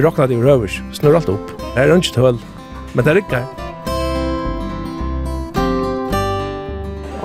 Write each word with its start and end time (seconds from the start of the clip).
Vi 0.00 0.06
råkna 0.06 0.26
det 0.26 0.34
i 0.34 0.40
røvers, 0.40 0.78
snurr 0.96 1.18
alt 1.18 1.28
opp. 1.28 1.50
Det 1.60 1.82
er 1.82 1.90
ønsket 1.92 2.16
høl, 2.16 2.38
men 2.96 3.04
det 3.04 3.18
rykker. 3.18 3.42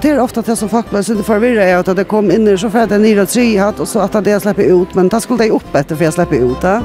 Det 0.01 0.11
er 0.11 0.19
ofta 0.19 0.43
det 0.43 0.57
som 0.59 0.67
folk 0.67 0.89
blir 0.91 1.05
sinne 1.07 1.23
forvirra 1.23 1.63
er 1.63 1.77
at 1.79 1.93
det 1.95 2.03
kom 2.11 2.27
inn 2.35 2.43
i 2.51 2.57
så 2.59 2.67
fyrir 2.73 2.91
det 2.91 2.99
nira 2.99 3.23
tri 3.31 3.45
hatt 3.55 3.79
og 3.79 3.87
så 3.87 4.03
at 4.03 4.19
det 4.27 4.35
slipper 4.43 4.67
ut, 4.75 4.91
men 4.99 5.07
det 5.07 5.23
skulle 5.23 5.47
det 5.47 5.55
opp 5.55 5.71
etter 5.71 5.95
for 5.95 6.09
jeg 6.09 6.17
slipper 6.17 6.43
ut 6.43 6.67
da. 6.67 6.75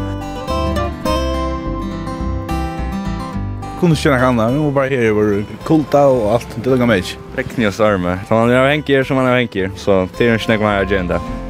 Kunne 3.83 3.98
ikke 3.98 4.07
kjenne 4.07 4.23
henne, 4.29 4.48
hun 4.55 4.70
var 4.70 4.79
bare 4.79 4.95
her 4.95 5.11
over 5.11 5.43
kulta 5.67 6.07
og 6.07 6.37
alt, 6.37 6.59
det 6.62 6.70
lukka 6.70 6.87
meg 6.87 7.03
ikke. 7.03 7.29
Rekni 7.43 7.67
og 7.67 7.75
storme, 7.75 8.20
så 8.31 8.39
man 8.45 8.55
er 8.55 8.62
av 8.62 9.05
som 9.11 9.19
man 9.19 9.34
er 9.34 9.43
av 9.43 9.77
så 9.77 10.07
det 10.17 10.29
är 10.29 10.34
en 10.39 10.51
nek 10.55 10.61
man 10.61 10.77
er 10.77 10.87
agenda. 10.87 11.50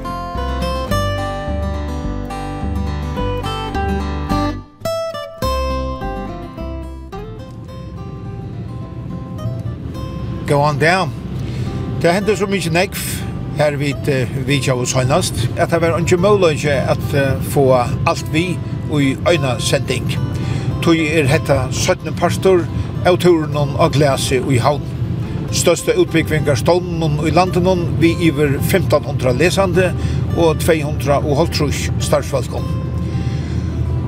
go 10.50 10.60
on 10.62 10.78
down. 10.78 11.12
Det 12.02 12.12
hendte 12.14 12.34
så 12.36 12.46
mykje 12.50 12.72
nekv 12.74 12.98
her 13.58 13.76
vid 13.78 14.08
vidja 14.48 14.74
hos 14.74 14.94
høynast, 14.96 15.36
at 15.56 15.70
det 15.70 15.78
var 15.82 15.98
ikke 15.98 16.16
mulig 16.18 16.64
at 16.66 17.12
få 17.52 17.68
alt 18.08 18.32
vi 18.32 18.58
i 18.98 19.12
øyna 19.30 19.58
sending. 19.60 20.10
Tog 20.82 20.96
er 20.96 21.28
hetta 21.30 21.60
17 21.70 22.14
pastor 22.18 22.64
av 23.06 23.20
turen 23.22 23.54
og 23.54 23.92
glese 23.94 24.40
i 24.50 24.58
havn. 24.58 24.82
Største 25.52 25.94
utbyggvingar 25.98 26.58
stånden 26.58 27.20
i 27.26 27.30
landen 27.30 27.86
vi 28.00 28.16
iver 28.20 28.58
1500 28.58 29.38
lesande 29.38 29.92
og 30.36 30.58
200 30.60 31.22
og 31.22 31.36
halvtrus 31.44 31.90
startsvalgånd. 32.00 32.79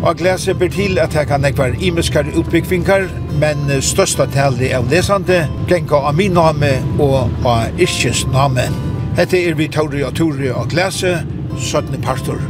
Og 0.03 0.17
glede 0.17 0.55
ber 0.59 0.69
til 0.69 0.99
at 0.99 1.15
her 1.15 1.25
kan 1.25 1.45
ekvar 1.45 1.77
imeskar 1.79 2.27
utbyggvingar, 2.35 3.05
men 3.39 3.69
størsta 3.79 4.27
tali 4.27 4.73
av 4.75 4.89
lesande 4.91 5.45
genka 5.71 6.01
av 6.09 6.17
min 6.19 6.35
name 6.35 6.73
og 6.99 7.31
av 7.47 7.79
Ischens 7.79 8.25
name. 8.35 8.65
Hette 9.15 9.39
er 9.39 9.55
vi 9.55 9.71
Tauri 9.71 10.03
og 10.03 10.17
Tauri 10.19 10.51
og 10.51 10.75
glede, 10.75 11.23
17. 11.55 12.03
partor. 12.03 12.43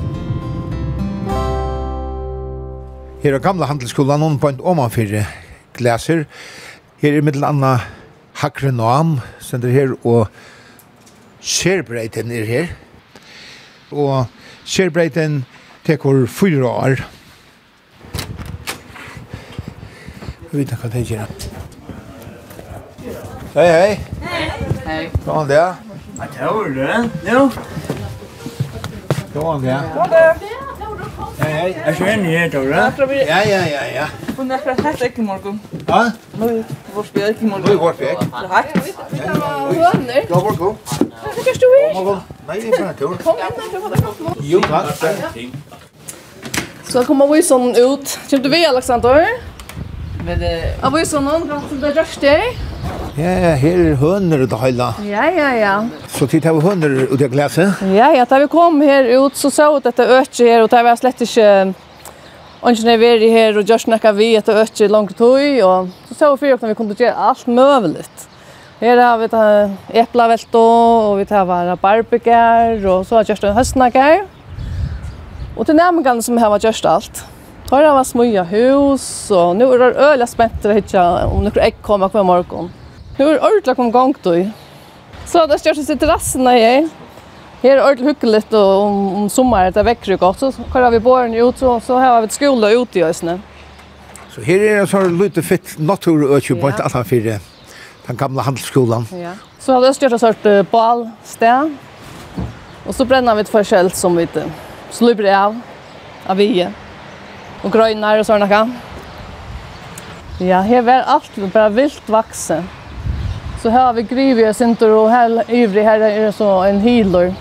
Her 3.23 3.37
er 3.37 3.45
gamla 3.45 3.69
handelsskolan 3.69 4.25
on 4.25 4.41
på 4.41 4.49
en 4.49 4.65
omanfyrre 4.65 5.27
glaser. 5.77 6.25
Her 7.05 7.21
er 7.21 7.23
middel 7.23 7.45
anna 7.45 7.77
Hakre 8.41 8.73
Noam, 8.73 9.19
sender 9.45 9.77
her, 9.77 9.93
og 10.09 10.31
Sjerbreiten 11.45 12.33
er 12.33 12.49
her. 12.49 12.77
Og 13.93 14.25
Sjerbreiten 14.65 15.43
tekur 15.85 16.25
fyra 16.27 16.79
år. 16.89 17.11
vita 20.53 20.77
hva 20.77 20.89
det 20.93 21.03
gjør. 21.09 21.31
Hei, 23.55 23.69
hei. 23.69 24.01
Hei. 24.23 24.43
Hei. 24.87 25.03
Kom 25.25 25.49
det. 25.49 25.57
Ja, 25.57 26.27
det 26.33 26.49
var 26.55 26.69
det. 26.77 27.11
Jo. 27.29 27.51
Kom 29.33 29.63
det. 29.63 29.79
Kom 29.95 30.11
det. 30.13 30.27
Hei, 31.39 31.53
hei. 31.53 31.71
Jeg 31.87 31.95
kjenner 31.97 32.31
her, 32.39 32.51
Tore. 32.53 33.15
Ja, 33.27 33.41
ja, 33.49 33.61
ja, 33.71 33.85
ja. 33.95 34.07
Hon 34.37 34.51
är 34.51 34.59
fra 34.65 34.75
hett 34.85 35.05
ikke 35.09 35.23
morgon. 35.25 35.61
Hva? 35.89 36.03
Nu 36.39 36.47
er 36.49 36.63
vår 36.95 37.09
spjøk 37.09 37.29
ikke 37.35 37.49
morgen. 37.49 37.65
Nå 37.67 37.73
er 37.73 37.81
vår 37.81 37.97
spjøk. 37.97 38.19
Takk. 38.53 38.75
Det 39.13 39.37
var 39.41 39.57
høner. 39.73 40.21
Ja, 40.29 40.43
vår 40.49 40.59
god. 40.61 40.75
Hva 41.23 41.55
du 41.63 41.69
i? 41.79 41.87
Nei, 42.49 42.59
det 42.59 42.73
er 42.73 42.77
bare 42.77 42.95
tur. 42.99 43.17
Kom 43.25 43.41
inn, 43.41 44.53
Jo, 44.53 44.61
takk. 44.69 44.89
Så 46.93 47.05
kommer 47.09 47.33
vi 47.33 47.43
sån 47.43 47.71
ut. 47.71 48.19
Kommer 48.29 48.45
du 48.45 48.53
vi, 48.53 48.65
Alexander? 48.69 49.25
Ja. 49.25 49.52
Men 50.25 50.39
det 50.39 50.75
Vad 50.83 51.01
är 51.01 51.05
så 51.05 51.21
någon 51.21 51.49
gång 51.49 51.63
som 51.69 51.81
det 51.81 51.91
rörste? 51.91 52.43
Ja, 53.17 53.31
ja, 53.31 53.55
här 53.55 53.79
är 53.79 53.95
hundar 53.95 54.39
ute 54.39 54.57
hela. 54.57 54.95
Ja, 54.99 55.31
ja, 55.31 55.57
ja. 55.57 55.87
Så 56.09 56.27
tid 56.27 56.45
har 56.45 56.55
vi 56.55 56.61
hundar 56.61 56.89
ute 56.89 57.25
i 57.25 57.29
glaset. 57.29 57.75
Ja, 57.81 58.13
ja, 58.15 58.25
där 58.25 58.41
vi 58.41 58.49
kom 58.49 58.81
här 58.81 59.05
ut 59.05 59.37
så 59.37 59.51
så 59.51 59.77
att 59.77 59.97
det 59.97 60.07
ökar 60.07 60.45
här 60.45 60.63
och 60.63 60.69
det 60.69 60.83
var 60.83 60.97
slett 60.97 61.21
inte 61.21 61.75
Ongen 62.63 62.87
er 62.87 62.99
veri 63.01 63.27
her 63.27 63.57
og 63.59 63.67
just 63.67 63.89
nekka 63.91 64.13
vi 64.15 64.37
etter 64.39 64.55
ötje 64.61 64.87
langt 64.87 65.17
tøy 65.19 65.59
og 65.67 65.89
så 66.07 66.15
så 66.15 66.29
fyrir 66.39 66.55
okna 66.55 66.69
vi 66.71 66.77
kom 66.79 66.93
til 66.93 66.95
å 66.95 67.09
gjøre 67.09 67.25
alt 67.29 67.49
møveligt. 67.51 68.27
Her 68.79 69.01
har 69.03 69.19
vi 69.19 69.27
eplavelto 69.99 70.63
og 70.63 71.19
vi 71.19 71.25
tar 71.27 71.43
rabarbegar 71.51 72.87
og 72.87 73.03
så 73.07 73.17
har 73.19 73.27
just 73.27 73.43
en 73.43 73.57
høstnagar. 73.57 74.23
Og 75.57 75.67
til 75.67 75.75
nærmengane 75.75 76.23
som 76.23 76.39
har 76.39 76.59
just 76.63 76.87
alt. 76.87 77.25
Tar 77.73 77.87
av 77.89 78.03
oss 78.03 78.11
mye 78.13 78.43
hus, 78.51 79.05
og 79.33 79.55
nå 79.57 79.65
er 79.73 79.81
det 79.81 80.05
øyla 80.05 80.27
spenter 80.29 80.77
ikke 80.77 81.01
om 81.25 81.39
noen 81.47 81.63
egg 81.65 81.79
kommer 81.81 82.11
hver 82.13 82.27
morgen. 82.29 82.67
Nå 83.17 83.25
er 83.25 83.39
det 83.39 83.47
ordentlig 83.49 83.75
kom 83.79 83.89
gang 83.95 84.13
til. 84.21 84.43
Så 85.25 85.47
det 85.49 85.57
største 85.63 85.87
sitt 85.87 86.03
terrassen 86.03 86.45
er 86.51 86.59
jeg. 86.59 86.83
Her 87.63 87.79
er 87.79 87.81
ordentlig 87.87 88.13
hyggelig 88.13 88.43
og 88.51 88.83
om, 88.83 88.99
om 89.23 89.31
sommeren 89.33 89.73
det 89.73 89.87
vekker 89.89 90.13
jo 90.13 90.19
godt. 90.21 90.45
Så 90.45 90.67
har 90.75 90.91
vi 90.93 91.01
båren 91.01 91.33
ut, 91.33 91.65
og 91.65 91.81
så 91.87 91.97
har 91.97 92.21
vi 92.21 92.29
et 92.29 92.37
skole 92.37 92.75
ute 92.77 93.01
i 93.01 93.07
øsene. 93.09 93.39
Så 94.37 94.45
her 94.45 94.67
er 94.69 94.83
en 94.83 94.93
sånn 94.93 95.17
lite 95.17 95.41
fitt 95.41 95.79
naturøkje 95.81 96.61
på 96.61 96.75
et 96.75 96.85
annet 96.85 97.09
fire. 97.15 97.41
Den 98.05 98.21
gamla 98.21 98.45
handelsskolan. 98.53 99.09
Ja. 99.17 99.33
Så 99.57 99.79
har 99.79 99.89
det 99.89 99.97
største 99.97 100.21
sort 100.21 100.53
bal, 100.77 101.07
sted. 101.25 101.73
Og 102.85 102.93
så 102.93 103.09
brenner 103.09 103.41
vi 103.41 103.49
et 103.49 103.57
forskjell 103.57 103.95
som 103.97 104.21
vi 104.21 104.29
ikke 104.29 104.45
slipper 104.93 105.33
av 105.41 105.57
av 106.29 106.37
vie 106.37 106.69
og 107.63 107.73
grønner 107.73 108.19
och 108.19 108.27
sånne. 108.27 108.49
kan. 108.49 108.73
Ja, 110.41 110.61
her 110.63 110.83
var 110.83 111.03
allt 111.07 111.53
bara 111.53 111.69
vilt 111.69 112.09
vuxen. 112.09 112.69
Så 113.63 113.71
här 113.71 113.87
har 113.87 113.93
vi 113.93 114.03
grivit 114.03 114.57
sinter 114.57 114.91
och 114.91 115.11
her 115.11 115.51
ivrig 115.51 115.85
här 115.85 116.01
är 116.01 116.27
det 116.27 116.33
så 116.33 116.63
en 116.63 116.81
healer. 116.81 117.35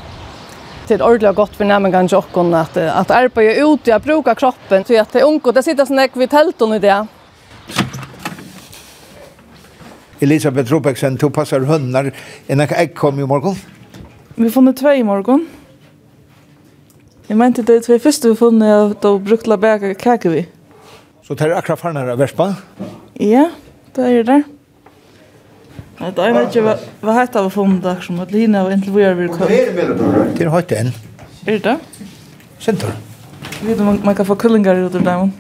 Det 0.88 0.94
är 0.94 1.02
ordentligt 1.02 1.36
gott 1.36 1.56
för 1.56 1.66
nämen 1.66 1.92
kan 1.92 2.08
jocken 2.08 2.54
att 2.54 2.78
att 2.78 3.12
arbeta 3.12 3.42
ut 3.42 3.88
och 3.88 4.02
bruka 4.02 4.36
kroppen 4.36 4.84
så 4.84 5.02
att 5.02 5.14
det 5.14 5.22
unge, 5.22 5.52
det 5.54 5.64
sitter 5.64 5.86
snäck 5.86 6.12
vid 6.14 6.30
tälton 6.30 6.74
i 6.74 6.80
det. 6.80 7.08
Elisabeth 10.20 10.72
Robeksen 10.72 11.18
tog 11.18 11.34
passar 11.34 11.60
hundar. 11.60 12.12
En 12.48 12.60
ägg 12.60 12.96
kom 12.96 13.20
i 13.20 13.26
morgon. 13.26 13.56
Vi 14.36 14.50
funnit 14.50 14.78
två 14.78 14.92
i 14.92 15.04
morgon. 15.04 15.48
Jeg 17.31 17.38
mente 17.40 17.64
det 17.64 17.78
var 17.88 18.00
første 18.03 18.28
vi 18.28 18.36
funnet 18.36 18.68
av 18.75 18.90
da 19.00 19.09
brukt 19.24 19.46
la 19.47 19.56
bæka 19.56 19.94
kake 19.96 20.30
vi. 20.34 20.42
Så 21.24 21.38
det 21.40 21.46
er 21.46 21.53
akkurat 21.56 21.80
farnar 21.80 22.09
av 22.12 22.19
verspa? 22.19 22.50
Ja, 23.24 23.46
det 23.96 24.08
er 24.09 24.25
det. 24.28 24.36
Nei, 26.02 26.09
det 26.18 26.25
vet 26.36 26.50
ikke 26.50 26.66
hva, 26.66 26.75
hva 27.00 27.16
hette 27.16 27.40
av 27.40 27.47
funnet 27.56 27.80
der 27.86 28.03
som 28.03 28.19
at 28.19 28.36
Lina 28.36 28.66
og 28.66 28.74
egentlig 28.74 28.92
hvor 28.92 29.06
jeg 29.06 29.19
vil 29.22 29.31
komme. 29.31 29.47
Det 29.47 30.44
er 30.44 30.52
høyt 30.52 30.75
enn. 30.75 30.92
Er 31.47 31.64
det? 31.69 31.78
Sintor. 32.59 33.00
Vet 33.62 33.80
om 33.80 33.94
man, 33.94 34.03
man 34.12 34.19
kan 34.19 34.28
få 34.28 34.36
kullingar 34.36 34.84
ut 34.84 34.92
ur 35.00 35.08
dem. 35.08 35.31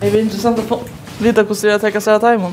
Det 0.00 0.08
er 0.08 0.20
interessant 0.24 0.64
å 0.64 0.68
få 0.72 0.82
vite 1.20 1.44
hvordan 1.44 1.62
det 1.68 1.74
er 1.74 1.80
å 1.82 1.84
tenke 1.84 2.06
seg 2.08 2.16
av 2.16 2.24
dem. 2.24 2.50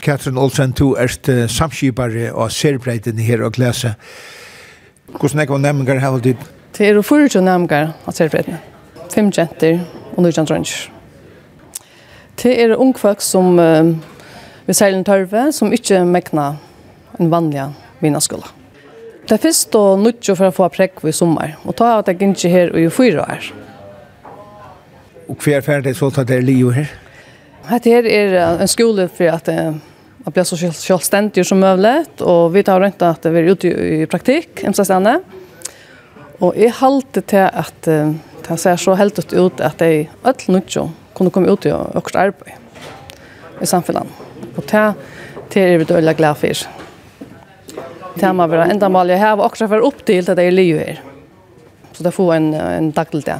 Katrin 0.00 0.40
Olsen, 0.40 0.72
du 0.72 0.94
er 0.96 1.12
samskipare 1.52 2.30
og 2.32 2.48
serbreiten 2.48 3.20
her 3.20 3.44
og 3.44 3.58
glese. 3.60 3.98
Hvordan 5.18 5.44
er 5.44 5.52
det 5.52 5.66
nemmer 5.68 6.00
her 6.00 6.16
og 6.16 6.24
ditt? 6.24 6.54
Det 6.78 6.86
er 6.86 6.94
24 7.02 7.40
namgar 7.42 7.88
av 8.06 8.14
serfredene. 8.14 8.60
Fem 9.10 9.32
jenter 9.34 9.80
og 10.12 10.20
nøyjan 10.22 10.46
drønns. 10.46 10.74
Det 12.38 12.52
er 12.54 12.76
ungfolk 12.78 13.18
som 13.24 13.56
uh, 13.58 13.88
vi 14.68 14.76
seilen 14.78 15.02
tørve, 15.02 15.48
som 15.50 15.74
ikke 15.74 16.04
mekna 16.06 16.52
en 17.18 17.32
vanlig 17.32 17.64
vinnaskola. 17.98 18.46
Det 19.26 19.34
er 19.34 19.42
først 19.42 19.74
og 19.74 20.04
nødjo 20.04 20.36
for 20.38 20.52
å 20.52 20.54
få 20.54 20.68
prekk 20.76 21.02
i 21.02 21.16
sommar, 21.16 21.56
og 21.66 21.74
ta 21.80 21.96
av 21.96 22.04
at 22.04 22.12
jeg 22.12 22.30
ikke 22.30 22.52
her 22.52 22.70
og 22.70 22.78
i 22.78 22.86
fyra 22.94 23.26
år. 23.26 23.50
Og 25.26 25.42
hver 25.42 25.66
ferdig 25.66 25.96
så 25.98 26.12
tar 26.14 26.30
det 26.30 26.38
livet 26.46 26.78
her? 26.78 26.94
Hette 27.72 27.96
her 27.96 28.06
er 28.06 28.38
en 28.52 28.70
skole 28.70 29.08
for 29.10 29.34
at 29.34 29.50
uh, 29.50 29.74
Jeg 30.28 30.34
blir 30.36 30.44
så 30.46 30.56
selvstendig 30.60 31.42
som 31.46 31.58
mulig, 31.58 32.06
og 32.20 32.54
vi 32.54 32.62
tar 32.62 32.78
rent 32.82 33.02
at 33.02 33.26
vi 33.26 33.42
er 33.42 33.50
ute 33.50 33.70
i 33.72 34.06
praktikk, 34.06 34.62
en 34.62 34.74
slags 34.76 34.94
annet. 34.94 35.26
Og 36.38 36.54
jeg 36.54 36.74
halte 36.78 37.22
til 37.26 37.48
at 37.50 37.88
uh, 37.90 38.14
det 38.46 38.58
ser 38.62 38.78
så 38.78 38.94
helt 38.94 39.18
ut 39.18 39.60
at 39.60 39.82
jeg 39.82 40.08
alle 40.24 40.54
nødgjør 40.54 40.90
kunne 41.14 41.32
komme 41.34 41.50
ut 41.50 41.66
i 41.66 41.72
økst 41.72 42.16
arbeid 42.16 42.54
i 43.60 43.66
samfunnet. 43.66 44.06
Og 44.56 44.62
det, 44.70 44.84
det 45.52 45.62
er 45.62 45.78
vi 45.78 45.84
dødelig 45.84 46.16
glad 46.16 46.38
for. 46.38 46.64
Det 48.18 48.34
må 48.34 48.46
være 48.46 48.70
enda 48.70 48.88
mål 48.88 49.10
jeg 49.10 49.20
har 49.20 49.42
også 49.42 49.66
for 49.68 49.82
opp 49.86 50.04
til 50.06 50.26
det 50.26 50.38
jeg 50.38 50.54
lever 50.54 50.84
her. 50.86 51.02
Så 51.92 52.06
det 52.06 52.14
får 52.14 52.34
en, 52.34 52.52
en 52.54 52.90
dag 52.94 53.10
til 53.10 53.24
det. 53.26 53.38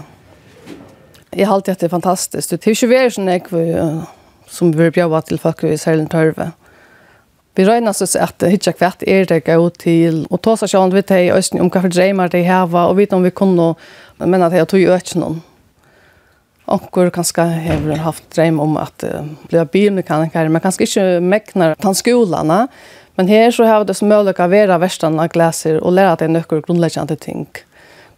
Jeg 1.36 1.46
halte 1.46 1.70
at 1.70 1.80
det 1.80 1.86
er 1.86 1.94
fantastisk. 1.94 2.50
Det 2.50 2.66
er 2.66 2.74
ikke 2.74 2.90
vært 2.90 3.14
sånn 3.14 3.30
jeg 3.30 3.46
som 4.48 4.72
vi 4.74 4.90
bjør 4.90 5.20
til 5.22 5.38
folk 5.38 5.62
i 5.62 5.76
særlig 5.76 6.08
tørve. 6.10 6.50
Mm 6.50 6.67
Vi 7.58 7.64
røyner 7.66 7.90
oss 7.90 8.14
at 8.14 8.44
hitja 8.46 8.70
kvart 8.70 9.00
er 9.02 9.24
det 9.26 9.40
gå 9.48 9.64
til, 9.82 10.20
og 10.30 10.38
ta 10.46 10.52
seg 10.60 10.70
vi 10.78 11.00
vidt 11.00 11.10
hei 11.10 11.24
østen 11.34 11.58
om 11.58 11.66
hva 11.66 11.80
for 11.82 11.90
dreimer 11.90 12.30
de 12.30 12.44
heva, 12.46 12.84
og 12.86 13.00
vite 13.00 13.16
om 13.18 13.24
vi 13.26 13.32
kunne, 13.34 13.72
men 14.22 14.44
at 14.46 14.54
jeg 14.54 14.68
tog 14.70 14.78
jo 14.78 14.94
ikke 14.94 15.18
noen. 15.18 15.40
Onkur 16.70 17.10
kanskje 17.10 17.48
har 17.64 17.88
haft 18.04 18.28
drøm 18.36 18.60
om 18.62 18.76
at 18.78 19.02
uh, 19.02 19.24
bli 19.50 19.64
bilmekaniker, 19.72 20.52
men 20.52 20.62
kanskje 20.62 20.86
ikke 20.86 21.06
meknar 21.24 21.74
tann 21.82 21.98
skolene. 21.98 22.60
Men 23.18 23.32
her 23.32 23.50
så 23.50 23.66
har 23.66 23.88
det 23.88 23.96
som 23.98 24.06
mulighet 24.06 24.38
å 24.44 24.50
være 24.52 24.78
verstene 24.78 25.24
av 25.24 25.32
glæser 25.34 25.80
og 25.80 25.96
lære 25.96 26.12
at 26.12 26.22
det 26.22 26.28
er 26.28 26.34
nøkker 26.36 26.62
grunnleggende 26.68 27.16
ting. 27.18 27.48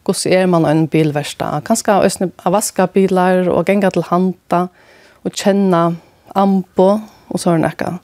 Hvordan 0.05 0.37
er 0.37 0.53
man 0.53 0.69
en 0.69 0.85
bilversta? 0.91 1.63
Kanskje 1.65 1.97
østene 2.11 2.35
av 2.45 2.59
vaska 2.59 2.91
bilar 2.93 3.49
og 3.49 3.65
genga 3.71 3.89
til 3.95 4.05
handa 4.11 4.67
og 5.25 5.33
kjenne 5.33 5.87
ambo 6.37 6.91
og 7.31 7.41
sånn 7.41 7.65
ekka. 7.65 7.97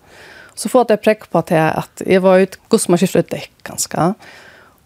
Så 0.56 0.70
får 0.73 0.87
jeg 0.88 1.03
prekk 1.05 1.26
på 1.29 1.41
at 1.43 1.50
jeg, 1.53 1.73
at 1.76 2.03
jeg 2.06 2.23
var 2.25 2.41
ut, 2.41 2.56
hvordan 2.69 2.93
man 2.94 3.00
skifter 3.00 3.25
ut 3.25 3.32
dekk 3.32 3.50
ganske. 3.69 4.06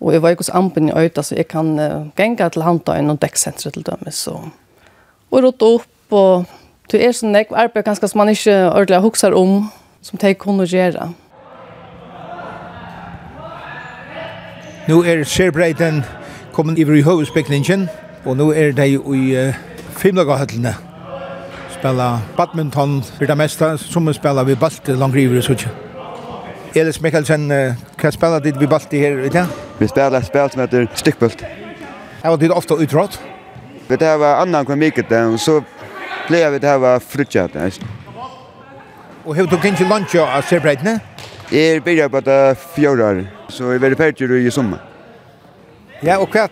Og 0.01 0.13
jeg 0.13 0.23
var 0.23 0.35
ut 0.35 0.43
hos 0.43 0.51
ampen 0.57 0.89
i 0.89 0.97
øyta, 0.97 1.23
så 1.23 1.37
jeg 1.39 1.47
kan 1.49 1.79
uh, 1.79 2.09
genga 2.19 2.49
til 2.49 2.65
handtøyen 2.67 3.11
og 3.13 3.21
dekksenteret 3.23 3.77
til 3.77 3.87
dem. 3.87 4.11
Så. 4.11 4.35
Og 5.31 5.45
rådde 5.45 5.69
opp, 5.75 5.87
og 6.11 6.45
det 6.91 7.05
er 7.07 7.15
sånn 7.15 7.37
jeg 7.39 7.53
arbeid 7.55 7.87
ganske 7.87 8.09
som 8.11 8.19
man 8.19 8.33
ikke 8.33 8.57
ordentlig 8.73 9.03
hokser 9.05 9.37
om, 9.37 9.71
som 10.03 10.19
de 10.19 10.35
kunne 10.35 10.67
gjøre. 10.67 11.13
Nu 14.89 15.03
er 15.07 15.23
Sjærbreiten 15.23 16.03
kommet 16.53 16.79
iver 16.79 16.99
i 16.99 17.07
hovedspekningen, 17.07 17.87
og 18.25 18.37
nu 18.37 18.51
er 18.51 18.73
de 18.75 18.97
i 18.97 19.27
uh, 19.39 19.67
Fimlagahøtlene 20.01 20.90
spela 21.81 22.21
badminton 22.37 23.03
för 23.03 23.27
det 23.27 23.35
mesta, 23.35 23.79
som 23.79 24.07
vi 24.07 24.15
spela 24.15 24.45
vi 24.45 24.57
balt 24.57 24.89
långt 24.89 25.15
river 25.15 25.39
och 25.39 25.45
sådär. 25.45 25.69
Elis 26.75 27.01
Mikkelsen, 27.01 27.49
hva 27.99 28.11
spiller 28.13 28.41
dit 28.41 28.57
vi 28.57 28.67
balt 28.67 28.93
i 28.95 28.99
her 29.01 29.19
i 29.25 29.29
dag? 29.29 29.47
Vi 29.79 29.89
spiller 29.89 30.19
et 30.19 30.27
spill 30.27 30.51
som 30.51 30.61
heter 30.61 30.87
Stykkbult. 30.95 31.43
Her 32.23 32.31
var 32.31 32.37
dit 32.37 32.51
ofte 32.51 32.75
utrådt? 32.75 33.21
Vi 33.89 33.97
tar 33.97 34.19
var 34.19 34.43
annan 34.43 34.67
kvar 34.67 34.77
mycket 34.77 35.13
och 35.13 35.41
så 35.41 35.63
ble 36.29 36.51
vi 36.51 36.59
det 36.59 36.69
her 36.69 36.79
var 36.79 37.01
frutjat. 37.01 37.51
Och 39.25 39.37
hur 39.37 39.47
tog 39.47 39.65
inte 39.65 39.85
lunch 39.85 40.15
av 40.15 40.43
serbreitene? 40.43 41.01
Jeg 41.53 41.83
begynner 41.83 42.09
på 42.09 42.21
det 42.21 42.57
fjorda, 42.77 43.25
så 43.49 43.73
jeg 43.73 43.81
var 43.81 43.95
ferdig 43.99 44.47
i 44.47 44.51
sommar. 44.51 44.79
Ja, 46.03 46.19
och 46.19 46.29
hva 46.31 46.47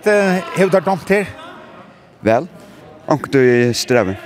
hevde 0.57 0.81
du 0.81 0.85
dømt 0.85 1.09
här? 1.09 1.27
Vel, 2.21 2.49
anker 3.07 3.31
du 3.33 3.39
i 3.39 3.75
streven. 3.75 4.17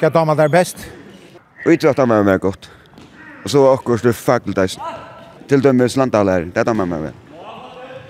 Hva 0.00 0.08
damer 0.08 0.32
der 0.34 0.48
best? 0.48 0.78
Idrott 1.68 1.98
damer 1.98 2.22
meg 2.24 2.40
godt. 2.40 2.70
Og 3.44 3.50
så 3.52 3.64
akkurat 3.68 4.04
det 4.04 4.14
fakultet. 4.16 4.78
Til 5.48 5.60
dømes 5.60 5.96
landalær, 5.96 6.46
det 6.54 6.64
damer 6.66 6.88
meg 6.88 7.02
vel. 7.02 7.18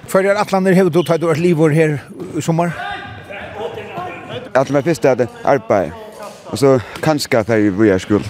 Før 0.06 0.28
er 0.30 0.38
Atlander 0.38 0.74
hevd 0.74 0.92
du 0.94 1.02
tar 1.02 1.18
du 1.18 1.26
et 1.30 1.42
livår 1.42 1.74
her 1.74 1.96
i 2.38 2.42
sommer? 2.42 2.70
Atlander 4.54 4.78
meg 4.78 4.86
først 4.86 5.10
er 5.10 5.18
det 5.18 5.28
arbeid. 5.42 5.90
Og 6.54 6.58
så 6.62 6.78
kanskje 7.02 7.42
at 7.42 7.50
jeg 7.50 7.74
blir 7.74 7.98
skuld. 7.98 8.26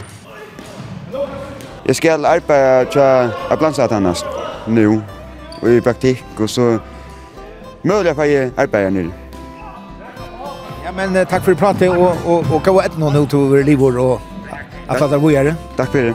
Jeg 1.87 1.97
skal 1.97 2.25
arbeide 2.25 2.91
til 2.93 3.33
Ablandsatanas 3.53 4.25
nå, 4.69 5.01
og 5.61 5.69
i 5.69 5.81
praktikk, 5.81 6.25
og 6.39 6.49
så 6.49 6.79
mulig 7.85 8.13
at 8.13 8.29
jeg 8.31 8.53
arbeider 8.57 8.91
nere. 8.91 9.20
Ja, 10.91 10.97
men 10.97 11.27
tack 11.27 11.45
för 11.45 11.55
pratet 11.55 11.91
och 11.91 12.27
och 12.27 12.55
och 12.55 12.63
gå 12.65 12.81
ett 12.81 12.99
någon 12.99 13.17
ut 13.17 13.35
över 13.35 13.65
livor 13.65 13.99
och 13.99 14.21
att 14.87 15.03
att 15.03 15.11
det 15.11 15.19
var. 15.19 15.55
Tack 15.77 15.93
för 15.93 16.03
det. 16.03 16.15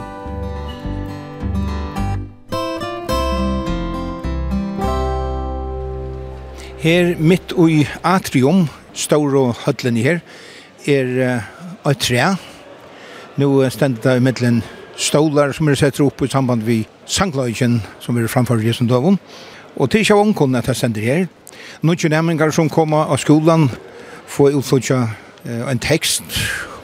Her 6.78 7.16
mitt 7.18 7.52
i 7.52 7.88
atrium, 8.02 8.68
stor 8.92 9.36
og 9.36 9.54
hødlen 9.64 9.96
i 9.96 10.02
her, 10.02 10.20
er 10.86 11.06
uh, 11.06 11.90
et 11.90 11.98
tre. 11.98 12.36
Nå 13.36 13.70
stender 13.70 14.02
det 14.02 14.16
i 14.16 14.20
middelen 14.20 14.62
stolar 14.96 15.52
som 15.52 15.68
er 15.68 15.74
sett 15.74 16.00
opp 16.00 16.20
i 16.22 16.28
samband 16.28 16.62
vi 16.62 16.86
sangløyken 17.06 17.80
som 18.00 18.16
er 18.16 18.28
framfor 18.28 18.60
Jesendoven. 18.60 19.18
Og 19.76 19.90
til 19.90 20.00
ikke 20.00 20.14
av 20.14 20.20
omkånden 20.20 20.60
at 20.60 20.68
jeg 20.68 20.76
stender 20.76 21.00
her. 21.00 21.26
Nå 21.82 21.92
er 21.92 21.96
ikke 21.96 22.52
som 22.52 22.68
kommer 22.68 23.08
av 23.08 23.16
skolan, 23.16 23.70
få 24.26 24.50
utflutja 24.58 25.04
en 25.46 25.78
tekst 25.78 26.24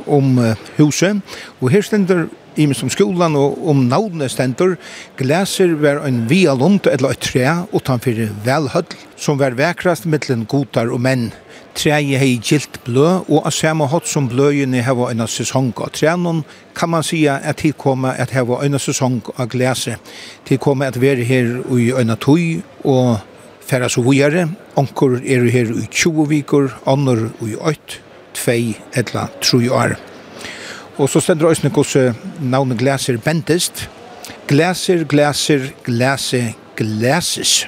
om 0.06 0.38
huset. 0.78 1.22
Og 1.60 1.70
her 1.70 1.82
stender 1.82 2.26
i 2.56 2.66
som 2.76 2.90
skolan 2.92 3.36
og 3.38 3.60
om 3.68 3.86
navnet 3.88 4.32
stendur, 4.32 4.76
glæser 5.16 5.74
var 5.80 6.02
en 6.06 6.24
vialund 6.30 6.86
eller 6.90 7.14
et 7.14 7.24
tre 7.24 7.46
utanfor 7.72 8.26
velhøll, 8.44 8.98
som 9.16 9.38
var 9.40 9.56
vekrast 9.56 10.06
mittlen 10.06 10.44
gotar 10.46 10.92
og 10.92 11.00
menn. 11.00 11.30
Treet 11.72 12.18
hei 12.20 12.34
gilt 12.44 12.76
blø, 12.84 13.22
og 13.32 13.46
av 13.48 13.54
samme 13.56 13.86
hatt 13.88 14.08
som 14.08 14.26
bløyene 14.28 14.82
heva 14.84 15.08
en 15.08 15.24
sesong 15.24 15.70
av 15.80 15.94
trenon, 15.96 16.42
kan 16.76 16.92
man 16.92 17.04
sia 17.06 17.38
at 17.40 17.62
tilkomma 17.62 18.12
at 18.20 18.34
heva 18.36 18.60
en 18.60 18.76
sesong 18.76 19.22
av 19.38 19.48
glæse. 19.48 19.96
Tilkomma 20.44 20.90
at 20.92 21.00
være 21.00 21.24
her 21.24 21.62
i 21.72 21.88
en 21.96 22.12
tøy, 22.20 22.60
og 22.84 23.22
færa 23.72 23.88
så 23.88 24.02
vujare. 24.04 24.48
Onkur 24.76 25.16
er 25.24 25.48
her 25.50 25.70
i 25.72 25.86
20 25.88 26.28
vikur, 26.28 26.72
annor 26.86 27.30
i 27.40 27.54
8, 27.56 28.00
2 28.36 28.56
eller 29.00 29.30
3 29.40 29.70
år. 29.72 29.96
Og 31.00 31.08
så 31.08 31.22
stendur 31.24 31.48
òsne 31.48 31.72
hvordan 31.72 32.16
navnet 32.40 32.78
Glaser 32.78 33.16
Bentist. 33.16 33.88
Glaser, 34.48 35.06
Glaser, 35.08 35.70
Glase, 35.84 36.54
Glases. 36.76 37.66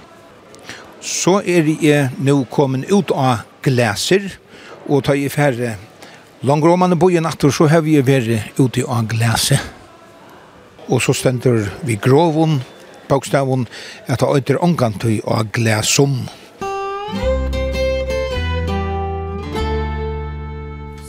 Så 1.01 1.41
er 1.41 1.69
jeg 1.81 2.11
nå 2.19 2.43
kommet 2.53 2.91
ut 2.93 3.12
av 3.17 3.45
Glaser, 3.65 4.29
og 4.89 5.05
tar 5.05 5.17
i 5.17 5.29
færre 5.33 5.77
langer 6.45 6.75
om 6.75 6.83
man 6.85 6.99
bor 7.01 7.12
i 7.12 7.21
natt, 7.25 7.41
så 7.41 7.69
har 7.73 7.81
vi 7.87 7.97
vært 8.05 8.59
ute 8.61 8.85
av 8.85 9.09
Glase. 9.09 9.56
Og 10.93 11.01
så 11.01 11.15
stendur 11.17 11.65
vi 11.89 11.97
Grovon, 11.97 12.59
bokstavun 13.09 13.67
at 14.06 14.21
det 14.21 14.29
øyder 14.37 14.63
omgantøy 14.65 15.20
og 15.25 15.53
glasum. 15.53 16.17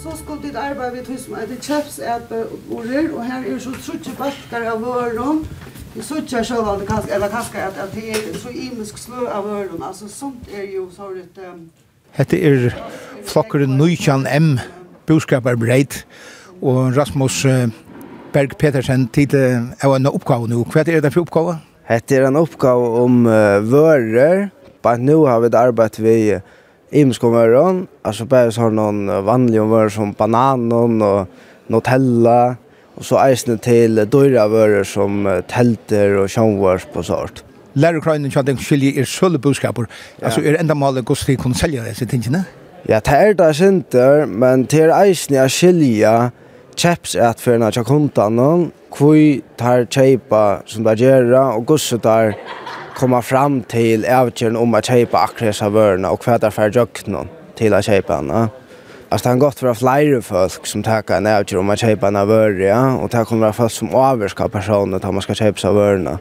Så 0.04 0.18
skulle 0.22 0.42
ditt 0.44 0.56
arbeid 0.56 1.00
er 1.00 1.08
hus 1.12 1.28
med 1.30 1.44
etter 1.44 1.62
kjøpsætbordet, 1.62 3.12
og 3.14 3.26
her 3.26 3.48
er 3.48 3.60
så 3.60 3.72
trutje 3.86 4.14
bakkar 4.20 4.68
av 4.74 4.84
vøren. 4.84 5.46
Vi 5.96 6.04
sutjar 6.04 6.44
sjølv 6.44 6.68
at 6.68 6.82
det 6.82 6.88
kanskje, 6.90 7.14
eller 7.16 7.32
kanskje 7.32 7.62
at, 7.64 7.78
at 7.80 7.94
det 7.96 8.10
er 8.12 8.38
så 8.40 8.52
imisk 8.52 8.98
slø 9.00 9.30
av 9.32 9.46
vøren. 9.48 9.84
Altså 9.84 10.10
sånt 10.12 10.50
er 10.52 10.68
jo 10.76 10.90
så 10.92 11.08
litt... 11.16 11.38
Um, 11.40 11.70
Hette 12.16 12.40
er 12.40 12.70
flokkeren 13.28 13.78
Nujkjan 13.78 14.28
M, 14.28 14.58
boskaper 15.08 15.56
breit, 15.60 16.02
og 16.62 16.98
Rasmus 16.98 17.46
Berg 18.36 18.58
Petersen 18.60 19.08
tid 19.08 19.34
er 19.36 19.88
en 19.88 20.08
oppgave 20.12 20.48
nå. 20.52 20.66
Hva 20.68 20.84
er 20.84 21.00
det 21.04 21.14
for 21.14 21.24
oppgave? 21.24 21.58
Hette 21.86 22.18
er 22.18 22.26
en 22.26 22.40
oppgave 22.40 22.86
om 23.04 23.26
uh, 23.30 23.62
vører. 23.62 24.48
Bare 24.82 25.02
nå 25.02 25.20
har 25.30 25.44
vi 25.44 25.52
arbeidet 25.54 26.02
ved 26.02 26.42
uh. 26.96 27.82
Altså 28.04 28.26
bare 28.26 28.52
så 28.52 28.62
har 28.62 28.72
noen 28.74 29.06
vanlige 29.26 29.62
vører 29.70 29.90
som 29.90 30.14
bananen 30.14 31.02
og 31.02 31.28
Nutella. 31.70 32.56
Og 32.96 33.06
så 33.06 33.20
eisene 33.28 33.58
til 33.62 34.00
uh, 34.00 34.08
døyre 34.10 34.50
vører 34.50 34.84
som 34.84 35.26
uh, 35.28 35.44
telter 35.46 36.18
og 36.24 36.30
sjønvars 36.30 36.88
på 36.94 37.04
sort. 37.04 37.44
Lærer 37.76 38.02
krøynen 38.02 38.32
kjønner 38.32 38.54
den 38.54 38.62
skilje 38.64 38.96
er 39.02 39.06
sølle 39.06 39.38
budskaper. 39.40 39.86
Ja. 40.22 40.30
Altså 40.30 40.42
er 40.42 40.58
enda 40.58 40.74
malet 40.74 41.06
gos 41.06 41.26
til 41.28 41.38
å 41.38 41.44
kunne 41.44 41.60
selge 41.60 41.84
disse 41.86 42.08
tingene? 42.10 42.46
Ja, 42.90 43.02
det 43.04 43.14
er 43.14 43.34
det 43.34 43.56
synder, 43.58 44.26
men 44.26 44.66
det 44.70 44.86
er 44.86 44.94
eisene 44.96 45.44
chaps 46.76 47.16
at 47.16 47.40
för 47.42 47.58
när 47.58 47.72
jag 47.76 47.86
kontan 47.86 48.36
någon 48.36 48.72
kvui 48.92 49.42
tar 49.58 49.86
chepa 49.86 50.62
som 50.66 50.84
där 50.84 50.96
gera 50.96 51.54
och 51.54 51.66
gosse 51.66 51.98
där 51.98 52.36
komma 52.96 53.22
fram 53.22 53.62
till 53.62 54.06
ävtjärn 54.06 54.56
om 54.56 54.74
att 54.74 54.86
chepa 54.86 55.18
akresa 55.18 55.70
vörna 55.70 56.12
och 56.12 56.22
kvätar 56.22 56.52
för 56.52 56.72
jöknon 56.76 57.28
till 57.56 57.74
att 57.74 57.86
chepa 57.86 58.22
na. 58.22 58.50
Alltså 59.10 59.30
han 59.30 59.40
gått 59.40 59.60
för 59.60 59.74
flera 59.74 60.22
folk 60.22 60.66
som 60.66 60.84
tackar 60.84 61.18
en 61.18 61.26
ävtjärn 61.26 61.60
om 61.60 61.70
att 61.70 61.80
chepa 61.80 62.08
en 62.08 62.28
vörja 62.28 62.68
ja? 62.68 62.96
och 62.96 63.10
det 63.10 63.26
kommer 63.26 63.52
folk 63.52 63.72
som 63.72 63.90
överskar 63.90 64.48
personer 64.48 64.98
att 64.98 65.14
man 65.14 65.22
ska 65.22 65.34
chepa 65.36 65.58
sig 65.58 65.74
vörna. 65.74 66.20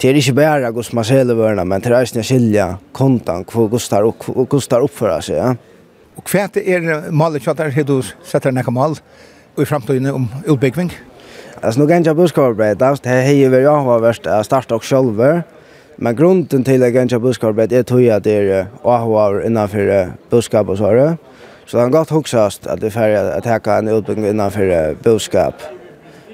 Det 0.00 0.08
är 0.08 0.14
inte 0.14 0.32
bara 0.32 0.70
gosse 0.70 0.94
man 0.94 1.04
säljer 1.04 1.34
vörna 1.34 1.64
men 1.64 1.80
det 1.80 1.88
är 1.88 2.00
inte 2.00 2.22
skilja 2.22 2.78
kontan 2.92 3.44
hur 3.54 3.68
gustar 3.68 4.02
och 4.80 4.84
uppföra 4.84 5.22
sig 5.22 5.36
ja. 5.36 5.56
Och 6.16 6.24
kvärt 6.24 6.56
är 6.56 7.10
målet 7.10 7.48
att 7.48 7.56
där 7.56 7.70
hur 7.70 7.84
du 7.84 8.02
sätter 8.24 8.52
näka 8.52 8.70
mål 8.70 8.96
i 9.58 9.64
framtiden 9.64 10.14
om 10.14 10.28
utbyggning? 10.46 10.92
Alltså 11.60 11.80
nog 11.80 11.88
ganja 11.88 12.14
buskarbete, 12.14 12.96
det 13.02 13.10
har 13.10 13.32
ju 13.32 13.48
varit 13.48 14.26
att 14.26 14.46
starta 14.46 14.74
och 14.74 14.84
själva. 14.84 15.42
Men 15.96 16.16
grunden 16.16 16.64
till 16.64 16.82
att 16.82 16.92
ganja 16.92 17.18
buskarbete 17.18 17.76
är 17.78 17.82
tror 17.82 18.10
att 18.10 18.24
det 18.24 18.32
är 18.32 18.66
avvar 18.82 19.46
innanför 19.46 20.12
buskap 20.30 20.68
och 20.68 20.78
så 20.78 20.92
där. 20.92 21.16
Så 21.66 21.78
han 21.78 21.90
gott 21.90 22.10
huxast 22.10 22.66
att 22.66 22.80
det 22.80 22.90
färja 22.90 23.34
att 23.34 23.64
ta 23.64 23.78
en 23.78 23.88
utbygging 23.88 24.26
innanför 24.26 24.96
buskap. 25.02 25.54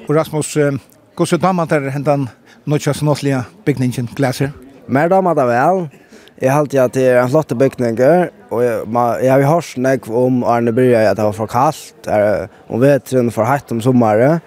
Och 0.08 0.14
Rasmus, 0.14 0.56
hur 0.56 1.24
så 1.26 1.36
dammar 1.36 1.66
det 1.66 1.90
hendan 1.90 2.28
nutjas 2.64 3.02
notliga 3.02 3.44
byggningen 3.64 4.08
glaser? 4.16 4.50
Mer 4.86 5.08
dammar 5.08 5.34
det 5.34 5.46
väl. 5.46 5.88
Jeg 6.40 6.54
halte 6.56 6.78
at 6.80 6.94
det 6.96 7.02
er 7.04 7.18
en 7.20 7.28
flotte 7.28 7.52
bygninger, 7.58 8.30
og 8.48 8.62
jeg, 8.64 8.84
jeg 9.20 9.30
har 9.30 9.42
hørt 9.44 9.66
snakk 9.68 10.06
om 10.08 10.38
Arne 10.48 10.72
Byrja 10.72 11.02
at 11.10 11.18
det 11.18 11.26
var 11.26 11.36
for 11.36 11.50
kaldt, 11.52 12.08
er, 12.08 12.46
om 12.72 12.80
vetren 12.80 13.28
for 13.34 13.44
hatt 13.44 13.68
om 13.74 13.82
sommeren, 13.84 14.40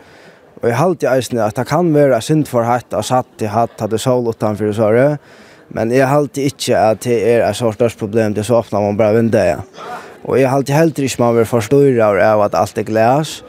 og 0.57 0.65
jeg 0.71 0.79
halte 0.79 1.11
eisne 1.11 1.43
at 1.45 1.59
det 1.59 1.67
kan 1.69 1.91
være 1.93 2.17
synd 2.25 2.47
for 2.49 2.65
hatt 2.65 2.95
og 2.97 3.05
satt 3.05 3.45
i 3.45 3.51
hatt, 3.51 3.77
hadde 3.77 4.01
sol 4.01 4.25
utenfor 4.31 4.71
i 4.71 4.73
såret, 4.73 5.21
men 5.69 5.93
jeg 5.93 6.09
halte 6.09 6.47
ikke 6.49 6.79
at 6.79 7.05
det 7.05 7.19
er 7.29 7.45
et 7.45 7.61
så 7.61 7.69
størst 7.75 8.01
problem, 8.01 8.33
det 8.33 8.41
er 8.41 8.49
så 8.49 8.63
åpner 8.63 8.81
man 8.81 8.97
bare 8.97 9.19
vinduet. 9.19 9.81
Og 10.25 10.39
jeg 10.39 10.49
halte 10.49 10.73
helt 10.73 10.97
ikke 10.97 11.21
man 11.21 11.37
vil 11.37 11.45
forstyrre 11.45 12.09
av 12.25 12.41
at 12.47 12.57
alt 12.57 12.81
er 12.81 12.89
glas, 12.89 13.43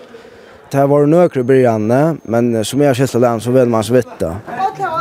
det 0.69 0.83
har 0.83 0.91
vært 0.91 1.09
nøkere 1.09 1.49
brygjene, 1.49 2.03
men 2.29 2.53
som 2.61 2.83
jeg 2.83 2.93
har 2.93 2.99
skilt 2.99 3.17
å 3.17 3.39
så 3.41 3.57
vil 3.57 3.73
man 3.73 3.87
svitte. 3.87 4.35
vidt 4.53 4.94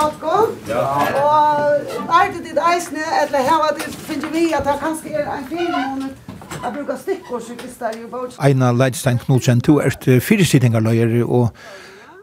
balkon. 0.00 0.56
Ja. 0.68 0.84
Og 1.24 2.16
er 2.18 2.32
det 2.34 2.42
ditt 2.48 2.60
eisne, 2.72 3.04
eller 3.22 3.38
her 3.48 3.58
var 3.62 3.76
det 3.76 3.94
finner 4.08 4.32
vi 4.34 4.44
at 4.56 4.66
det 4.68 4.76
kanskje 4.84 5.14
er 5.20 5.30
en 5.36 5.46
fin 5.52 5.70
måned 5.76 6.10
Jeg 6.60 6.72
bruker 6.74 6.96
stikkord 7.00 7.42
som 7.46 7.56
krister 7.56 7.94
i 7.96 8.04
bort. 8.10 8.34
Eina 8.44 8.72
Leidstein 8.72 9.18
Knudsen, 9.18 9.60
du 9.64 9.78
er 9.78 9.94
fyrestillingarløyer, 10.20 11.24
og 11.24 11.48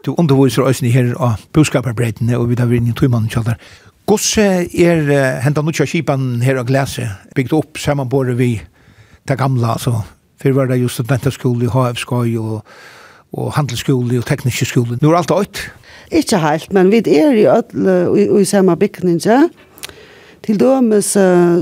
du 0.06 0.14
underviser 0.14 0.68
øyne 0.68 0.92
her 0.92 1.14
av 1.18 1.42
budskaperbreidene, 1.52 2.38
og 2.38 2.50
vi 2.50 2.58
tar 2.58 2.70
inn 2.70 2.86
i 2.86 2.94
tøymannen 2.94 3.30
kjallar. 3.32 3.58
Gosse 4.06 4.44
er 4.68 5.02
uh, 5.10 5.40
hentan 5.42 5.66
nutja 5.66 5.88
kipan 5.90 6.38
her 6.44 6.60
av 6.60 6.68
glese, 6.70 7.08
bygd 7.34 7.56
opp 7.56 7.80
samanbore 7.82 8.36
vi 8.38 8.52
det 9.28 9.38
gamla, 9.38 9.74
altså. 9.74 10.04
Fyrr 10.38 10.54
var 10.54 10.70
det 10.70 10.78
jo 10.78 10.88
studentaskole 10.88 11.66
i 11.66 11.72
HF 11.72 11.98
Skoj 11.98 12.38
og, 12.38 12.62
og 13.32 13.52
handelsskole 13.56 14.20
og 14.20 14.26
tekniske 14.28 14.70
skole. 14.70 15.00
Nå 15.02 15.10
er 15.10 15.18
alt 15.18 15.34
øyt. 15.34 15.64
Ikke 16.12 16.38
helt, 16.40 16.72
men 16.72 16.92
vi 16.92 17.02
er 17.04 17.36
i 17.36 17.46
ødel 17.46 17.88
i, 18.16 18.40
i 18.40 18.44
samme 18.44 18.76
bygninger. 18.76 19.48
Til 20.42 20.60
dømes 20.60 21.10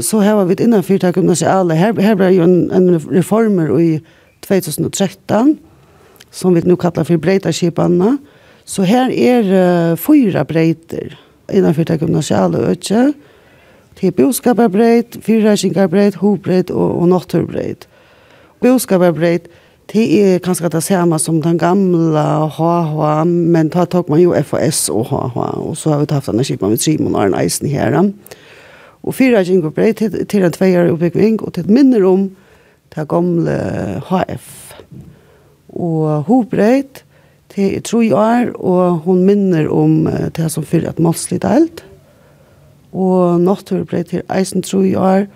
så 0.07 0.21
har 0.23 0.45
vi 0.45 0.55
innenfor 0.63 0.99
det 1.03 1.15
gymnasiale. 1.15 1.75
Her, 1.75 2.01
her 2.01 2.15
ble 2.15 2.29
jo 2.37 2.45
en, 2.45 2.71
en 2.71 3.01
reformer 3.11 3.73
i 3.79 3.99
2013, 4.47 5.59
som 6.31 6.55
vi 6.55 6.63
nå 6.63 6.77
kallar 6.77 7.07
for 7.09 7.19
breiterskipene. 7.19 8.19
Så 8.67 8.83
her 8.83 9.11
er 9.11 9.47
uh, 9.47 9.99
fyra 9.99 10.45
breiter 10.45 11.17
innenfor 11.53 11.87
det 11.87 12.01
gymnasiale 12.01 12.59
ødel. 12.59 13.15
Det 14.01 14.07
er 14.07 14.17
boskaperbreit, 14.17 15.19
fyrreisingarbreit, 15.23 16.15
hobreit 16.15 16.71
og, 16.71 16.99
og 17.01 17.09
naturbreit. 17.09 17.89
Boskaperbreit, 18.61 19.49
Det 19.87 20.03
er 20.19 20.41
kanskje 20.43 20.69
det 20.75 20.83
samma 20.83 21.19
som 21.23 21.39
den 21.43 21.59
gamla 21.59 22.49
HH, 22.57 23.25
men 23.25 23.69
då 23.69 23.85
tog 23.87 24.09
man 24.11 24.21
ju 24.21 24.43
FOS 24.43 24.89
och 24.89 25.07
HH. 25.07 25.37
Och 25.39 25.79
så 25.79 25.91
har 25.91 26.01
vi 26.01 26.07
tatt 26.07 26.27
denne 26.27 26.45
skipen 26.45 26.71
med 26.71 26.81
Simon 26.81 27.15
och 27.15 27.23
Arne 27.23 27.37
Eisen 27.37 27.69
her. 27.69 28.13
Och 29.01 29.15
fyra 29.15 29.43
gingo 29.43 29.71
brei 29.71 29.95
till, 29.95 30.27
till 30.27 30.43
en 30.43 30.53
tveier 30.53 30.91
oppbygging, 30.91 31.41
och 31.41 31.55
till 31.55 31.71
minner 31.71 32.05
om 32.05 32.37
det 32.95 33.09
gamla 33.09 33.59
HF. 34.07 34.75
Och 35.67 36.25
hobreit 36.27 37.05
till 37.49 37.83
tre 37.83 38.13
år 38.13 38.57
och 38.57 38.99
hon 39.05 39.27
minner 39.27 39.69
om 39.69 40.11
det 40.35 40.51
som 40.51 40.65
fyrer 40.65 40.91
et 40.91 40.99
målslig 40.99 41.41
delt. 41.41 41.85
Og 42.93 43.35
Och 43.37 43.41
natthurbreid 43.41 44.05
til 44.05 44.23
Eisen 44.29 44.63
tre 44.63 44.97
år 44.97 45.27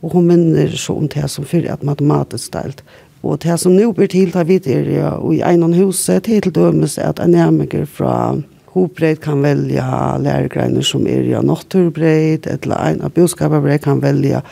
och 0.00 0.12
hon 0.12 0.26
minner 0.26 0.68
så 0.68 0.94
om 0.94 1.08
det 1.08 1.28
som 1.30 1.44
fyrer 1.44 1.72
et 1.72 1.82
matematiskt 1.82 2.54
eld. 2.54 2.82
Og 3.22 3.40
det 3.42 3.56
som 3.58 3.74
nå 3.74 3.90
blir 3.96 4.10
til, 4.12 4.30
tar 4.32 4.46
vi 4.46 4.60
er 4.70 4.86
ja, 4.92 5.10
i 5.32 5.40
en 5.42 5.74
huset, 5.74 6.28
er 6.28 6.40
til 6.42 6.54
dømes 6.54 6.98
at 7.02 7.18
en 7.18 7.34
nærmere 7.34 7.86
fra 7.86 8.36
hovedbreid 8.74 9.20
kan 9.24 9.42
velge 9.42 9.82
læregreiner 10.22 10.84
som 10.86 11.06
er 11.06 11.26
ja, 11.26 11.42
naturbreit, 11.42 12.46
eller 12.46 12.76
en 12.92 13.02
av 13.02 13.14
budskaperbreit 13.16 13.82
kan 13.82 14.02
velge 14.02 14.42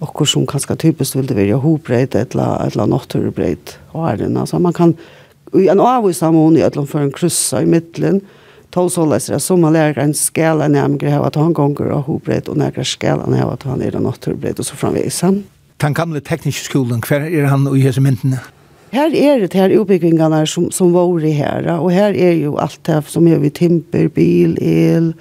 okkur 0.00 0.26
som 0.26 0.46
kanskje 0.48 0.78
typisk 0.80 1.18
vil 1.18 1.28
det 1.28 1.36
være 1.36 1.60
hovedbreit, 1.62 2.16
eller, 2.16 2.66
eller 2.66 2.90
naturbreit. 2.90 3.76
Så 3.92 4.58
man 4.58 4.74
kan, 4.74 4.96
i 5.54 5.68
en 5.68 5.80
avvis 5.80 6.22
mån 6.22 6.56
i 6.56 6.64
ødelen 6.66 6.88
for 6.88 7.04
en 7.04 7.14
kryssa 7.14 7.62
i 7.62 7.68
middelen, 7.68 8.22
tog 8.70 8.90
så 8.90 9.04
leser 9.06 9.34
jeg 9.34 9.42
som 9.42 9.62
man 9.62 9.74
lär 9.74 9.98
en 9.98 10.14
skala 10.14 10.68
nærmere 10.70 11.10
hava 11.10 11.26
att 11.26 11.34
han 11.34 11.52
gonger 11.52 11.90
av 11.90 12.04
hovedbreit, 12.06 12.48
og 12.48 12.56
nærmere 12.56 12.84
skala 12.84 13.26
när 13.26 13.42
hava 13.42 13.52
at 13.52 13.62
han 13.62 13.82
er 13.82 13.98
naturbreit, 13.98 14.58
och 14.58 14.66
så 14.66 14.76
framvegsen 14.76 15.44
den 15.80 15.94
gamle 15.94 16.20
tekniske 16.20 16.64
skolen, 16.64 17.02
hver 17.08 17.26
er 17.26 17.46
han 17.50 17.68
i 17.74 17.80
hese 17.80 18.00
myndene? 18.00 18.40
Her 18.90 19.12
er 19.14 19.38
det 19.38 19.54
her 19.54 19.70
utbyggingarna 19.80 20.44
som, 20.46 20.70
som 20.74 20.92
var 20.94 21.22
i 21.22 21.30
her, 21.30 21.68
og 21.78 21.92
her 21.94 22.10
er 22.14 22.32
jo 22.42 22.56
alt 22.58 22.80
det 22.86 23.04
som 23.06 23.26
er 23.26 23.38
vi 23.38 23.50
timper, 23.54 24.08
bil, 24.08 24.56
el, 24.60 25.12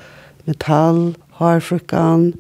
metall, 0.47 1.15
harfrukkan, 1.37 2.33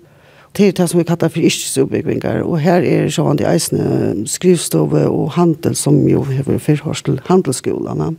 til 0.57 0.73
det 0.77 0.89
som 0.89 0.97
vi 0.97 1.05
kallar 1.05 1.29
for 1.29 1.39
yrkesutbyggingar, 1.45 2.41
og 2.41 2.59
her 2.59 2.81
er 2.81 3.11
sånn 3.13 3.37
de 3.37 3.45
eisne 3.45 4.25
skrivstove 4.27 5.05
og 5.05 5.35
handel 5.37 5.77
som 5.77 6.01
jo 6.09 6.23
hever 6.25 6.57
fyrhårstel 6.57 7.21
handelsskolarna. 7.29 8.15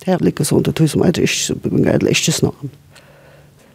Det 0.00 0.14
er 0.14 0.22
vel 0.22 0.32
ikke 0.32 0.46
sånn 0.48 0.64
det 0.64 0.74
tog 0.78 0.88
som 0.88 1.04
er 1.04 1.12
yrkesutbyggingar 1.12 2.00
eller 2.00 2.16
yrkesnavn. 2.16 2.72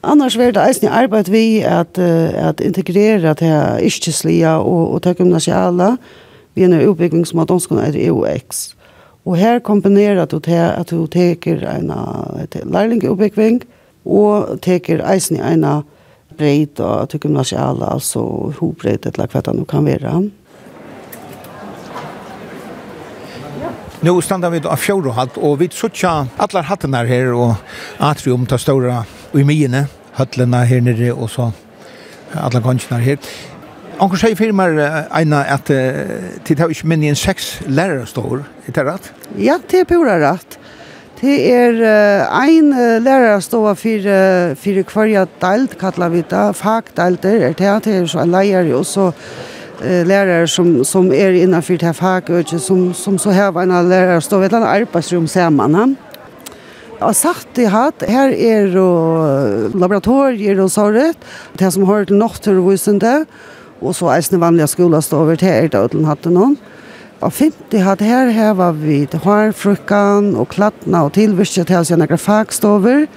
Annars 0.04 0.38
var 0.38 0.52
det 0.52 0.62
eisen 0.66 0.90
arbeid 0.90 1.30
vi 1.30 1.62
at, 1.62 1.98
at 1.98 2.62
integrera 2.66 3.36
til 3.38 3.86
iskjeslia 3.86 4.56
og, 4.58 4.96
og 4.96 5.04
til 5.06 5.16
gymnasiale 5.20 5.98
vi 6.58 6.66
en 6.66 6.74
utbygging 6.74 7.28
som 7.28 7.44
at 7.44 7.52
danskene 7.52 7.86
er 7.86 7.98
EOX. 8.08 8.74
Og 9.26 9.38
her 9.38 9.60
kombinerer 9.60 10.26
du 10.26 10.40
til 10.40 10.58
at 10.58 10.90
du 10.90 11.06
teker 11.06 11.62
en 11.70 11.94
lærlingutbygging 12.66 13.62
og 14.06 14.58
teker 14.66 15.06
eisen 15.14 15.38
i 15.38 15.46
en 15.54 15.66
breit 16.38 16.80
og 16.80 17.10
til 17.10 17.20
gymnasiale, 17.20 17.86
altså 17.94 18.26
hobreit 18.58 19.06
eller 19.06 19.30
hva 19.30 19.46
det 19.46 19.56
nå 19.56 19.70
kan 19.70 19.86
være. 19.86 20.18
Nu 24.02 24.18
standa 24.26 24.50
vi 24.50 24.64
av 24.66 24.82
fjordhalt 24.82 25.38
og 25.38 25.60
vi 25.62 25.70
suttja 25.70 26.24
allar 26.42 26.66
hattene 26.66 27.06
her 27.06 27.36
og 27.38 27.52
atrium 28.02 28.48
til 28.50 28.58
stora 28.60 29.04
i 29.38 29.46
myene, 29.48 29.86
høtlene 30.18 30.66
her 30.68 30.84
nere, 30.84 31.14
og 31.14 31.30
så 31.32 31.52
alle 32.38 32.62
gansjene 32.64 33.02
her. 33.04 33.20
Anker 34.02 34.18
sier 34.18 34.38
for 34.40 34.80
Eina, 35.14 35.44
at 35.46 35.70
det 35.70 36.58
har 36.58 36.72
ikke 36.74 36.90
minnet 36.90 37.14
en 37.14 37.20
seks 37.20 37.60
lærere 37.68 38.08
står, 38.10 38.42
er 38.68 38.76
det 38.76 38.86
rett? 38.88 39.12
Ja, 39.38 39.60
det 39.72 39.84
er 39.84 39.90
pura 39.90 40.18
rett. 40.22 40.58
Det 41.22 41.36
er 41.54 41.76
uh, 41.78 42.40
ein 42.42 42.72
uh, 42.74 42.98
lærere 42.98 43.38
står 43.46 43.76
for, 43.78 44.06
uh, 44.10 44.56
for 44.58 44.94
hverja 44.96 45.28
delt, 45.44 45.78
kallar 45.78 46.10
vi 46.10 46.24
det, 46.26 46.46
fagdelter, 46.58 47.44
er 47.46 47.54
det, 47.54 47.74
det 47.86 47.94
er 48.00 48.08
så 48.10 48.24
en 48.24 48.34
leier, 48.34 48.72
og 48.74 48.88
så 48.90 49.12
uh, 49.12 50.02
lærere 50.10 50.48
som, 50.50 50.80
som 50.84 51.12
er 51.14 51.38
innenfor 51.44 51.78
det 51.78 51.94
fagøkje, 52.00 52.58
som, 52.60 52.88
som 52.98 53.22
så 53.22 53.36
har 53.38 53.54
en 53.62 53.76
lærere 53.86 54.22
står, 54.22 54.48
ved 54.48 54.58
et 54.58 54.72
arbeidsrum 54.80 55.28
sammen. 55.30 55.78
Ja 55.78 56.11
Og 57.02 57.16
sagt 57.18 57.58
i 57.58 57.66
hatt, 57.66 58.04
her 58.06 58.30
er 58.30 58.76
og 58.78 59.74
laboratorier 59.74 60.60
og 60.62 60.70
såret, 60.70 61.18
det 61.58 61.72
som 61.74 61.88
har 61.90 62.06
til 62.06 62.20
nokturvisende, 62.22 63.24
og 63.82 63.96
så 63.98 64.12
eisne 64.14 64.38
vanlige 64.42 64.70
skolastover 64.76 65.40
til 65.42 65.50
er 65.50 65.72
det 65.74 65.82
uten 65.82 66.06
hatt 66.06 66.30
noen. 66.30 66.60
Og 67.22 67.34
det 67.74 67.82
hatt 67.86 68.02
her, 68.06 68.30
her 68.34 68.54
var 68.58 68.78
vi 68.78 69.04
til 69.10 69.22
hårfrukken 69.26 70.36
og 70.38 70.50
klattene 70.54 71.04
og 71.06 71.16
tilvirket 71.18 71.70
til 71.70 71.82
å 71.82 71.86
se 71.86 71.98
noen 71.98 72.22
fagstover, 72.22 73.08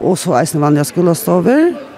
og 0.00 0.20
så 0.20 0.36
det 0.40 0.60
vanlige 0.60 0.88
skolastover. 0.92 1.89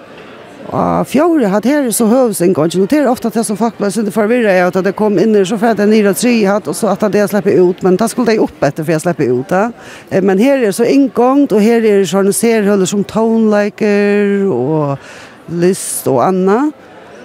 Og 0.71 1.07
fjore 1.09 1.49
hatt 1.51 1.65
her 1.67 1.89
så 1.91 2.05
høves 2.07 2.39
en 2.41 2.53
gang, 2.55 2.71
og 2.79 2.89
det 2.89 2.99
er 3.01 3.09
ofte 3.11 3.29
det 3.33 3.43
som 3.45 3.57
folk 3.59 3.75
ble 3.77 3.89
synd 3.91 4.11
forvirret 4.15 4.53
er 4.53 4.69
at 4.69 4.77
det 4.85 4.95
kom 4.97 5.17
inn 5.19 5.35
så 5.45 5.57
fært 5.59 5.81
jeg 5.83 5.91
nere 5.91 6.13
tre 6.15 6.31
hatt, 6.47 6.69
og 6.71 6.77
så 6.77 6.93
at 6.93 7.03
det 7.11 7.19
jeg 7.19 7.33
slipper 7.33 7.59
ut, 7.59 7.83
men 7.83 7.97
det 7.99 8.07
skulle 8.11 8.31
det 8.31 8.43
opp 8.43 8.63
etter 8.63 8.85
for 8.85 8.95
jeg 8.95 9.03
slipper 9.03 9.33
ut. 9.33 9.51
Da. 9.51 10.21
Men 10.23 10.39
her 10.39 10.63
er 10.63 10.75
så 10.75 10.87
inngångt 10.87 11.53
og 11.53 11.61
her 11.63 11.83
er 11.85 12.07
sånne 12.07 12.33
serhøller 12.35 12.89
som 12.89 13.03
tonelaker 13.03 14.47
og 14.47 15.51
list 15.51 16.07
og 16.07 16.23
anna. 16.29 16.61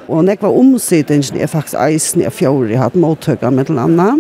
Og 0.08 0.24
når 0.24 0.34
jeg 0.34 0.42
var 0.42 0.58
omsidingen 0.58 1.40
er 1.40 1.52
faktisk 1.52 1.78
eisen 1.84 2.24
jeg 2.24 2.34
fjore 2.34 2.80
hatt 2.80 2.98
mottøkene 2.98 3.54
med 3.54 3.70
den 3.70 3.78
andre. 3.78 4.10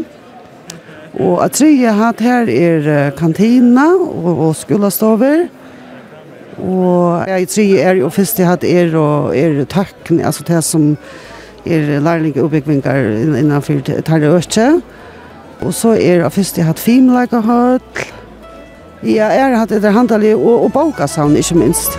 Og 1.18 1.40
at 1.42 1.56
tre 1.58 1.72
hatt 1.74 2.20
her 2.22 2.50
er 2.52 3.10
kantina 3.18 3.88
og, 3.96 4.28
og 4.36 4.52
skolastover. 4.56 5.48
Og 6.58 7.28
jeg 7.28 7.48
tror 7.48 7.82
er 7.86 8.00
jo 8.00 8.08
først 8.10 8.38
jeg 8.38 8.48
hadde 8.48 8.70
er 8.70 8.96
og 8.98 9.36
er 9.36 9.64
takk, 9.70 10.10
altså 10.18 10.44
det 10.48 10.62
som 10.64 10.90
er 11.66 12.00
lærlinge 12.00 12.42
oppbyggvingar 12.42 12.98
innenfor 13.38 13.82
Tarre 14.06 14.32
Øtje. 14.34 14.80
Og 15.60 15.74
så 15.74 15.94
er 15.98 16.22
det 16.22 16.32
først 16.32 16.58
jeg 16.58 16.66
hatt 16.66 16.82
filmleikahøll. 16.82 17.80
Ja, 19.02 19.30
jeg 19.30 19.42
har 19.44 19.58
hatt 19.60 19.72
etter 19.74 19.94
handalig 19.94 20.34
og, 20.36 20.64
og 20.66 20.72
balkasavn, 20.74 21.36
ikke 21.38 21.58
minst. 21.60 21.98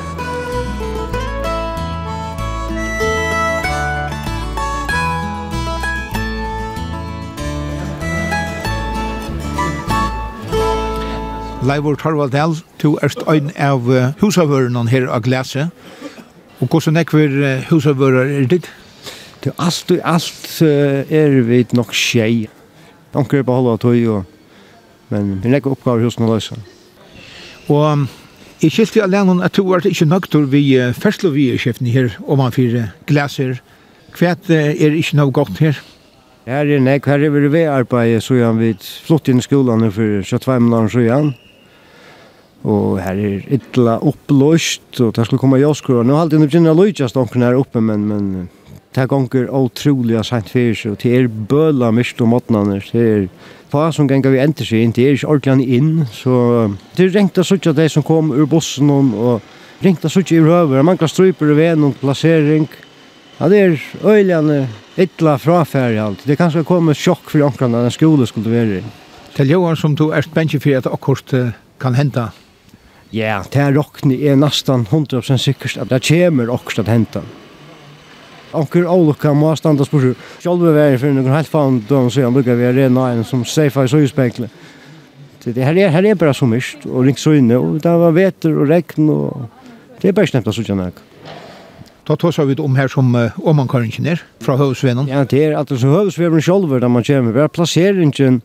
Leivor 11.59 11.97
Torvaldel, 11.99 12.53
du 12.79 12.93
erst 13.03 13.25
ein 13.27 13.49
av 13.59 13.83
husavørene 14.21 14.85
her 14.87 15.09
av 15.11 15.25
Glese. 15.25 15.65
Og 16.63 16.69
hvordan 16.71 16.95
er 17.01 17.09
hver 17.11 17.65
husavører 17.67 18.31
er 18.37 18.45
ditt? 18.47 18.69
Det 19.43 19.51
alt 19.59 19.91
og 19.91 19.99
alt 20.07 20.61
er 20.63 21.35
vi 21.49 21.65
nok 21.75 21.91
tjei. 21.91 22.47
Anker 23.11 23.43
på 23.43 23.57
halva 23.57 23.75
tøy, 23.81 24.05
og, 24.07 24.23
men 25.11 25.33
vi 25.41 25.49
er 25.49 25.57
nekka 25.57 25.73
oppgaver 25.73 26.07
hos 26.07 26.15
noen 26.19 26.31
løsa. 26.31 26.55
Og 27.67 28.07
jeg 28.63 28.71
skilte 28.71 29.03
alene 29.03 29.43
at 29.43 29.59
du 29.59 29.67
var 29.67 29.83
ikke 29.83 30.07
nøgtur 30.07 30.47
vi 30.47 30.63
ferslovie-skjeften 30.95 31.91
her, 31.91 32.15
om 32.23 32.39
man 32.39 32.55
fyrir 32.55 32.93
glaser. 33.11 33.59
Hva 34.15 34.31
er 34.47 34.95
ikke 34.95 35.19
noe 35.19 35.35
godt 35.35 35.59
her? 35.59 35.83
Her 36.47 36.71
er 36.71 36.79
nek, 36.79 37.05
her 37.05 37.19
er 37.19 37.35
vi 37.35 37.51
ved 37.51 37.67
arbeidet, 37.67 38.23
så 38.23 38.39
jeg 38.39 38.57
vi 38.57 38.73
flott 38.79 39.27
inn 39.27 39.43
i 39.43 39.45
skolan 39.45 39.91
for 39.91 40.23
22 40.23 40.59
måneder 40.63 40.95
siden 40.95 41.31
og 42.67 42.99
her 42.99 43.15
er 43.15 43.43
ytla 43.55 43.99
oppløst, 44.03 44.99
og 44.99 45.13
det 45.15 45.25
skulle 45.25 45.39
komme 45.39 45.61
jåskruer. 45.61 46.03
Nå 46.03 46.17
halte 46.19 46.35
jeg 46.35 46.49
begynner 46.49 46.75
å 46.75 46.81
løytjast 46.81 47.19
omkring 47.19 47.45
her 47.47 47.59
oppe, 47.59 47.79
men, 47.83 48.07
men 48.09 48.25
det 48.95 49.03
er 49.03 49.11
gonger 49.11 49.47
utrolig 49.53 50.19
sent 50.27 50.49
fyrir 50.51 50.75
seg, 50.75 50.95
og 50.95 50.99
det 51.03 51.13
er 51.15 51.29
bøla 51.29 51.91
mist 51.95 52.19
og 52.23 52.31
måtnene, 52.33 52.81
det 52.91 53.05
er 53.05 53.29
fa 53.69 53.91
som 53.93 54.09
ganger 54.09 54.33
vi 54.33 54.41
enter 54.41 54.65
seg 54.65 54.83
inn, 54.83 54.93
det 54.95 55.05
er 55.05 55.15
ikke 55.15 55.29
ordentlig 55.35 55.77
inn, 55.77 55.91
så 56.11 56.33
det 56.97 57.05
er 57.05 57.15
ringt 57.19 57.37
å 57.37 57.45
sutja 57.45 57.75
de 57.77 57.85
som 57.93 58.03
kom 58.05 58.33
ur 58.33 58.49
bussen, 58.49 58.89
og 58.89 59.85
ringt 59.85 60.03
å 60.03 60.11
sutja 60.11 60.39
i 60.39 60.43
røver, 60.43 60.79
det 60.79 60.87
mangler 60.89 61.11
stryper 61.11 61.53
i 61.53 61.59
ven 61.61 61.85
og 61.87 61.95
plassering, 62.01 62.65
ja, 63.37 63.47
det 63.47 63.61
er 63.61 63.77
øyljane 64.03 64.63
ytla 64.99 65.37
frafærd 65.39 66.01
alt, 66.01 66.25
det 66.25 66.35
er 66.35 66.41
kanskje 66.41 66.65
kommet 66.67 66.99
sjokk 66.99 67.29
for 67.31 67.45
omkring 67.45 67.77
den 67.77 67.93
skole 67.93 68.27
skulle 68.27 68.51
være. 68.51 68.83
Til 69.37 69.53
Johan 69.53 69.77
som 69.79 69.93
du 69.95 70.09
er 70.09 70.25
spenntig 70.25 70.59
for 70.65 70.75
at 70.75 70.89
akkurat 70.89 71.53
kan 71.79 71.95
henta 71.95 72.31
Ja, 73.15 73.41
det 73.49 73.61
er 73.61 73.73
rockne 73.73 74.13
er 74.21 74.37
nesten 74.37 74.85
100% 74.85 75.41
sikkert 75.41 75.79
at 75.81 75.89
det 75.89 76.03
kommer 76.05 76.51
også 76.53 76.83
til 76.83 76.91
hentan. 76.91 77.29
Onker 78.53 78.85
Olukka 78.89 79.33
må 79.37 79.51
standa 79.57 79.85
spørsmål. 79.85 80.15
Sjolve 80.41 80.73
vær 80.73 80.97
for 81.01 81.13
noen 81.13 81.33
helt 81.33 81.49
faen 81.49 81.81
døgn 81.89 82.09
han 82.15 82.37
lukka 82.37 82.55
vi 82.57 82.69
arena 82.69 83.11
en 83.13 83.25
som 83.25 83.45
seifa 83.45 83.85
i 83.85 83.91
søyspekle. 83.91 84.49
Det 85.43 85.63
her 85.63 85.77
er, 85.77 85.91
her 85.93 86.05
er 86.05 86.17
bare 86.19 86.33
så 86.35 86.45
mist, 86.49 86.83
og 86.85 87.05
ringt 87.05 87.21
så 87.21 87.31
inne, 87.37 87.57
og 87.57 87.77
det 87.81 87.93
var 88.01 88.11
veter 88.13 88.57
og 88.57 88.67
regn, 88.69 89.07
og 89.09 89.45
det 90.01 90.09
er 90.09 90.17
bare 90.17 90.29
snemt 90.29 90.49
å 90.49 90.53
sutja 90.53 90.75
nek. 90.75 90.99
Da 92.09 92.17
tås 92.17 92.41
vi 92.41 92.57
om 92.59 92.75
her 92.75 92.89
som 92.91 93.13
uh, 93.15 93.37
omankaringen 93.47 94.09
er, 94.09 94.23
fra 94.43 94.57
høvesvenen. 94.59 95.07
Ja, 95.07 95.23
det 95.23 95.43
er 95.45 95.55
at 95.59 95.69
det 95.69 95.79
som 95.79 95.93
høvesvenen 95.93 96.43
sjolver, 96.43 96.81
da 96.81 96.89
man 96.91 97.05
kommer, 97.07 97.31
Vi 97.31 97.39
har 97.39 97.53
plasseringen, 97.53 98.41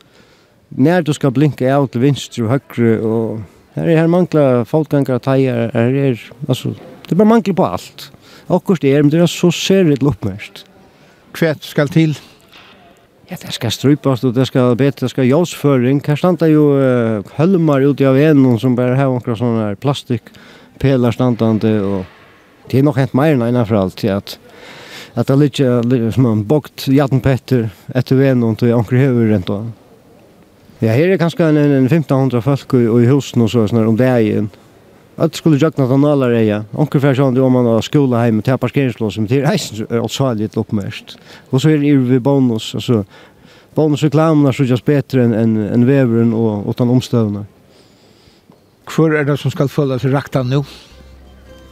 nær 0.70 1.02
du 1.02 1.12
skal 1.12 1.32
blinka 1.32 1.66
av 1.74 1.88
til 1.88 2.04
vinstre 2.04 2.44
og 2.44 2.54
høyre, 2.54 2.94
og 3.00 3.42
Her 3.74 3.88
er 3.88 3.98
her 3.98 4.10
mangla 4.10 4.64
fotgängare, 4.64 5.18
tajar, 5.18 5.70
her 5.74 5.96
er, 6.10 6.20
altså, 6.48 6.74
det 7.04 7.12
er 7.12 7.18
bare 7.18 7.28
mangla 7.28 7.54
på 7.54 7.66
alt. 7.66 8.10
Akkurat 8.48 8.82
det 8.82 8.92
er, 8.94 9.02
men 9.02 9.10
det 9.10 9.20
er 9.20 9.26
så 9.26 9.50
særligt 9.50 10.02
loppmest. 10.02 10.64
Kvæt 11.34 11.64
skal 11.64 11.88
til? 11.88 12.18
Ja, 13.30 13.36
det 13.40 13.54
skal 13.56 13.72
strypas, 13.72 14.24
og 14.24 14.34
det 14.34 14.46
skal 14.46 14.76
bete, 14.76 15.00
det 15.00 15.10
skal 15.10 15.26
jåsføring. 15.26 16.02
Her 16.06 16.14
standa 16.20 16.46
jo 16.46 16.68
uh, 16.76 17.36
hølmar 17.38 17.82
ute 17.82 18.06
av 18.06 18.18
enen 18.20 18.58
som 18.60 18.76
bare 18.76 18.98
har 18.98 19.10
omkring 19.10 19.38
sånne 19.40 19.70
her 19.70 19.78
plastikpelar 19.80 21.16
standande, 21.16 21.72
og 21.82 22.04
det 22.70 22.78
er 22.78 22.86
nok 22.86 23.00
hent 23.00 23.16
meir 23.16 23.34
enn 23.34 23.62
for 23.64 23.80
alt, 23.80 23.96
til 23.98 24.14
at 24.14 24.38
at 25.14 25.28
det 25.30 25.34
er 25.62 25.84
litt 25.86 26.14
som 26.16 26.26
en 26.26 26.42
bokt 26.42 26.88
jattenpetter 26.90 27.68
etter 27.94 28.18
venen, 28.18 28.42
og 28.42 28.62
jeg 28.66 28.74
omkring 28.74 29.04
hever 29.04 29.30
rent 29.30 29.50
og 29.50 29.60
annet. 29.60 29.83
Ja, 30.82 30.92
her 30.92 31.12
er 31.12 31.20
kanskje 31.20 31.46
en, 31.48 31.56
en 31.56 31.86
1500 31.86 32.42
folk 32.42 32.74
i, 32.74 32.84
i 32.84 33.08
husen 33.08 33.44
og 33.44 33.50
så, 33.52 33.66
sånn 33.70 33.86
om 33.86 33.98
dagen. 33.98 34.50
Alt 35.14 35.38
skulle 35.38 35.60
jøkna 35.62 35.86
til 35.86 36.00
Nålar 36.02 36.34
eia. 36.34 36.64
Onker 36.74 37.02
fyrir 37.02 37.20
sånn 37.20 37.36
om 37.38 37.54
man 37.54 37.68
har 37.70 37.84
skola 37.86 38.24
heim 38.24 38.40
till 38.42 38.50
til 38.50 38.58
parkeringslås, 38.58 39.18
men 39.20 39.28
reisen 39.30 39.44
er 39.44 39.52
eisen 39.52 40.00
allsaligt 40.02 40.58
oppmerst. 40.58 41.14
Og 41.52 41.62
så 41.62 41.70
er 41.70 41.78
det 41.78 41.94
vi 42.08 42.18
bonus, 42.18 42.72
altså 42.74 43.04
bonus 43.76 44.02
reklamene 44.02 44.50
er 44.50 44.58
sånn 44.58 44.86
betre 44.86 45.22
enn 45.22 45.34
en, 45.34 45.56
en 45.76 45.86
veveren 45.86 46.34
og, 46.34 46.66
utan 46.66 46.88
den 46.88 46.96
omstøvna. 46.96 47.44
Hvor 48.90 49.14
er 49.14 49.24
det 49.24 49.38
som 49.40 49.54
skal 49.54 49.70
følge 49.70 50.00
seg 50.02 50.12
rakta 50.12 50.42
nå? 50.42 50.64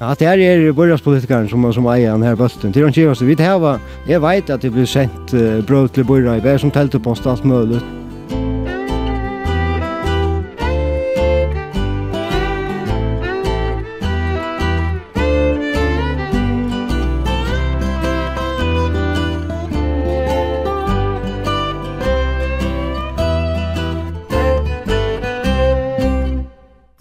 Ja, 0.02 0.14
det 0.18 0.26
her 0.26 0.38
er 0.38 0.72
borgarspolitikeren 0.74 1.48
som, 1.50 1.66
som 1.74 1.86
eier 1.92 2.14
den 2.14 2.26
her 2.26 2.38
bøtten. 2.38 2.72
Til 2.74 2.86
han 2.86 2.94
kjører 2.94 3.18
seg, 3.18 3.28
vi 3.28 3.38
tar 3.38 3.58
hva, 3.62 3.76
jeg 4.08 4.22
vet 4.22 4.50
at 4.50 4.62
det 4.62 4.72
blir 4.74 4.88
sendt 4.88 5.34
uh, 5.34 5.58
brød 5.66 5.92
til 5.94 6.06
borgar, 6.06 6.38
jeg 6.38 6.54
er 6.54 6.62
som 6.62 6.74
teltet 6.74 7.02
på 7.02 7.14
en 7.14 7.20
stalt. 7.20 8.01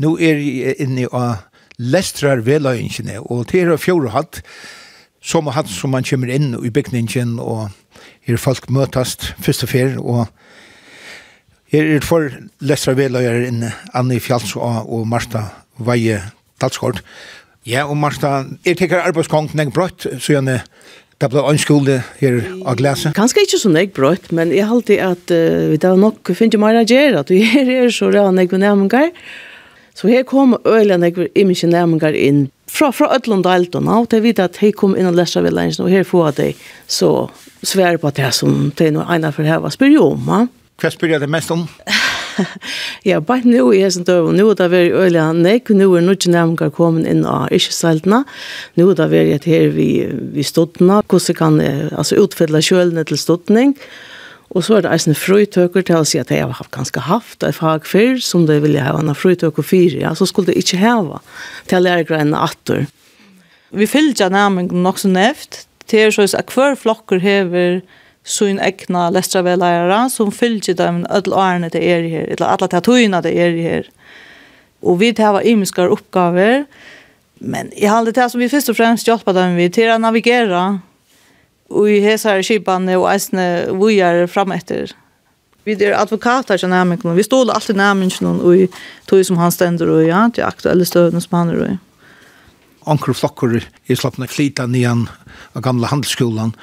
Nå 0.02 0.16
er 0.18 0.40
jeg 0.42 0.78
inne 0.82 1.08
av 1.14 1.48
lestrar 1.82 2.42
veløyingene, 2.46 3.20
og 3.22 3.48
til 3.52 3.70
er 3.70 3.82
fjore 3.82 4.14
hatt, 4.14 4.42
som 5.22 5.50
hatt 5.54 5.70
som 5.70 5.94
man 5.94 6.06
kommer 6.08 6.32
inn 6.34 6.56
i 6.58 6.72
bygningen, 6.74 7.38
og 7.42 7.70
her 8.26 8.40
folk 8.42 8.70
møtast 8.74 9.32
først 9.42 9.66
og 9.68 9.72
fer, 9.72 9.98
og 10.02 10.26
her 11.72 11.88
er 11.96 12.06
for 12.06 12.32
lestrar 12.66 12.98
veløyere 12.98 13.48
inne, 13.50 13.72
Anne 13.94 14.20
Fjalls 14.20 14.56
og, 14.58 14.90
og 14.90 15.06
Marsta 15.10 15.46
Veie 15.82 16.20
Dalsgård. 16.62 17.02
Ja, 17.68 17.86
og 17.86 17.96
Marsta, 18.02 18.42
er 18.66 18.78
tekker 18.78 19.04
arbeidskongen 19.06 19.62
en 19.62 19.74
brøtt, 19.74 20.08
så 20.18 20.38
gjerne 20.38 20.62
Det 21.22 21.28
ble 21.30 21.42
en 21.46 21.60
skole 21.62 22.00
her 22.18 22.40
av 22.66 22.80
glese. 22.80 23.12
Kanskje 23.14 23.44
ikke 23.46 23.58
så 23.62 23.70
nek 23.70 23.92
brøtt, 23.94 24.32
men 24.34 24.50
jeg 24.56 24.66
halte 24.66 24.96
at 25.06 25.30
uh, 25.30 25.70
vi 25.70 25.78
da 25.78 25.92
nok 25.94 26.32
finner 26.34 26.58
mer 26.58 26.80
å 26.80 26.82
gjøre, 26.82 27.22
at 27.22 27.30
vi 27.30 27.44
her 27.52 27.70
er 27.70 27.94
så 27.94 28.10
rævn 28.10 28.42
jeg 28.42 28.50
og 28.50 28.64
nærmengar, 28.64 29.12
Så 29.96 30.08
her 30.08 30.24
kom 30.24 30.56
øyla 30.66 30.98
nekver 30.98 31.28
imiske 31.36 31.68
nærmengar 31.68 32.16
inn 32.16 32.46
fra, 32.72 32.92
fra 32.96 33.10
Ødlund 33.16 33.46
og 33.46 33.56
Elton. 33.56 33.88
og 33.88 34.08
de 34.12 34.22
vet 34.24 34.40
at 34.40 34.58
de 34.62 34.72
kom 34.72 34.96
inn 34.96 35.10
og 35.10 35.18
lesa 35.18 35.42
ved 35.42 35.52
lengsen, 35.52 35.86
og 35.86 35.92
her 35.92 36.04
får 36.04 36.32
de 36.38 36.54
så 36.88 37.30
svære 37.64 37.98
på 37.98 38.10
det 38.16 38.34
som 38.34 38.72
det 38.78 38.88
er 38.88 38.96
noe 38.96 39.06
egnet 39.10 39.36
for 39.36 39.44
her 39.44 39.62
var 39.62 39.74
spyr 39.74 39.94
jo 39.94 40.12
om. 40.16 40.28
Ja? 40.28 40.46
Hva 40.82 40.90
spyr 40.90 41.16
jeg 41.16 41.22
det 41.22 41.30
mest 41.30 41.52
om? 41.54 41.68
ja, 43.10 43.20
bare 43.20 43.46
nå 43.46 43.68
er 43.72 43.84
jeg 43.84 43.96
som 43.98 44.06
døv, 44.08 44.32
nå 44.34 44.48
er 44.50 44.58
det 44.58 44.70
vært 44.72 44.96
øyla 44.98 45.28
nek, 45.36 45.70
nå 45.70 45.90
er 45.92 46.06
nødvendig 46.08 46.32
nærmengar 46.34 46.72
kommet 46.74 47.10
inn 47.12 47.26
av 47.28 47.52
yrkesseiltene, 47.54 48.24
nå 48.80 48.88
er 48.90 48.98
det 48.98 49.10
vært 49.12 49.50
her 49.52 49.68
vi, 49.76 49.90
vi 50.34 50.46
stodtene, 50.48 51.02
hvordan 51.12 51.38
kan 51.38 51.60
jeg 51.62 51.92
altså, 51.92 52.18
utfylle 52.24 52.64
kjølene 52.66 53.06
til 53.06 53.20
stodtning, 53.20 53.76
og 53.76 54.11
Og 54.52 54.66
så 54.68 54.78
er 54.78 54.84
det 54.84 54.92
eisen 54.92 55.16
frøytøker 55.16 55.86
til 55.88 56.02
å 56.02 56.08
si 56.08 56.20
at 56.20 56.32
jeg 56.34 56.44
har 56.44 56.72
ganske 56.76 57.04
haft 57.08 57.44
et 57.48 57.56
fag 57.56 57.86
før 57.88 58.20
som 58.24 58.44
det 58.50 58.60
ville 58.66 58.84
ha 58.84 58.98
en 59.00 59.14
frøytøker 59.16 59.64
fire, 59.64 60.02
ja, 60.04 60.12
så 60.18 60.28
skulle 60.28 60.52
det 60.52 60.60
ikke 60.60 60.82
hava 60.82 61.22
til 61.72 61.86
lærergrønne 61.86 62.42
atter. 62.50 62.90
Vi 63.72 63.88
fyller 63.88 64.34
nærmengen 64.34 64.84
nok 64.84 65.00
så 65.00 65.12
nevnt, 65.12 65.64
til 65.88 66.12
så 66.12 66.28
at 66.40 66.52
hver 66.52 66.76
flokker 66.80 67.20
hever 67.24 67.80
sin 68.28 68.60
egna 68.62 69.10
lestravelærere, 69.12 70.10
som 70.12 70.32
fyller 70.32 70.76
dem 70.78 71.06
alle 71.10 71.36
årene 71.36 71.72
til 71.72 71.84
er 71.84 72.08
her, 72.12 72.28
eller 72.36 72.52
alle 72.52 72.70
tattøyene 72.72 73.22
til 73.24 73.40
er 73.40 73.58
her. 73.64 73.90
Og 74.84 75.00
vi 75.00 75.12
tar 75.16 75.42
imiske 75.48 75.88
oppgaver, 75.88 76.66
men 77.40 77.72
i 77.74 77.88
har 77.90 78.06
det 78.06 78.30
som 78.30 78.40
vi 78.40 78.52
først 78.52 78.70
og 78.70 78.78
fremst 78.78 79.08
hjelper 79.08 79.34
dem 79.34 79.56
vi 79.58 79.72
til 79.74 79.90
å 79.90 80.00
navigere 80.02 80.82
og 81.72 81.90
i 81.90 82.02
hesar 82.04 82.44
skipane 82.46 82.98
og 83.00 83.08
eisne 83.14 83.46
vujar 83.80 84.26
fram 84.32 84.54
etter. 84.56 84.92
Vi 85.66 85.76
er 85.78 85.94
advokater 85.94 86.58
til 86.58 86.70
nærmengen, 86.70 87.16
Vi 87.16 87.24
ståler 87.24 87.54
alltid 87.54 87.76
nærmengen 87.76 88.42
og 88.42 88.58
i 88.58 88.68
tog 89.08 89.26
som 89.26 89.38
han 89.38 89.52
stender 89.52 89.90
og 89.90 90.06
ja, 90.08 90.28
til 90.34 90.44
aktuelle 90.44 90.86
støvende 90.86 91.22
som 91.22 91.38
han 91.38 91.50
er 91.50 91.62
og 91.62 91.72
i. 91.72 91.78
Anker 92.88 93.14
flokker 93.14 93.60
er 93.62 93.96
slappna 93.96 94.26
klita 94.26 94.66
nian 94.66 95.08
av 95.54 95.62
gamla 95.62 95.88
handelsskolan 95.92 96.56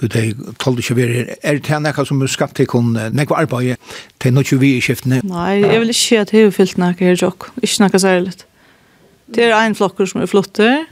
du 0.00 0.06
de 0.08 0.32
tolde 0.60 0.80
ikke 0.80 0.96
vi 0.96 1.04
er 1.04 1.34
er 1.42 1.58
det 1.60 1.80
nekka 1.82 2.04
som 2.08 2.22
er 2.22 2.32
skapt 2.32 2.56
til 2.56 2.66
kun 2.66 2.96
nekva 3.12 3.42
arbeid 3.42 3.76
til 4.18 4.32
nokju 4.32 4.58
vi 4.58 4.76
i 4.76 4.80
skiftene 4.80 5.20
Nei, 5.24 5.60
jeg 5.60 5.80
vil 5.80 5.92
ikke 5.92 6.00
si 6.00 6.16
at 6.16 6.32
jeg 6.32 6.48
har 6.48 6.56
fyllt 6.56 6.78
nekka 6.80 7.04
her 7.04 7.20
jokk 7.20 7.50
ikke 7.60 7.82
nekka 7.84 7.98
særligt. 7.98 8.46
Det 9.34 9.44
er 9.44 9.56
ein 9.56 9.74
flokker 9.74 10.06
som 10.06 10.22
er 10.22 10.30
flotter 10.30 10.86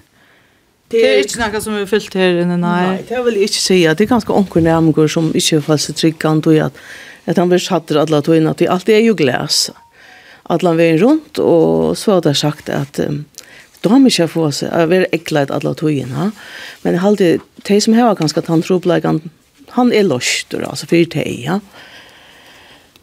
Det 0.92 1.00
er 1.00 1.22
ikke 1.22 1.40
noe 1.40 1.62
som 1.64 1.76
er 1.78 1.86
fyllt 1.88 2.14
her 2.18 2.42
inne, 2.42 2.58
nei. 2.60 2.80
Nei, 2.84 3.04
det 3.08 3.20
vil 3.24 3.38
jeg 3.38 3.48
ikke 3.50 3.62
si. 3.62 3.78
Det 3.88 4.04
er 4.04 4.10
ganske 4.10 4.34
onker 4.36 4.64
nærmere 4.64 5.08
som 5.10 5.30
ikke 5.32 5.58
er 5.58 5.64
falsk 5.64 5.96
tryggant, 5.96 6.48
og 6.50 6.60
at, 6.66 6.82
at 7.30 7.40
han 7.40 7.48
blir 7.48 7.62
satt 7.62 7.88
til 7.88 8.00
alle 8.02 8.20
togene, 8.24 8.52
at 8.52 8.64
alt 8.70 8.92
er 8.92 9.00
jo 9.06 9.16
glas. 9.16 9.70
han 10.50 10.76
veien 10.76 11.00
rundt, 11.00 11.38
og 11.40 11.96
så 11.96 12.18
har 12.18 12.20
det 12.26 12.36
sagt 12.36 12.68
at 12.68 13.00
um, 13.00 13.24
da 13.80 13.90
har 13.90 14.04
vi 14.04 14.12
ikke 14.12 14.28
få 14.28 14.50
seg, 14.52 14.70
jeg 14.72 14.90
vil 14.92 15.06
ekle 15.12 15.46
alla 15.46 15.56
alle 15.56 15.74
togene, 15.74 16.30
men 16.82 16.94
jeg 16.94 17.00
alltid 17.04 17.40
de 17.64 17.80
som 17.80 17.96
har 17.96 18.14
ganske 18.14 18.40
tantroblegant, 18.40 19.24
han 19.74 19.92
er 19.92 20.04
då, 20.50 20.66
altså 20.68 20.86
for 20.86 20.96
de, 20.96 21.24
ja. 21.44 21.58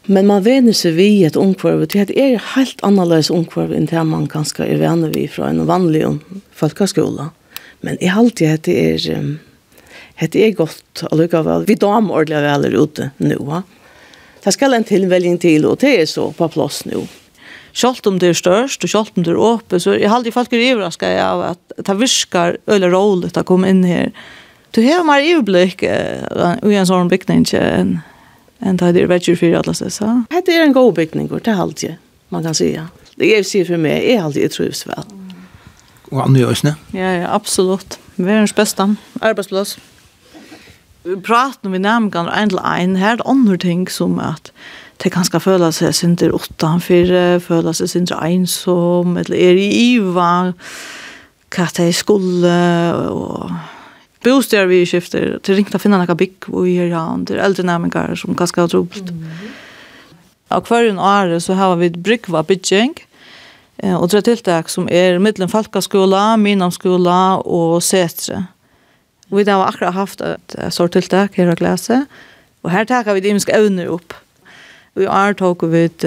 Men 0.05 0.27
man 0.27 0.45
venner 0.45 0.73
seg 0.73 0.95
vi 0.95 1.23
et 1.25 1.35
ungkvarv, 1.35 1.85
det 1.87 2.13
er 2.17 2.41
helt 2.55 2.81
annerledes 2.83 3.29
ungkvarv 3.33 3.73
enn 3.73 3.89
det 3.89 4.05
man 4.05 4.29
ganske 4.29 4.63
er 4.63 4.77
venner 4.77 5.11
vi 5.13 5.27
fra 5.27 5.49
en 5.49 5.65
vanlig 5.67 6.05
folkeskola. 6.53 7.29
Mm 7.29 7.40
Men 7.85 7.97
jeg 8.01 8.13
halte 8.15 8.49
at 8.49 8.67
det 8.67 8.75
er, 8.77 9.05
um, 9.17 9.31
at 10.21 10.33
det 10.35 10.43
er 10.45 10.57
godt 10.57 11.05
allikevel. 11.11 11.65
Vi 11.69 11.77
dam 11.81 12.11
ordentlig 12.11 12.43
vel 12.45 12.67
er 12.67 12.77
ute 12.77 13.09
nå. 13.23 13.39
Va? 13.47 13.63
Det 14.41 14.53
skal 14.55 14.73
en 14.73 14.85
tilvelging 14.87 15.39
til, 15.41 15.65
og 15.69 15.81
det 15.81 15.95
er 16.01 16.07
så 16.09 16.29
på 16.37 16.49
plass 16.53 16.83
nå. 16.89 17.05
Sjalt 17.77 18.07
om 18.09 18.17
det 18.19 18.33
er 18.33 18.37
størst, 18.37 18.83
og 18.83 18.91
sjalt 18.91 19.17
om 19.17 19.23
det 19.23 19.31
er 19.31 19.39
åpe 19.39 19.79
så 19.79 19.93
jeg 19.95 20.11
halte 20.11 20.33
folk 20.35 20.51
er 20.51 20.65
overrasket 20.73 21.21
av 21.23 21.43
at 21.53 21.75
det 21.87 21.95
virker 22.01 22.57
øyne 22.67 22.89
roligt 22.91 23.39
å 23.39 23.45
komme 23.47 23.69
inn 23.71 23.85
her. 23.87 24.11
Du 24.75 24.81
har 24.83 25.05
mer 25.07 25.23
iverblikk 25.23 25.85
uh, 25.87 26.57
i 26.67 26.75
en 26.79 26.89
sånn 26.89 27.11
bygning 27.11 27.47
enn 27.55 27.99
en 28.61 28.77
det 28.77 28.91
er 28.93 29.09
vekkjur 29.09 29.39
fyrir 29.39 29.57
alle 29.57 29.73
steds, 29.73 29.97
så. 29.97 30.11
Det 30.29 30.53
er 30.53 30.67
en 30.67 30.75
god 30.75 30.93
bygning, 30.99 31.31
det 31.31 31.49
er 31.49 31.63
alltid, 31.63 31.95
man 32.29 32.43
kan 32.45 32.53
si. 32.53 32.75
Det 33.17 33.31
er 33.33 33.47
sier 33.47 33.65
for 33.65 33.81
meg, 33.81 34.03
jeg 34.05 34.19
er 34.19 34.27
alltid, 34.27 34.43
jeg 34.45 34.53
trivs 34.53 34.83
vel. 34.85 35.20
Og 36.11 36.23
andre 36.25 36.49
øsne. 36.51 36.75
Ja, 36.93 37.13
ja, 37.21 37.27
absolutt. 37.35 37.99
Verdens 38.17 38.53
beste 38.53 38.97
arbeidsplass. 39.21 39.77
Vi 41.03 41.15
Praten 41.25 41.71
med 41.71 41.79
nærmere 41.79 42.41
en 42.43 42.49
til 42.49 42.59
en, 42.59 42.95
her 42.95 43.11
er 43.11 43.15
det 43.15 43.25
andre 43.25 43.57
ting 43.57 43.91
som 43.91 44.19
at 44.19 44.51
det 45.03 45.11
kan 45.11 45.25
skal 45.25 45.41
føle 45.41 45.71
seg 45.73 45.95
synder 45.97 46.33
utenfor, 46.35 47.39
føle 47.41 47.73
seg 47.73 47.89
synder 47.89 48.21
ensom, 48.21 49.17
eller 49.17 49.37
er 49.37 49.57
i 49.57 49.69
iva, 49.95 50.53
hva 51.51 51.67
det 51.77 51.87
er 51.87 51.95
skulle, 51.97 52.53
og 53.09 53.49
bosteder 54.23 54.69
vi 54.69 54.83
skifter, 54.85 55.39
til 55.41 55.57
ringte 55.57 55.79
å 55.79 55.81
finne 55.81 55.97
noen 55.97 56.19
bygg 56.19 56.51
og 56.51 56.69
gjøre 56.69 57.01
han, 57.01 57.25
til 57.25 57.41
eldre 57.41 57.65
nærmere 57.65 58.15
som 58.19 58.37
ganske 58.37 58.61
har 58.61 58.69
trobelt. 58.69 59.09
Mm. 59.09 59.25
Og 60.51 60.67
hver 60.67 60.91
en 60.91 61.01
åre 61.01 61.39
så 61.41 61.57
har 61.57 61.75
vi 61.81 61.89
brygva 61.95 62.43
bygging, 62.45 62.93
og 63.81 64.09
tre 64.11 64.21
tiltak 64.21 64.69
som 64.69 64.85
er 64.93 65.17
middelen 65.17 65.49
falkaskola, 65.49 66.35
minamskola 66.37 67.41
og 67.41 67.79
setre. 67.81 68.43
Og 69.31 69.39
vi 69.39 69.45
har 69.47 69.63
akkurat 69.65 69.95
haft 69.95 70.21
et 70.21 70.57
sort 70.75 70.93
tiltak 70.93 71.37
her 71.39 71.49
og 71.49 71.57
glese, 71.57 72.03
og 72.61 72.73
her 72.73 72.85
takar 72.85 73.15
vi 73.17 73.23
de 73.23 73.31
imenske 73.31 73.55
evner 73.55 73.89
opp. 73.89 74.13
Vi 74.93 75.07
har 75.07 75.33
tog 75.39 75.63
vi 75.71 75.85
et... 75.87 76.03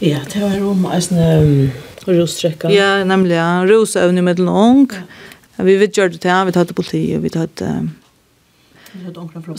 Ja, 0.00 0.20
det 0.32 0.40
var 0.40 0.60
om 0.64 0.84
en 0.86 1.72
rostrekka. 2.06 2.70
Ja, 2.72 3.04
nemlig, 3.04 3.34
ja. 3.34 3.64
Rosevne 3.66 4.22
middelen 4.22 4.48
ung. 4.48 4.86
Ja. 4.92 5.64
Vi 5.64 5.74
vet 5.80 5.96
gjør 5.96 6.12
det 6.12 6.20
til, 6.22 6.46
vi 6.46 6.54
tar 6.56 6.68
til 6.68 6.76
politi, 6.78 7.02
vi 7.20 7.32
tar 7.32 7.50
til... 7.56 7.90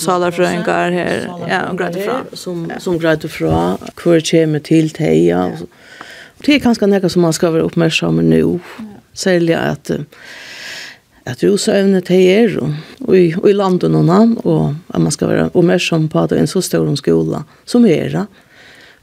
Salarfrøyngar 0.01 0.91
her, 0.91 1.27
ja, 1.47 1.61
og 1.69 1.77
greit 1.79 1.95
fra. 2.01 2.17
Som, 2.35 2.65
som 2.83 2.97
greit 2.99 3.23
fra, 3.31 3.77
hver 4.01 4.23
kommer 4.27 4.59
til 4.65 4.89
teia, 4.91 5.45
ja 5.53 5.69
det 6.45 6.55
er 6.55 6.63
kanskje 6.63 6.89
noe 6.89 7.09
som 7.09 7.21
man 7.21 7.33
ska 7.33 7.51
vara 7.51 7.67
uppmärksam 7.67 8.17
på 8.17 8.21
nu. 8.21 8.39
Ja. 8.39 8.85
Sälja 9.13 9.59
at, 9.59 9.91
att 11.23 11.43
rosövnet 11.43 12.11
är 12.11 12.57
och, 12.57 12.69
og, 12.99 13.17
i, 13.17 13.35
og 13.35 13.49
i 13.49 13.53
landet 13.53 13.91
noen 13.91 14.09
annen, 14.09 14.37
og 14.43 14.75
at 14.89 15.01
man 15.01 15.11
skal 15.11 15.29
være 15.29 15.49
oppmerksom 15.53 16.07
på 16.09 16.23
at 16.23 16.31
det 16.31 16.37
er 16.39 16.45
en 16.45 16.47
så 16.47 16.61
stor 16.61 16.87
skola 16.95 17.43
som 17.65 17.85
er. 17.85 18.09
det. 18.09 18.25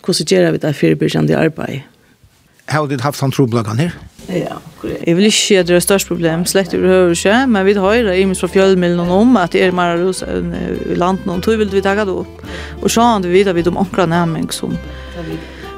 Hur 0.06 0.12
så 0.12 0.24
vi 0.24 0.58
det 0.58 0.76
forebyggende 0.76 1.36
arbeid? 1.36 1.80
Har 2.68 2.86
du 2.86 2.98
haft 3.00 3.18
sånn 3.18 3.32
troblagan 3.32 3.78
her? 3.78 3.94
Ja, 4.28 4.58
jeg 4.84 5.16
vil 5.16 5.28
ikke 5.30 5.38
si 5.38 5.56
at 5.56 5.68
det 5.68 5.76
er 5.76 5.80
størst 5.80 6.08
problem, 6.08 6.44
slett 6.44 6.74
i 6.76 6.80
behøver 6.80 7.14
ikke, 7.16 7.46
men 7.48 7.64
vi 7.64 7.74
hører 7.74 8.12
i 8.12 8.24
minst 8.28 8.44
fra 8.44 8.50
fjellmiddelen 8.52 9.08
om 9.08 9.36
at 9.40 9.52
det 9.52 9.62
er 9.64 9.72
mer 9.72 9.96
rosøvne 9.96 10.60
i 10.92 10.96
landet, 10.98 11.28
og 11.32 11.42
tog 11.42 11.56
vil 11.58 11.72
vi 11.72 11.80
ta 11.80 11.94
det 11.96 12.12
opp. 12.12 12.42
Og 12.82 12.90
så 12.90 13.00
har 13.00 13.24
vi 13.24 13.32
vidt 13.32 13.48
at 13.48 13.56
vi 13.56 13.64
de 13.64 13.72
omkring 13.72 14.10
nærmest 14.12 14.60
som 14.60 14.76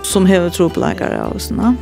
som 0.03 0.27
hever 0.27 0.51
tropläkare 0.51 1.23
och 1.23 1.41
sådana. 1.41 1.75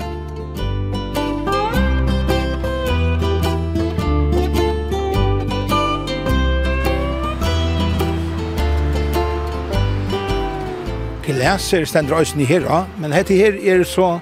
Pilaser 11.23 11.85
stender 11.85 12.19
øysen 12.19 12.41
i 12.41 12.45
her, 12.45 12.87
men 12.99 13.13
hette 13.13 13.35
her 13.35 13.53
er 13.53 13.85
så 13.85 14.19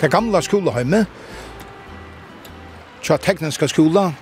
det 0.00 0.10
gamla 0.10 0.40
skoleheimet, 0.40 1.06
tja 3.02 3.16
tekniska 3.16 3.66
skola, 3.66 4.12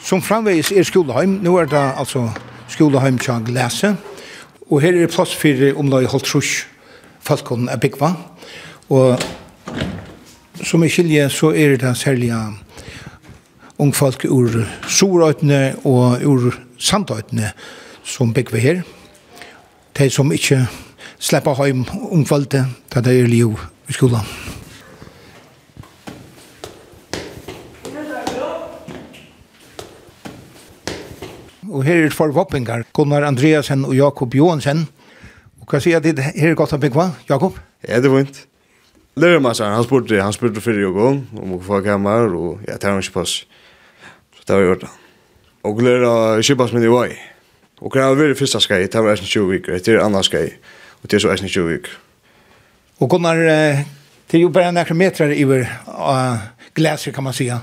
som 0.00 0.22
framvegis 0.22 0.72
er 0.72 0.82
skoleheim. 0.82 1.38
Nå 1.42 1.56
er 1.58 1.64
det 1.64 1.92
altså 1.96 2.28
skoleheim 2.68 3.18
tja 3.18 3.38
glese, 3.44 3.96
og 4.70 4.80
her 4.80 5.02
er 5.02 5.08
plass 5.08 5.34
for 5.36 5.72
omlai 5.76 6.04
holdt 6.04 6.24
trus, 6.24 6.66
falkon 7.20 7.68
er 7.68 7.76
byggva. 7.76 8.12
Og 8.92 9.16
som 10.60 10.84
jeg 10.84 10.92
skiljer, 10.92 11.32
så 11.32 11.52
er 11.56 11.78
det 11.80 11.96
særlig 11.96 12.28
ungfolk 13.80 14.26
ur 14.28 14.60
Sorøytene 14.88 15.62
og 15.88 16.20
ur 16.28 16.52
Sandøytene 16.78 17.54
som 18.04 18.34
bygger 18.34 18.60
her. 18.60 18.82
De 19.96 20.10
som 20.10 20.32
ikke 20.32 20.66
slipper 21.18 21.64
hjem 21.64 21.86
ungfolkene, 22.10 22.68
da 22.92 23.00
det 23.00 23.20
er 23.20 23.30
liv 23.32 23.56
i 23.88 23.96
skolen. 23.96 24.28
og 31.72 31.86
her 31.88 32.04
er 32.04 32.10
for 32.12 32.28
forvoppingar, 32.28 32.84
Gunnar 32.92 33.24
Andreasen 33.24 33.84
og 33.84 33.96
Jakob 33.96 34.34
Johansen. 34.34 34.84
Og 35.60 35.70
hva 35.70 35.80
sier 35.80 36.02
det 36.04 36.18
her 36.20 36.50
er 36.52 36.58
godt 36.58 36.76
å 36.76 36.80
bygge, 36.82 37.08
Jakob? 37.30 37.56
Ja, 37.88 37.96
det 37.96 38.10
er 38.10 38.12
vondt. 38.12 38.42
Lærmassaren, 39.16 39.74
han 39.74 39.84
spurte, 39.84 40.22
han 40.22 40.32
spurte 40.32 40.60
fyrir 40.64 40.88
og 40.88 40.94
gong, 40.96 41.18
om 41.36 41.56
å 41.58 41.60
få 41.60 41.82
kamar, 41.84 42.32
og 42.32 42.62
ja, 42.64 42.78
tar 42.80 42.94
er 42.94 42.96
han 42.96 43.04
ikke 43.04 43.18
pass. 43.18 43.42
Så 44.32 44.46
det 44.48 44.56
var 44.56 44.64
gjort 44.64 44.86
da. 44.86 44.92
Og 45.68 45.82
læra 45.84 46.12
kippas 46.42 46.72
min 46.72 46.86
i 46.86 46.92
vei. 46.92 47.10
Og 47.82 47.92
det 47.92 48.00
var 48.00 48.16
veldig 48.16 48.38
fyrsta 48.38 48.60
skai, 48.62 48.86
det 48.88 49.02
var 49.04 49.20
20 49.20 49.50
viker, 49.50 49.76
det 49.76 49.92
er 49.92 50.00
anna 50.00 50.22
skai, 50.24 50.46
og 51.02 51.10
det 51.10 51.18
er 51.18 51.24
så 51.24 51.32
eisen 51.34 51.50
20 51.50 51.68
viker. 51.74 51.98
Og 53.02 53.10
Gunnar, 53.10 53.36
det 53.36 54.38
er 54.38 54.44
jo 54.46 54.48
bare 54.54 54.72
nekker 54.72 54.96
meter 54.96 55.34
i 55.34 55.44
uh, 55.44 56.40
glæser, 56.74 57.12
kan 57.12 57.24
man 57.24 57.32
säga. 57.32 57.58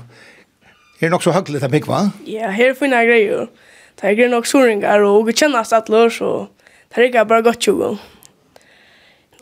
Her 1.00 1.08
er 1.08 1.10
nok 1.10 1.22
så 1.24 1.32
høglet 1.32 1.64
av 1.64 1.72
va? 1.88 2.10
Ja, 2.26 2.50
her 2.50 2.70
er 2.70 2.74
fina 2.78 3.02
greier. 3.02 3.48
Det 3.96 4.04
er 4.04 4.14
greier 4.14 4.30
nok 4.30 4.46
soringar, 4.46 5.02
og 5.02 5.26
vi 5.26 5.32
kjennas 5.32 5.72
atler, 5.72 6.08
så 6.08 6.46
det 6.94 6.98
er 6.98 7.08
ikke 7.08 7.24
bare 7.24 7.42
godt 7.42 7.58
20. 7.58 7.98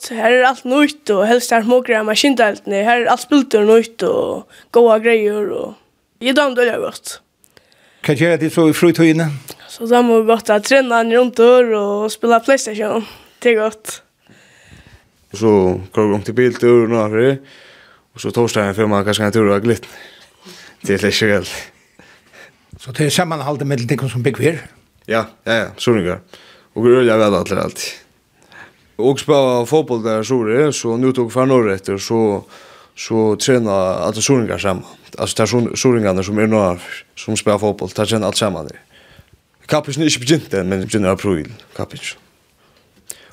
Så 0.01 0.15
Her 0.15 0.31
er 0.31 0.47
alt 0.47 0.65
nytt 0.65 1.11
og 1.11 1.27
helst 1.27 1.51
här 1.51 1.63
smågrejer 1.63 2.03
man 2.03 2.17
kindelt 2.17 2.67
ner. 2.67 2.85
Här 2.85 3.01
är 3.01 3.07
allt 3.07 3.21
spulter 3.21 3.63
og 4.03 4.47
gode 4.73 5.01
greier, 5.01 5.51
og 5.53 5.75
jeg 6.21 6.37
jag 6.37 6.37
det 6.37 6.57
dölja 6.57 6.79
godt. 6.79 7.21
Hva 8.03 8.15
gjør 8.15 8.37
det 8.37 8.53
så 8.53 8.69
i 8.69 8.73
frutøyene? 8.73 9.31
Så 9.69 9.87
da 9.87 10.01
må 10.03 10.21
vi 10.23 10.27
gott 10.31 10.47
trene 10.47 10.63
träna 10.65 11.05
runt 11.05 11.37
dörr 11.37 11.73
och 11.73 12.13
spela 12.13 12.41
Playstation. 12.41 13.05
Det 13.39 13.51
är 13.51 13.55
gott. 13.55 14.03
Så 15.33 15.81
går 15.93 16.09
vi 16.09 16.15
om 16.15 16.23
till 16.23 16.35
biltur 16.35 16.83
och 16.83 16.91
några 16.91 17.37
Och 18.15 18.21
så 18.21 18.31
torsdagen 18.31 18.75
får 18.75 18.87
man 18.87 19.05
kanske 19.05 19.23
kan 19.23 19.33
tur 19.33 19.51
och 19.51 19.63
glitt. 19.63 19.87
Det 20.81 20.95
är 20.95 21.07
lite 21.07 21.27
gäll. 21.27 21.47
Så 22.79 22.91
det 22.91 23.05
är 23.05 23.11
sammanhållet 23.11 23.67
med 23.67 23.79
det 23.79 24.11
som 24.11 24.23
bygger. 24.23 24.67
Ja, 25.07 25.27
ja, 25.45 25.55
ja, 25.55 25.67
så 25.77 25.93
det 25.93 26.03
går. 26.03 26.21
Och 26.73 26.85
det 26.85 27.13
är 27.13 27.19
väl 27.19 27.35
alltid 27.35 27.59
alltid 27.59 28.08
och 28.99 29.21
spela 29.21 29.67
fotboll 29.67 30.03
där 30.03 30.23
så 30.23 30.45
det 30.45 30.73
så 30.73 30.97
nu 30.97 31.13
tog 31.13 31.33
för 31.33 31.47
norr 31.47 31.71
efter 31.73 31.99
så 31.99 32.45
så 32.97 33.37
träna 33.37 33.73
alla 34.07 34.13
soringar 34.13 34.59
samman. 34.59 34.85
Alltså 35.19 35.43
där 35.43 35.77
soringarna 35.77 36.23
som 36.23 36.39
är 36.39 36.47
några 36.47 36.79
som 37.17 37.37
spelar 37.37 37.59
fotboll, 37.59 37.89
där 37.95 38.07
tränar 38.07 38.27
allt 38.27 38.37
samman. 38.37 38.67
Det. 38.67 38.79
Kapis 39.67 39.99
inte 39.99 40.19
begynt 40.19 40.51
den, 40.51 40.69
men 40.69 40.81
begynt 40.81 41.07
april, 41.07 41.53
kapis. 41.77 42.17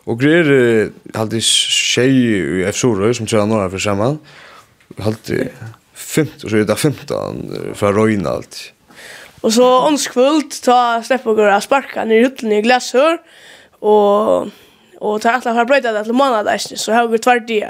Og 0.06 0.19
greier 0.21 0.91
halde 1.15 1.39
tjej 1.41 2.12
i 2.13 2.65
F. 2.69 2.78
Sorøy, 2.78 3.13
som 3.17 3.25
tjei 3.25 3.41
några 3.47 3.71
for 3.73 3.82
saman, 3.82 4.19
halde 5.01 5.47
fimt, 5.97 6.43
og 6.43 6.51
så 6.51 6.60
er 6.60 6.67
det 6.69 6.78
fimtan 6.78 7.39
fra 7.73 7.89
Røyna 7.95 8.36
alt. 8.38 8.60
Og 9.41 9.56
så 9.56 9.65
onskvult 9.88 10.60
ta 10.65 10.99
stepp 11.06 11.25
og 11.30 11.39
gøra 11.39 11.58
sparka 11.63 12.06
ned 12.06 12.19
i 12.19 12.28
hytten 12.28 12.54
i 12.54 12.62
glasshør, 12.65 13.17
og 13.82 14.51
Og 15.01 15.21
ta 15.21 15.36
alle 15.38 15.55
har 15.58 15.67
brøyta 15.67 15.93
det 15.95 16.05
til 16.08 16.15
måneder, 16.15 16.58
så 16.58 16.93
har 16.93 17.08
vi 17.12 17.17
tvart 17.17 17.47
det. 17.47 17.63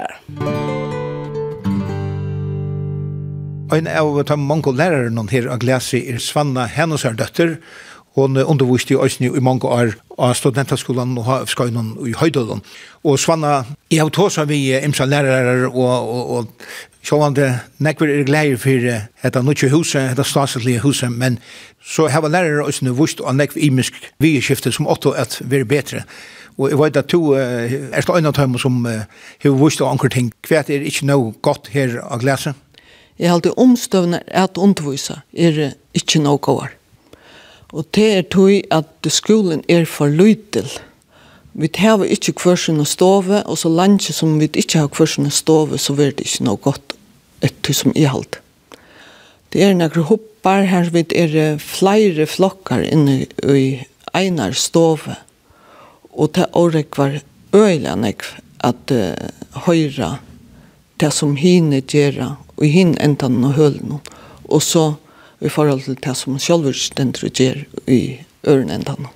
Ein 3.74 3.88
av 3.90 4.22
de 4.24 4.36
mange 4.38 4.72
lærerne 4.72 5.26
her 5.30 5.48
av 5.50 5.58
Glasi 5.58 6.04
er 6.06 6.22
Svanna 6.22 6.68
Hennosar 6.70 7.18
døtter, 7.18 7.56
Hon 8.16 8.36
underviste 8.36 8.94
i 8.94 8.96
Øsni 8.96 9.28
i 9.28 9.40
mange 9.44 9.68
år 9.68 9.90
av 10.16 10.32
studentaskolen 10.38 11.18
og 11.20 11.26
Havskøynen 11.28 11.90
i 12.08 12.14
Høydalen. 12.16 12.62
Og 13.04 13.18
Svanna, 13.20 13.58
jeg 13.92 14.00
har 14.00 14.12
tåsa 14.16 14.46
vi 14.48 14.70
imsa 14.78 15.04
lærere 15.04 15.68
og, 15.68 16.08
og, 16.08 16.30
og 16.38 17.04
sjåvande 17.04 17.50
nekver 17.84 18.14
er 18.14 18.24
glede 18.24 18.56
for 18.62 18.86
dette 18.86 19.42
nødvendige 19.42 19.68
huset, 19.74 20.14
dette 20.14 20.24
statslige 20.24 20.80
huset, 20.80 21.12
men 21.12 21.36
så 21.84 22.08
har 22.08 22.24
lærere 22.24 22.64
Øsni 22.70 22.96
vust 22.96 23.20
og 23.20 23.36
nekver 23.36 23.68
imisk 23.68 24.00
vi 24.18 24.38
skiftet 24.40 24.74
som 24.74 24.88
åtto 24.88 25.12
at 25.12 25.36
vi 25.44 25.60
er 25.60 25.68
bedre. 25.68 26.06
Og 26.56 26.70
jeg 26.70 26.78
vet 26.80 26.96
at 26.96 27.12
du 27.12 27.34
er 27.36 28.00
slå 28.04 28.16
en 28.16 28.30
av 28.30 28.36
dem 28.38 28.56
som 28.60 28.78
har 28.86 29.58
vist 29.60 29.82
og 29.84 29.90
anker 29.90 30.12
ting. 30.12 30.30
Hva 30.48 30.62
er 30.64 30.86
ikke 30.88 31.08
noe 31.08 31.34
godt 31.44 31.68
her 31.74 31.98
å 32.00 32.16
glese? 32.22 32.54
Jeg 33.16 33.28
har 33.28 33.38
alltid 33.38 33.60
omstøvner 33.60 34.24
at 34.28 34.58
undervise 34.60 35.20
er 35.32 35.72
ikke 35.96 36.20
noe 36.24 36.40
godt. 36.40 36.72
Og 37.72 37.84
det 37.96 38.06
er 38.14 38.26
tog 38.30 38.52
at 38.72 39.08
skolen 39.12 39.64
er 39.68 39.84
for 39.90 40.08
lydel. 40.08 40.68
Vi 41.56 41.70
har 41.80 42.04
ikke 42.04 42.36
kvørsen 42.36 42.80
og 42.80 42.86
stove, 42.86 43.42
og 43.42 43.58
så 43.58 43.68
landet 43.72 44.14
som 44.14 44.36
vi 44.40 44.48
ikke 44.52 44.84
har 44.84 44.92
kvørsen 44.92 45.26
og 45.26 45.32
stove, 45.32 45.78
så 45.78 45.96
er 45.96 46.12
det 46.12 46.28
ikke 46.28 46.44
noe 46.44 46.60
godt 46.60 46.96
etter 47.44 47.76
som 47.76 47.92
jeg 47.96 48.08
har 48.10 48.24
Det 49.52 49.62
er 49.62 49.74
noen 49.74 50.08
hoppar 50.08 50.66
her, 50.68 50.90
vi 50.92 51.04
er 51.16 51.58
flere 51.58 52.26
flokkar 52.26 52.84
inne 52.84 53.26
i 53.48 53.82
einar 54.14 54.52
stove 54.52 55.16
Og 56.16 56.32
det 56.34 56.48
året 56.56 56.96
var 56.96 57.20
øyelig 57.54 57.96
nekv 58.00 58.30
at 58.64 58.92
uh, 58.92 59.62
høyra 59.66 60.16
det 61.00 61.12
som 61.12 61.36
hine 61.36 61.82
gjerra 61.84 62.36
og 62.56 62.64
hine 62.72 62.96
enda 63.04 63.28
noen 63.28 63.56
hølen. 63.56 63.98
Og 64.48 64.62
så 64.64 64.94
i 65.44 65.50
forhold 65.52 65.84
til 65.84 65.98
det 66.00 66.16
som 66.16 66.38
sjølver 66.40 66.76
stendur 66.76 67.28
gjer 67.28 67.66
i 67.86 68.00
øren 68.48 68.72
enda 68.72 68.96
noen. 68.96 69.12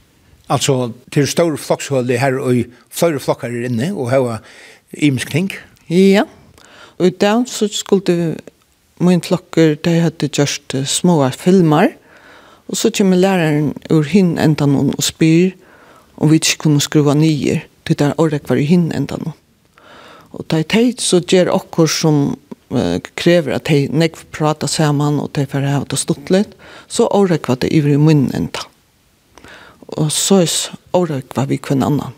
Altså, 0.51 0.91
til 1.15 1.29
store 1.31 1.59
flokkshøler 1.63 2.19
her, 2.19 2.37
og 2.43 2.65
flere 2.91 3.21
flokkar 3.23 3.53
er 3.55 3.69
inne, 3.69 3.93
og 3.95 4.11
hava 4.11 4.41
var 4.91 5.27
ting? 5.31 5.53
Ja, 5.89 6.25
og 6.99 7.07
i 7.07 7.15
dag 7.15 7.47
så 7.49 7.69
skulle 7.71 8.37
min 8.99 9.23
flokker, 9.23 9.77
de 9.79 9.91
hadde 10.03 10.29
gjort 10.29 10.75
små 10.87 11.23
filmer, 11.31 11.95
og 12.69 12.77
så 12.77 12.91
kommer 12.91 13.17
læreren 13.17 13.75
ur 13.91 14.03
hinn 14.03 14.39
enda 14.39 14.67
noen 14.67 14.91
og 14.97 15.07
spyr, 15.07 15.55
om 16.21 16.31
vi 16.31 16.41
ikke 16.41 16.67
kunne 16.67 16.85
skruva 16.85 17.17
nye 17.17 17.61
til 17.89 17.99
det 17.99 18.13
året 18.23 18.47
var 18.49 18.61
i 18.61 18.69
hinn 18.69 18.91
enda 18.95 19.19
nå. 19.19 19.33
Og 20.37 20.47
det 20.47 20.61
er 20.61 20.69
teit 20.71 21.03
så 21.03 21.19
gjør 21.19 21.51
okkur 21.57 21.91
som 21.91 22.21
uh, 22.71 22.99
krever 23.19 23.57
at 23.57 23.67
de 23.71 23.89
nekv 23.91 24.23
prata 24.35 24.69
saman 24.71 25.19
og 25.23 25.33
de 25.35 25.47
får 25.51 25.67
hava 25.67 25.89
det 25.91 25.99
stått 25.99 26.31
litt, 26.31 26.53
så 26.87 27.09
året 27.17 27.49
var 27.51 27.59
det 27.63 27.73
ivrig 27.75 27.99
munnen 27.99 28.31
enda. 28.37 28.63
Og 29.99 30.13
så 30.15 30.45
er 30.45 30.55
året 30.95 31.35
var 31.35 31.51
vi 31.51 31.59
kun 31.59 31.83
annan. 31.83 32.15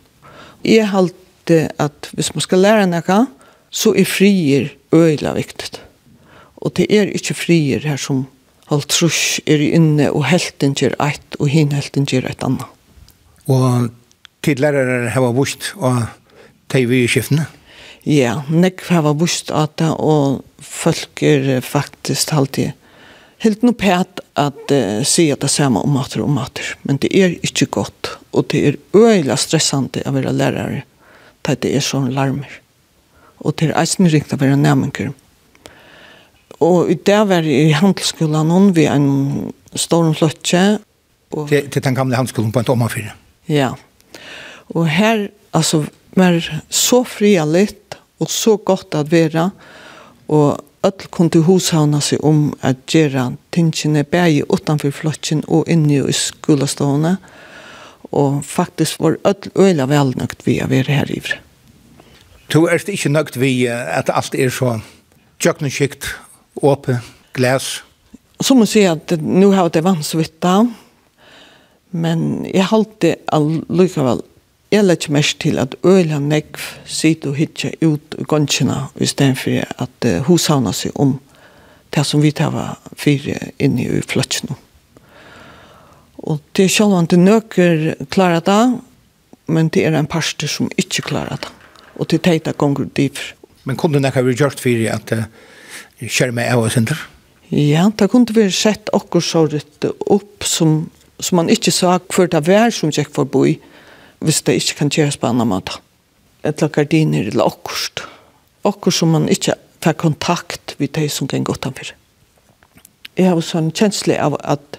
Jeg 0.67 0.91
halte 0.93 1.63
at 1.81 2.11
hvis 2.13 2.35
man 2.37 2.45
skal 2.45 2.63
lære 2.67 2.91
nekka, 2.91 3.25
så 3.73 3.95
er 3.97 4.07
frier 4.07 4.69
øyla 4.93 5.33
viktig. 5.39 5.81
Og 6.61 6.77
det 6.77 6.91
er 6.93 7.09
ikke 7.09 7.39
frier 7.39 7.83
her 7.89 7.99
som 7.99 8.27
Alt 8.73 8.89
trus 8.89 9.41
er 9.45 9.61
inne, 9.61 10.07
og 10.15 10.25
helten 10.31 10.73
gjør 10.79 10.95
eit, 11.03 11.37
og 11.37 11.51
hin 11.53 11.75
helten 11.77 12.07
gjør 12.09 12.31
eit 12.31 12.45
annan. 12.47 12.71
Og 13.51 13.89
tidligere 14.45 15.11
har 15.15 15.35
vust 15.35 15.73
og 15.79 16.05
teg 16.73 16.89
vi 16.91 17.03
i 17.05 17.11
skiftene. 17.11 17.47
Ja, 18.09 18.41
nek 18.51 18.83
har 18.91 19.07
vust 19.15 19.53
at 19.55 19.77
det, 19.79 19.93
og 20.03 20.43
folk 20.63 21.23
er 21.23 21.61
faktisk 21.63 22.33
alltid 22.35 22.73
helt 23.43 23.63
noe 23.67 23.75
pæt 23.79 24.23
at 24.39 24.75
uh, 24.75 25.03
si 25.07 25.29
at 25.35 25.43
det 25.43 25.51
samme 25.51 25.83
om 25.83 25.95
mater 25.95 26.23
og 26.25 26.31
mater. 26.35 26.75
Men 26.87 26.99
det 27.03 27.13
er 27.15 27.37
ikke 27.47 27.71
godt, 27.79 28.15
og 28.35 28.49
det 28.51 28.63
er 28.67 28.81
øyla 28.95 29.39
stressende 29.39 30.03
å 30.07 30.15
være 30.15 30.35
lærere 30.35 30.83
til 31.47 31.59
det 31.63 31.73
er 31.75 31.83
sånn 31.83 32.13
larmer. 32.15 32.51
Og 33.43 33.57
det 33.59 33.71
er 33.71 33.79
eisen 33.81 34.07
riktig 34.11 34.39
å 34.39 34.43
være 34.43 34.59
nærmenker. 34.59 35.11
Og 36.63 36.93
i 36.95 36.95
det 36.95 37.19
var 37.27 37.47
i 37.47 37.73
handelsskolen 37.75 38.71
vi 38.77 38.87
en 38.87 39.11
stor 39.75 40.11
flotje, 40.15 40.81
Og... 41.33 41.49
Til, 41.49 41.69
til 41.73 41.81
den 41.81 41.95
gamle 41.97 42.17
handelsskolen 42.19 42.53
på 42.53 42.61
en 42.61 42.67
tommerfyrre? 42.69 43.15
Ja. 43.49 43.73
Og 44.75 44.89
her, 44.89 45.29
altså, 45.53 45.85
var 46.17 46.43
så 46.69 47.03
fria 47.09 47.45
litt, 47.49 47.97
og 48.21 48.31
så 48.31 48.57
godt 48.57 48.95
at 48.95 49.11
være, 49.13 49.51
og 50.29 50.61
öll 50.83 51.07
kunde 51.11 51.43
hushavna 51.47 52.01
sig 52.01 52.19
om 52.25 52.53
at 52.63 52.87
gjøre 52.87 53.37
tingene 53.53 54.05
bæge 54.05 54.45
utanfor 54.51 54.91
flottjen 54.91 55.45
og 55.49 55.69
inne 55.71 56.03
i 56.09 56.13
skolestående. 56.13 57.17
Og 58.13 58.45
faktisk 58.45 59.01
var 59.01 59.17
öll 59.25 59.51
øyla 59.57 59.87
velnøgt 59.87 60.47
vi 60.47 60.59
å 60.63 60.69
være 60.69 60.93
her 60.93 61.11
ivre. 61.11 61.39
Du 62.53 62.67
er 62.67 62.83
ikke 62.91 63.09
nøgt 63.09 63.39
vi 63.41 63.67
at 63.67 64.11
alt 64.13 64.35
er 64.35 64.51
så 64.51 64.81
tjøkkenskikt, 65.41 66.05
åpe, 66.63 66.99
glas? 67.33 67.81
Som 68.43 68.63
å 68.63 68.67
si 68.69 68.83
at 68.85 69.15
nu 69.23 69.53
har 69.55 69.71
det 69.73 69.85
vannsvitt 69.87 70.45
av, 70.45 70.69
Men 71.93 72.47
jeg 72.49 72.65
halte 72.71 73.17
allikevel, 73.33 74.23
jeg 74.73 74.87
legger 74.87 75.13
mest 75.13 75.39
til 75.45 75.59
at 75.61 75.75
øyla 75.85 76.19
nekv 76.23 76.63
sitte 76.89 77.29
og 77.29 77.37
hitje 77.37 77.75
ut 77.85 78.17
i 78.17 78.25
gonsjene, 78.25 78.87
i 78.97 79.07
stedet 79.07 79.37
for 79.39 79.85
at 79.85 80.09
uh, 80.09 80.23
hun 80.25 80.41
savna 80.41 80.73
seg 80.73 80.97
om 80.97 81.19
det 81.93 82.07
som 82.09 82.23
vi 82.25 82.33
tar 82.33 82.55
var 82.55 82.79
fire 82.97 83.37
inne 83.61 83.85
i 83.85 84.01
fløtsjene. 84.01 84.57
Og 86.23 86.41
det 86.57 86.65
er 86.65 86.73
selv 86.73 86.97
til 87.11 87.21
nøkker 87.21 88.07
klara 88.15 88.41
det, 88.41 88.63
men 89.53 89.69
det 89.69 89.85
er 89.85 89.99
en 89.99 90.09
parster 90.09 90.49
som 90.49 90.71
ikke 90.79 91.05
klarar 91.11 91.43
det. 91.43 91.53
Og 92.01 92.09
til 92.09 92.23
teita 92.25 92.55
gonger 92.57 92.89
dyr. 92.97 93.21
Men 93.69 93.77
kunne 93.77 93.99
det 93.99 94.07
nekka 94.07 94.23
vi 94.25 94.39
gjort 94.39 94.63
fyrir 94.63 94.95
at 94.95 95.13
uh, 95.13 95.27
skjermet 96.09 96.49
av 96.49 96.65
oss 96.65 96.79
Ja, 97.53 97.91
det 97.93 98.09
kunne 98.09 98.33
vi 98.33 98.49
sett 98.51 98.89
okkur 98.97 99.21
så 99.21 99.45
rett 99.53 99.85
opp 100.09 100.47
som 100.49 100.87
som 101.23 101.39
man 101.39 101.51
ikke 101.53 101.73
sa 101.75 101.99
hver 101.99 102.31
det 102.33 102.43
var 102.49 102.71
som 102.75 102.93
gikk 102.93 103.13
forbi, 103.15 103.57
hvis 104.23 104.43
det 104.47 104.59
ikke 104.59 104.79
kan 104.83 104.93
gjøres 104.93 105.19
på 105.19 105.31
annen 105.31 105.49
måte. 105.51 105.79
Et 106.43 106.59
Eller 106.59 106.69
gardiner 106.75 107.29
eller 107.29 107.47
akkurat. 107.47 108.05
Akkurat 108.65 108.95
som 108.95 109.09
man 109.09 109.29
ikke 109.29 109.55
får 109.83 109.93
kontakt 109.93 110.75
med 110.79 110.89
de 110.95 111.09
som 111.09 111.29
kan 111.29 111.45
gå 111.45 111.55
utenfor. 111.55 111.95
Jeg 113.17 113.29
har 113.29 113.41
sånn 113.41 113.73
kjensle 113.73 114.17
av 114.19 114.39
at 114.41 114.79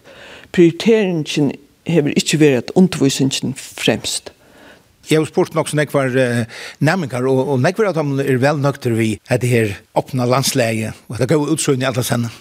prioriteringen 0.52 1.52
har 1.88 2.08
ikke 2.16 2.40
vært 2.40 2.72
undervisningen 2.76 3.54
fremst. 3.58 4.32
Jeg 5.10 5.20
har 5.20 5.28
spurt 5.28 5.54
nok 5.54 5.68
som 5.68 5.82
jeg 5.82 5.92
var 5.92 6.16
uh, 6.16 6.46
nærmengar, 6.80 7.28
og, 7.28 7.54
og 7.54 7.66
jeg 7.68 7.76
var 7.78 7.92
at 7.92 8.00
han 8.00 8.16
er 8.24 8.40
vel 8.40 8.62
nøkter 8.64 8.96
vi 8.96 9.18
at 9.28 9.44
det 9.44 9.52
her 9.52 9.76
åpna 10.00 10.26
landsleie, 10.26 10.94
og 11.10 11.18
at 11.18 11.26
det 11.26 11.34
går 11.34 11.52
utsøgn 11.54 11.84
i 11.84 11.90
alle 11.90 12.06
sender. 12.08 12.32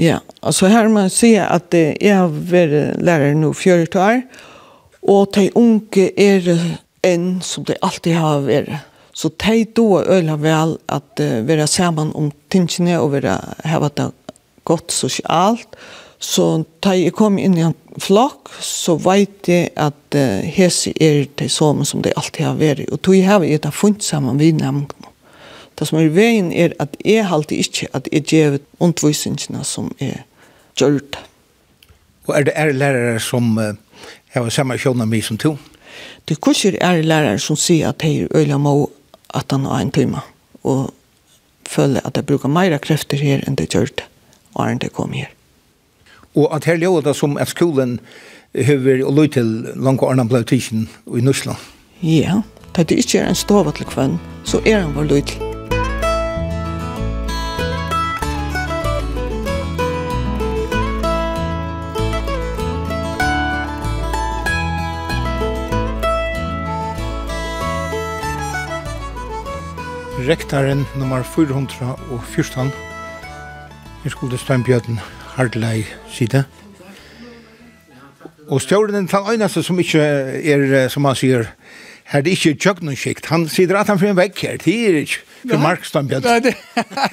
Ja, 0.00 0.18
altså 0.42 0.70
her 0.72 0.88
må 0.88 1.04
jeg 1.04 1.12
si 1.12 1.34
at 1.36 1.74
jeg 1.74 2.14
har 2.16 2.32
vært 2.32 3.02
lærer 3.04 3.34
nå 3.36 3.52
40 3.52 4.00
år, 4.00 4.22
og 5.02 5.34
de 5.34 5.50
unge 5.58 6.08
er 6.16 6.48
enn 7.04 7.42
som 7.44 7.66
de 7.68 7.76
alltid 7.82 8.16
har 8.16 8.46
vært. 8.46 8.88
Så 9.12 9.28
de 9.28 9.66
då 9.76 10.00
øyla 10.00 10.38
vel 10.40 10.78
at 10.88 11.20
uh, 11.20 11.48
være 11.48 11.66
sammen 11.66 12.12
om 12.14 12.30
tingene 12.50 13.00
og 13.00 13.12
være 13.12 13.36
hava 13.64 13.90
det 13.96 14.10
godt 14.64 14.92
sosialt. 14.92 15.68
Så 16.18 16.64
da 16.80 16.94
jeg 16.96 17.12
kom 17.12 17.36
inn 17.38 17.58
i 17.58 17.66
en 17.66 17.76
flokk, 18.00 18.48
så 18.60 18.96
vet 18.96 19.48
jeg 19.48 19.68
at 19.76 20.16
uh, 20.16 20.40
hese 20.40 20.94
er 20.96 21.26
de 21.38 21.48
som 21.50 22.02
de 22.02 22.14
alltid 22.16 22.44
har 22.46 22.56
vært. 22.56 22.88
Og 22.92 23.02
tog 23.02 23.18
jeg 23.18 23.28
har 23.28 23.44
jeg 23.44 23.62
da 23.62 23.70
funnet 23.70 24.04
sammen 24.04 24.36
med 24.36 24.62
nemlig 24.62 24.88
Det 25.78 25.88
som 25.88 25.98
er 25.98 26.12
veien 26.12 26.52
er 26.52 26.74
at 26.82 26.96
jeg 27.04 27.26
alltid 27.26 27.64
ikke 27.64 27.90
at 27.96 28.08
jeg 28.12 28.26
gjør 28.28 28.58
undervisningene 28.78 29.64
som 29.64 29.90
er 30.00 30.24
gjørt. 30.78 31.18
Og 32.28 32.36
er 32.36 32.46
det 32.46 32.54
er 32.56 32.72
lærere 32.72 33.20
som 33.20 33.56
uh, 33.58 33.72
har 34.34 34.50
samme 34.50 34.78
kjønner 34.78 35.08
med 35.08 35.22
som 35.26 35.38
to? 35.38 35.56
Det 36.28 36.36
er 36.36 36.40
kurser 36.44 36.76
er 36.80 37.02
lærere 37.02 37.38
som 37.42 37.56
sier 37.58 37.90
at 37.90 38.04
jeg 38.04 38.28
er 38.28 38.36
øyne 38.36 38.58
må 38.58 38.90
at 39.34 39.50
han 39.50 39.64
har 39.66 39.80
en 39.80 39.90
time. 39.90 40.20
Og 40.62 40.92
føler 41.68 42.04
at 42.04 42.16
jeg 42.16 42.26
bruker 42.26 42.48
mer 42.52 42.76
krefter 42.78 43.16
her 43.16 43.42
enn 43.46 43.56
det 43.58 43.72
gjørt 43.72 44.04
og 44.54 44.68
enn 44.68 44.82
det 44.82 44.92
kom 44.92 45.12
her. 45.16 45.30
Og 46.34 46.48
at 46.54 46.64
her 46.64 46.80
gjør 46.80 47.00
det 47.04 47.16
som 47.16 47.36
at 47.40 47.52
skolen 47.52 47.98
høver 48.54 49.04
og 49.06 49.16
løy 49.16 49.28
til 49.32 49.52
langt 49.76 50.02
og 50.02 50.12
annet 50.12 50.28
bløy 50.28 50.44
i 50.52 51.24
Norsland? 51.24 51.56
Ja, 52.02 52.42
det 52.76 52.90
er 52.90 52.96
ikke 52.96 53.24
en 53.24 53.34
til 53.72 53.86
kvann, 53.86 54.20
så 54.44 54.60
er 54.66 54.80
han 54.80 54.94
vår 54.94 55.04
løy 55.04 55.20
til. 55.20 55.51
rektaren 70.28 70.86
nummer 70.98 71.22
414. 71.22 72.72
Her 74.02 74.10
skulle 74.10 74.38
Steinbjørn 74.38 75.00
Hardlei 75.34 75.84
sida. 76.10 76.44
Og 78.48 78.60
stjåren 78.60 78.94
er 78.94 79.06
den 79.06 79.34
eneste 79.34 79.62
som 79.62 79.78
ikke 79.80 80.02
er, 80.02 80.88
som 80.92 81.04
han 81.08 81.16
sier, 81.16 81.46
her 82.12 82.24
det 82.24 82.34
ikke 82.36 82.50
er 82.50 82.58
tjøkkenskikt. 82.60 83.30
Han 83.32 83.46
sier 83.48 83.76
at 83.78 83.88
han 83.88 84.00
får 84.00 84.12
en 84.12 84.18
vekk 84.18 84.42
her, 84.44 84.60
det 84.64 84.76
er 84.88 84.98
ikke 85.04 85.22
for 85.48 85.62
Mark 85.62 85.86
Steinbjørn. 85.88 86.26
Nei, 86.26 86.38
det, 86.44 86.54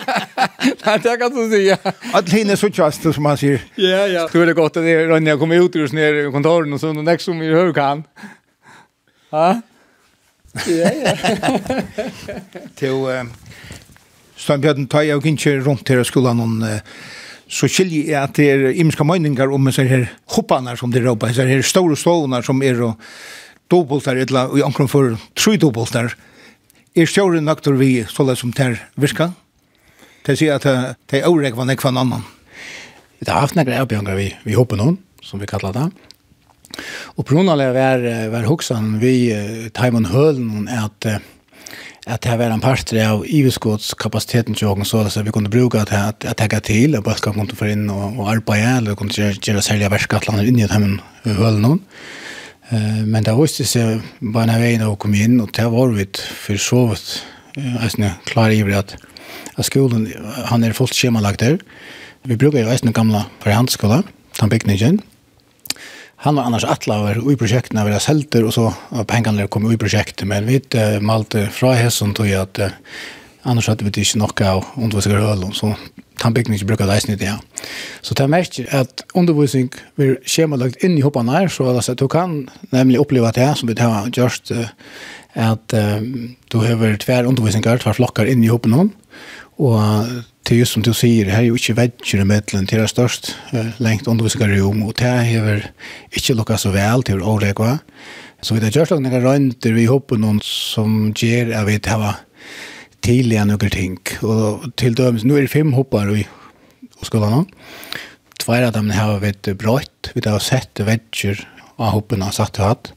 nei, 0.85 0.97
det 1.05 1.15
kan 1.21 1.33
du 1.33 1.41
si, 1.53 1.63
ja. 1.69 1.79
At 2.17 2.29
henne 2.33 2.57
er 2.57 2.61
så 2.61 2.69
tjast, 2.73 3.07
som 3.15 3.29
han 3.29 3.39
sier. 3.39 3.63
Ja, 3.79 4.03
ja. 4.09 4.27
Det 4.29 4.43
er 4.43 4.53
godt 4.57 4.77
at 4.77 4.85
det 4.85 4.97
er 4.97 5.09
rønne 5.13 5.33
jeg 5.33 5.41
kommer 5.41 5.63
ut 5.63 5.79
i 5.79 6.11
kontoren 6.33 6.75
og 6.75 6.83
sånn, 6.83 7.01
og 7.01 7.07
nek 7.07 7.23
som 7.23 7.39
vi 7.41 7.49
hører 7.53 7.73
kan. 7.77 8.05
Ja, 9.31 9.47
ja. 9.53 9.57
Ja, 10.67 10.91
ja. 10.93 11.13
Til 12.79 13.07
Steinbjørn 14.39 14.87
tar 14.89 15.05
jeg 15.05 15.19
ikke 15.19 15.57
rundt 15.65 15.89
her 15.91 16.01
i 16.01 16.07
skolen 16.07 16.39
noen 16.39 16.63
så 17.49 17.65
skiljer 17.65 18.11
jeg 18.11 18.21
at 18.21 18.35
det 18.37 18.47
er 18.53 18.63
imenska 18.77 19.03
møyningar 19.07 19.49
om 19.53 19.65
disse 19.65 19.83
her 19.89 20.05
hoppene 20.35 20.75
som 20.77 20.91
de 20.93 21.01
råper, 21.01 21.31
disse 21.31 21.47
her 21.49 21.65
store 21.65 21.97
stående 21.97 22.43
som 22.45 22.61
er 22.61 22.81
og 22.85 22.99
doboltar, 23.69 24.17
eller 24.17 24.57
i 24.57 24.65
omkring 24.65 24.89
for 24.89 25.17
tre 25.37 25.55
doboltar. 25.57 26.13
Er 26.95 27.09
stjåren 27.09 27.49
til 27.63 27.77
vi 27.77 28.05
så 28.05 28.25
det 28.25 28.37
som 28.37 28.53
det 28.53 28.77
virka? 28.95 29.31
Det 30.25 30.37
sier 30.37 30.57
at 30.57 30.95
det 31.09 31.21
er 31.21 31.29
årek 31.29 31.57
var 31.57 31.65
nekvann 31.65 31.97
annan. 31.97 32.25
Det 33.19 33.29
har 33.29 33.41
haft 33.41 33.57
nekva 33.57 33.81
nekvann 33.81 34.15
vi, 34.17 34.29
vi 34.45 34.53
hopper 34.53 34.77
noen, 34.77 34.99
som 35.21 35.39
vi 35.41 35.49
kallar 35.49 35.73
det. 35.73 36.08
Och 36.87 37.25
på 37.25 37.39
av 37.39 37.57
det 37.57 37.73
var, 37.73 38.29
var 38.29 38.43
hoksan 38.43 38.99
vi 38.99 39.69
Timon 39.73 40.05
Höln 40.05 40.67
att 40.67 41.05
att 42.05 42.21
det 42.21 42.29
här 42.29 42.37
var 42.37 42.45
en 42.45 42.59
part 42.59 42.93
av 42.93 43.25
iverskottskapaciteten 43.27 44.55
til 44.55 44.67
åken 44.67 44.85
så 44.85 44.97
att 44.97 45.17
vi 45.17 45.31
kunde 45.31 45.49
bruka 45.49 45.81
att 45.81 45.93
att, 45.93 46.25
att 46.25 46.37
täcka 46.37 46.59
till 46.59 46.95
och 46.95 47.03
bara 47.03 47.15
kunde 47.15 47.55
få 47.55 47.67
in 47.67 47.89
och, 47.89 48.19
og 48.19 48.31
arbeide, 48.31 48.77
eller 48.77 48.95
kunne 48.95 49.11
gjøre, 49.11 49.33
gjøre 49.33 49.61
særlig 49.61 49.63
sälja 49.63 49.89
värskattlander 49.89 50.43
in 50.43 50.59
i 50.59 50.67
det 50.67 50.71
här. 50.71 51.79
Uh, 52.73 53.05
men 53.05 53.23
det 53.23 53.35
visste 53.41 54.01
bare 54.19 54.43
en 54.43 54.47
när 54.47 54.59
vägen 54.59 54.89
vi 54.89 54.95
kom 54.95 55.13
in 55.13 55.41
och 55.41 55.49
det 55.53 55.65
var 55.69 55.87
vi 55.87 56.07
för 56.45 56.57
sovet 56.57 57.23
alltså 57.81 58.09
klar 58.25 58.49
i 58.49 58.73
at, 58.73 58.95
at 59.55 59.65
skolan 59.65 60.13
han 60.45 60.63
är 60.63 60.73
fullt 60.73 60.93
skjemalagt 60.93 61.39
där. 61.39 61.59
Vi 62.23 62.35
brukar 62.35 62.59
ju 62.59 62.65
nästan 62.65 62.91
gamla 62.91 63.25
för 63.39 63.49
den 64.39 64.49
bygningen, 64.49 65.01
Han 66.21 66.35
var 66.35 66.43
annars 66.43 66.63
alla 66.63 67.01
over 67.01 67.31
i 67.31 67.37
projekten 67.37 67.75
när 67.75 67.85
vi 67.85 67.91
har 67.91 67.99
sälter 67.99 68.43
och 68.43 68.53
så 68.53 68.73
pengene 69.07 69.47
kom 69.47 69.71
i 69.71 69.77
prosjektet, 69.77 70.27
men 70.27 70.45
vi 70.45 70.61
uh, 70.75 70.99
malte 70.99 71.47
fra 71.47 71.73
hästen 71.73 72.13
tog 72.13 72.27
jag 72.27 72.41
att 72.41 72.59
uh, 72.59 72.67
annars 73.41 73.67
hade 73.67 73.85
vi 73.85 73.99
inte 73.99 74.17
något 74.17 74.41
av 74.41 74.65
undervisningar 74.75 75.19
öl 75.19 75.53
så 75.53 75.75
tandbyggning 76.19 76.53
inte 76.53 76.65
brukar 76.65 76.87
det 76.87 77.25
ja. 77.25 77.39
Så 78.01 78.13
det 78.13 78.27
märker 78.27 78.75
at 78.75 79.03
undervisning 79.13 79.69
blir 79.95 80.19
skjemalagt 80.25 80.83
in 80.83 80.97
i 80.97 81.01
hopparna 81.01 81.31
her, 81.31 81.47
så 81.47 81.75
altså, 81.75 81.93
du 81.93 82.07
kan 82.07 82.49
nämligen 82.69 83.01
uppleva 83.01 83.31
det 83.31 83.55
som 83.57 83.67
vi 83.67 83.81
har 83.81 84.07
gjort 84.07 84.51
uh, 84.51 84.67
att 85.33 85.73
uh, 85.73 86.01
du 86.51 86.57
har 86.57 86.97
tver 86.97 87.23
undervisninger, 87.23 87.77
tver 87.77 87.93
flockar 87.93 88.25
in 88.25 88.43
i 88.43 88.47
hopparna 88.47 88.89
och 89.57 89.79
det 90.49 90.55
er 90.55 90.59
just 90.59 90.73
som 90.73 90.81
du 90.81 90.93
säger, 90.93 91.25
här 91.25 91.39
är 91.39 91.43
ju 91.43 91.51
inte 91.51 91.73
vädjer 91.73 92.21
i 92.21 92.41
til 92.41 92.65
det 92.65 92.83
är 92.83 92.87
störst 92.87 93.35
eh, 93.51 93.65
längt 93.77 94.07
om, 94.07 94.19
och 94.83 94.93
det 94.97 95.05
har 95.05 95.63
inte 96.11 96.33
lukket 96.33 96.59
så 96.59 96.69
väl 96.69 97.03
till 97.03 97.21
ålägva. 97.21 97.79
Så 98.41 98.55
vi 98.55 98.61
har 98.61 98.71
gjort 98.71 98.89
noen 98.89 99.21
rønter 99.21 99.73
vi 99.73 99.85
hoppar 99.85 100.17
någon 100.17 100.41
som 100.41 101.13
ger 101.15 101.53
at 101.53 101.67
vi 101.67 101.79
har 101.85 102.15
tidligere 103.01 103.45
noen 103.45 103.69
ting. 103.69 103.97
Och 104.21 104.75
till 104.75 104.95
dømes, 104.95 105.23
nu 105.23 105.37
är 105.37 105.41
det 105.41 105.47
fem 105.47 105.73
hoppar 105.73 106.17
i 106.17 106.27
nå. 107.13 107.45
Två 108.39 108.53
av 108.53 108.71
dem 108.71 108.89
har 108.89 109.19
vi 109.19 109.53
brott, 109.53 110.11
vi 110.13 110.29
har 110.29 110.39
sett 110.39 110.79
vädjer 110.79 111.47
av 111.77 111.91
hopparna 111.91 112.31
satt 112.31 112.53
til 112.53 112.63
hatt 112.63 112.93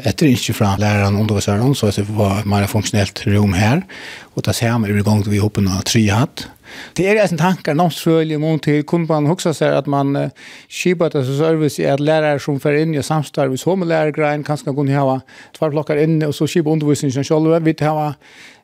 etter 0.00 0.26
ikke 0.26 0.54
fra 0.56 0.72
læreren 0.80 1.16
og 1.16 1.26
underviseren, 1.26 1.74
så 1.74 1.90
det 1.92 2.06
var 2.08 2.46
mer 2.48 2.66
funktionellt 2.66 3.26
rom 3.26 3.52
her. 3.52 3.82
Og 4.34 4.44
da 4.46 4.54
ser 4.56 4.78
vi 4.80 4.98
i 4.98 5.04
gang 5.04 5.22
til 5.22 5.32
vi 5.32 5.42
hoppene 5.42 5.76
tre 5.82 5.84
tri 5.84 6.06
hatt. 6.08 6.46
Det 6.96 7.08
er 7.08 7.20
en 7.22 7.40
tankar 7.40 7.76
namnsfrølig 7.78 8.38
mot 8.40 8.62
til 8.62 8.84
kunne 8.88 9.08
man 9.10 9.28
hugsa 9.30 9.54
seg 9.56 9.76
at 9.76 9.90
man 9.90 10.16
uh, 10.16 10.28
skibar 10.68 11.12
det 11.12 11.24
som 11.26 11.38
service 11.40 11.82
er 11.82 11.96
at 11.96 12.04
lærere 12.04 12.40
som 12.42 12.60
fer 12.62 12.80
inn 12.82 12.94
i 12.94 13.02
samstarv 13.02 13.54
i 13.54 13.60
somelærergrein, 13.60 14.44
kanskje 14.46 14.74
kunne 14.76 14.96
hava 14.96 15.20
tvarplokkar 15.58 16.00
inn 16.02 16.20
og 16.26 16.34
så 16.36 16.48
skibar 16.50 16.76
undervisningen 16.76 17.26
sjolv. 17.26 17.54
Vi 17.64 17.76
hava 17.80 18.12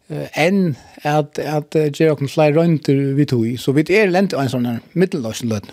enn 0.08 0.76
at, 1.04 1.38
at 1.38 1.76
uh, 1.76 1.90
gjøre 1.92 2.14
okken 2.16 2.30
flere 2.32 2.56
røynter 2.56 2.96
vi 3.16 3.26
tog 3.28 3.44
i. 3.46 3.56
Så 3.60 3.74
vi 3.76 3.84
er 3.92 4.08
lent 4.10 4.32
en 4.32 4.48
sånn 4.50 4.70
middelløsning. 4.96 5.68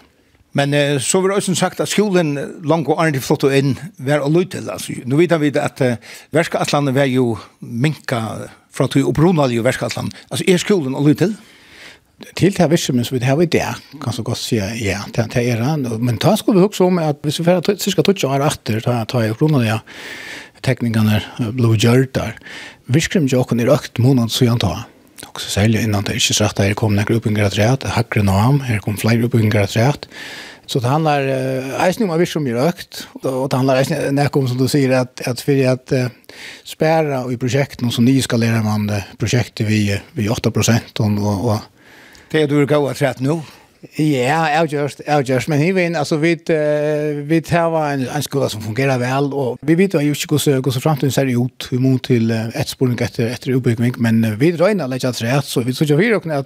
Men 0.55 0.75
uh, 0.75 0.97
så 1.03 1.21
var 1.21 1.31
det 1.31 1.39
også 1.39 1.55
sagt 1.55 1.81
at 1.83 1.91
skolen 1.91 2.35
langt 2.67 2.89
og 2.91 2.99
arnlig 3.01 3.23
flott 3.23 3.47
og 3.47 3.55
inn 3.55 3.75
var 3.97 4.23
å 4.23 4.31
lytte. 4.31 4.59
til. 4.59 4.69
Altså, 4.69 4.99
nå 5.05 5.19
vet 5.19 5.35
vi 5.41 5.51
at 5.59 5.83
uh, 5.83 5.97
verskaatlandet 6.35 6.95
var 6.95 7.11
jo 7.11 7.35
minka 7.59 8.21
fra 8.75 8.87
tog 8.87 8.99
til 8.99 9.11
opprunalige 9.11 9.63
verskaatlandet. 9.63 10.15
Altså, 10.29 10.47
er 10.47 10.63
skolen 10.63 10.95
å 10.95 11.03
lytte? 11.05 11.29
til? 11.29 11.35
Ja 11.35 11.54
til 12.36 12.54
det 12.56 12.69
visse 12.71 12.93
visst 12.93 13.10
som 13.10 13.19
vi 13.19 13.25
har 13.25 13.41
i 13.41 13.45
det 13.45 13.65
kan 14.01 14.13
så 14.13 14.23
gott 14.23 14.39
si 14.39 14.56
ja 14.56 15.01
det 15.15 15.28
det 15.34 15.49
är 15.51 15.62
han. 15.62 15.82
Men 15.99 16.17
ta 16.17 16.38
skulle 16.38 16.60
vi 16.60 16.65
också 16.65 16.86
om 16.86 16.97
att 16.97 17.19
vi 17.23 17.32
får 17.32 17.78
cirka 17.78 18.04
tutsa 18.04 18.28
år 18.28 18.47
efter 18.47 18.80
ta 18.80 19.06
ta 19.06 19.25
i 19.25 19.34
kronan 19.34 19.65
ja 19.65 19.80
teknikerna 20.62 21.21
blue 21.51 21.78
der, 21.78 22.36
virkelig 22.88 23.23
ikke 23.23 23.38
åkken 23.38 23.58
kunde 23.58 23.71
rakt 23.71 23.99
måned 23.99 24.32
så 24.32 24.45
jag 24.45 24.60
tar 24.60 24.86
och 25.28 25.41
så 25.41 25.49
säljer 25.49 25.82
innan 25.82 26.04
det 26.04 26.15
ikke 26.15 26.34
sagt 26.34 26.60
här 26.60 26.73
kom 26.73 26.95
några 26.95 27.13
upp 27.13 27.25
en 27.25 27.36
hakker 27.36 27.88
hackre 27.88 28.23
namn 28.23 28.62
här 28.62 28.80
kom 28.80 28.97
flere 28.97 29.23
upp 29.23 29.36
en 29.36 29.49
gradrätt 29.49 30.08
Så 30.67 30.80
det 30.80 30.88
handlar 30.88 31.21
eh 31.21 31.88
äh, 31.88 32.04
om 32.04 32.10
at 32.10 32.19
vi 32.19 32.25
som 32.25 32.47
gör 32.47 32.67
ökt 32.67 33.08
och 33.21 33.49
det 33.49 33.56
handlar 33.56 34.12
när 34.12 34.38
om, 34.38 34.47
som 34.47 34.58
du 34.58 34.67
säger 34.67 34.89
att 34.89 35.28
at 35.28 35.41
for 35.41 35.67
at 35.67 35.91
uh, 35.91 36.08
spära 36.63 37.23
och 37.23 37.34
i 37.34 37.38
projekten 37.38 37.91
som 37.91 38.06
ni 38.06 38.21
ska 38.21 38.38
lära 38.38 38.63
man 38.63 38.88
det 38.88 39.04
prosjektet 39.17 39.67
vi 39.67 40.01
vi 40.13 40.30
8 40.30 40.51
och 40.99 41.45
och 41.45 41.60
Det 42.31 42.41
er 42.41 42.47
du 42.47 42.61
er 42.61 42.89
att 42.89 42.97
sätta 42.97 43.23
nu. 43.23 43.41
Ja, 43.97 44.49
jag 44.49 44.73
just 44.73 45.01
jag 45.07 45.29
just 45.29 45.47
men 45.47 45.61
even 45.61 45.95
alltså 45.95 46.17
vi 46.17 46.35
vi 47.27 47.43
har 47.49 47.93
en 47.93 48.07
en 48.07 48.23
skola 48.23 48.49
som 48.49 48.61
fungerer 48.61 48.97
vel, 48.97 49.33
och 49.33 49.57
vi 49.61 49.75
vet 49.75 49.79
ju 49.79 49.83
inte 49.83 49.97
hur 49.97 50.61
hvordan 50.61 50.73
hur 50.73 50.81
framtiden 50.81 51.11
ser 51.11 51.25
ut 51.25 51.67
hur 51.71 51.79
mot 51.79 52.03
till 52.03 52.31
ett 52.31 52.67
spårning 52.67 52.97
etter, 53.01 53.27
efter 53.27 53.51
uppbyggning 53.51 53.93
men 53.97 54.39
vi 54.39 54.51
drøyner 54.51 54.71
in 54.71 54.81
alla 54.81 54.99
chans 54.99 55.21
rätt 55.21 55.45
så 55.45 55.61
vi 55.61 55.73
så 55.73 55.83
ikke 55.83 55.97
vi 55.97 56.13
också 56.13 56.43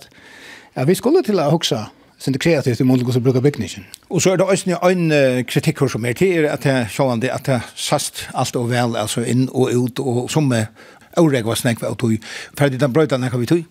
ja, 0.74 0.84
vi 0.84 0.96
skulle 0.96 1.24
till 1.24 1.40
att 1.40 1.52
huske 1.52 1.86
sen 2.20 2.34
det 2.34 2.40
kreativt 2.40 2.82
i 2.82 2.84
mål 2.84 3.14
som 3.14 3.24
brukar 3.24 3.42
bygningen. 3.42 3.86
Och 4.08 4.22
så 4.22 4.34
är 4.34 4.38
det 4.38 4.44
også 4.44 4.78
en 4.90 5.12
uh, 5.12 5.88
som 5.88 6.06
är 6.06 6.14
till 6.14 6.50
att 6.50 6.62
det 6.62 6.88
sjående 6.90 7.34
att 7.34 7.46
det 7.46 7.62
sast 7.76 8.28
allt 8.34 8.56
och 8.56 8.72
väl 8.72 8.96
alltså 8.96 9.26
in 9.26 9.48
och 9.48 9.70
ut 9.70 10.00
och 10.00 10.32
som 10.32 10.52
är 10.52 10.66
Aurek 11.18 11.46
var 11.46 11.56
snakk 11.56 11.84
av 11.84 11.96
tog. 11.96 12.18
Ferdig, 12.58 12.80
den 12.80 12.94
brøyta 12.94 13.18
nekka 13.18 13.38
vi 13.38 13.46
tog 13.50 13.64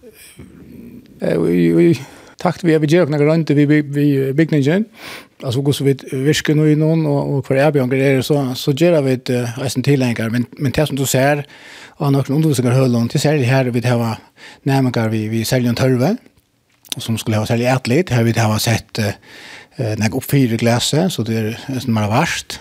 vi 1.21 1.97
takt 2.39 2.63
vi 2.63 2.77
vi 2.79 2.91
gjør 2.93 3.11
noen 3.11 3.27
rundt 3.27 3.51
vi 3.57 3.67
vi 3.67 4.07
bygningen 4.37 4.87
altså 5.43 5.63
går 5.63 5.77
så 5.77 5.87
vidt 5.87 6.05
virke 6.13 6.55
nå 6.55 6.69
i 6.71 6.79
noen 6.79 7.05
og, 7.07 7.19
og 7.33 7.45
for 7.47 7.59
erbjørn 7.59 7.91
greier 7.91 8.23
så, 8.27 8.41
så 8.59 8.75
gjør 8.75 9.01
vi 9.07 9.17
et 9.19 9.33
eisen 9.35 9.87
tilhenger 9.87 10.31
men, 10.35 10.47
men 10.59 10.75
det 10.75 10.89
som 10.89 10.99
du 10.99 11.07
ser 11.07 11.45
av 11.99 12.13
noen 12.15 12.39
undervisninger 12.39 12.79
høyland 12.79 13.11
til 13.11 13.23
særlig 13.23 13.51
her 13.51 13.71
vi 13.75 13.83
har 13.87 14.21
nærmere 14.69 15.09
vi, 15.11 15.27
vi 15.29 15.45
selger 15.45 15.73
en 15.73 15.79
tørve 15.79 16.17
som 16.99 17.19
skulle 17.19 17.39
ha 17.39 17.47
særlig 17.47 17.69
etterlitt 17.71 18.15
her 18.15 18.27
vi 18.27 18.35
har 18.39 18.59
sett 18.63 19.03
eh, 19.03 19.19
når 19.79 20.09
jeg 20.09 20.19
oppfyrer 20.19 20.63
glasset 20.63 21.13
så 21.15 21.23
det 21.27 21.39
er 21.39 21.81
som 21.83 21.95
mer 21.95 22.11
verst 22.11 22.61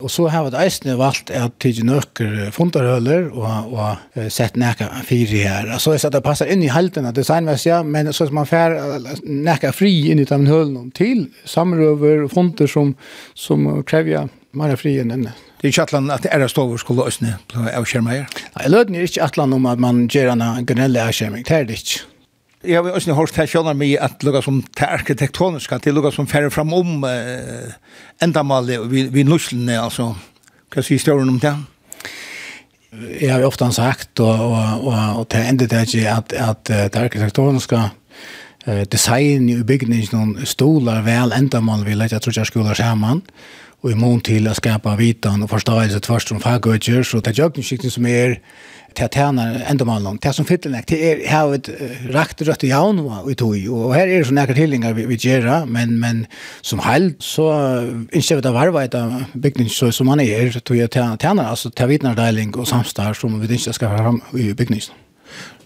Och 0.00 0.10
så 0.10 0.28
har 0.28 0.50
vi 0.50 0.56
eisne 0.56 0.96
valgt 0.96 1.30
at 1.30 1.58
tidsi 1.60 1.84
nøkker 1.84 2.50
fundarhøller 2.56 3.28
og, 3.36 3.74
og 3.74 4.30
sett 4.32 4.56
nekka 4.56 4.88
fire 5.04 5.42
her. 5.44 5.70
Så 5.78 5.92
jeg 5.94 6.04
sett 6.04 6.16
det 6.16 6.22
passer 6.24 6.48
inn 6.50 6.64
i 6.64 6.70
halten 6.72 7.08
av 7.08 7.14
designmessig, 7.16 7.74
men 7.84 8.08
så 8.16 8.30
man 8.32 8.48
fær 8.48 8.76
nekka 9.24 9.74
fri 9.76 9.92
inn 10.10 10.22
i 10.22 10.28
den 10.28 10.48
høllen 10.48 10.88
til 10.96 11.26
samrøver 11.44 12.24
og 12.24 12.32
funder 12.32 12.70
som, 12.70 12.94
som 13.36 13.68
krever 13.84 14.30
mer 14.56 14.76
fri 14.80 14.96
enn 15.02 15.12
enne. 15.14 15.34
Det 15.60 15.68
er 15.68 15.74
ikke 15.74 15.84
atlan 15.84 16.08
at 16.12 16.24
det 16.24 16.32
er 16.32 16.46
stover 16.48 16.80
skulle 16.80 17.04
løsne 17.04 17.34
på 17.52 17.66
avskjermeier? 17.68 18.24
Nei, 18.56 18.70
løden 18.72 18.96
er 18.96 19.04
ikke 19.04 19.26
atlan 19.26 19.52
om 19.52 19.68
at 19.68 19.82
man 19.82 20.06
gjør 20.08 20.32
en 20.32 20.64
generell 20.64 20.96
avskjerming, 21.04 21.44
det 21.44 21.58
er 21.58 21.68
det 21.68 21.82
ikke. 21.82 22.06
Jeg 22.60 22.76
har 22.76 22.92
også 22.92 23.14
hørt 23.16 23.36
her 23.40 23.48
kjønner 23.48 23.76
meg 23.76 23.94
at 24.04 24.20
lukka 24.26 24.42
som 24.44 24.58
til 24.76 24.84
arkitektoniske, 24.84 25.74
at 25.74 25.86
det 25.86 25.94
lukka 25.96 26.10
som 26.12 26.26
færre 26.28 26.50
fram 26.52 26.74
om 26.76 27.06
eh, 27.08 27.70
endamalet 28.20 28.84
vid, 28.90 29.08
vid 29.14 29.30
nuslene, 29.30 29.78
altså. 29.80 30.10
Hva 30.70 30.84
sier 30.84 31.00
støren 31.00 31.32
om 31.32 31.38
det? 31.40 31.54
Jeg 32.92 33.30
har 33.32 33.40
jo 33.40 33.48
ofte 33.48 33.70
sagt, 33.72 34.20
og, 34.20 34.44
og, 34.50 34.84
og, 34.90 35.00
og 35.22 35.24
til 35.32 35.48
enda 35.48 35.70
det 35.70 35.86
ikke, 35.88 36.04
at, 36.12 36.36
at 36.36 36.62
det 36.68 37.00
arkitektoniske 37.00 37.80
eh, 38.66 38.84
design 38.92 39.48
i 39.48 39.56
bygningen 39.64 40.36
stolar 40.44 41.00
vel 41.06 41.32
endamal 41.32 41.86
vi 41.86 41.96
lette 41.96 42.20
at 42.20 42.46
skulle 42.46 42.76
sammen, 42.76 43.24
och 43.80 43.90
i 43.90 43.94
mån 43.94 44.20
til 44.20 44.48
å 44.48 44.54
skapa 44.54 44.92
vitan 44.96 45.42
og 45.42 45.50
forståelse 45.50 46.00
tvers 46.04 46.26
från 46.28 46.40
fagøtjer, 46.40 47.02
så 47.02 47.20
det 47.20 47.32
er 47.32 47.44
jøkningskikten 47.44 47.90
som 47.90 48.06
er 48.06 48.36
til 48.94 49.04
är 49.04 49.08
tjene 49.08 49.42
enda 49.42 49.58
tjäna 49.58 49.70
ändamålen. 49.70 50.18
Det 50.22 50.34
som 50.34 50.44
fitteln 50.44 50.82
det 50.86 50.92
är 50.92 51.28
har 51.28 51.54
ett 51.54 51.68
rakt 52.10 52.42
rött 52.42 52.62
jaun 52.62 52.98
och 52.98 53.30
i 53.30 53.34
tog 53.34 53.68
og 53.68 53.94
her 53.94 54.06
er 54.06 54.18
det 54.18 54.26
sånne 54.26 54.46
såna 54.46 54.54
tillingar 54.54 54.92
vi, 54.92 55.06
vi 55.06 55.14
gör 55.14 55.66
men 55.66 56.00
men 56.00 56.26
som 56.62 56.78
held, 56.78 57.14
så 57.18 58.02
inte 58.12 58.34
vet 58.34 58.44
varva 58.44 58.84
ett 58.84 58.94
bygning 59.34 59.68
så 59.68 59.92
som 59.92 60.06
man 60.06 60.20
er, 60.20 60.60
tog 60.60 60.76
jeg 60.76 60.90
tjäna 60.90 61.48
altså 61.50 61.70
til 61.70 61.88
vitnardeiling 61.88 62.56
og 62.56 62.66
samstar 62.66 63.14
som 63.14 63.40
vi 63.40 63.54
inte 63.54 63.72
ska 63.72 63.88
fram 63.88 64.22
i 64.34 64.52
bygning. 64.52 64.82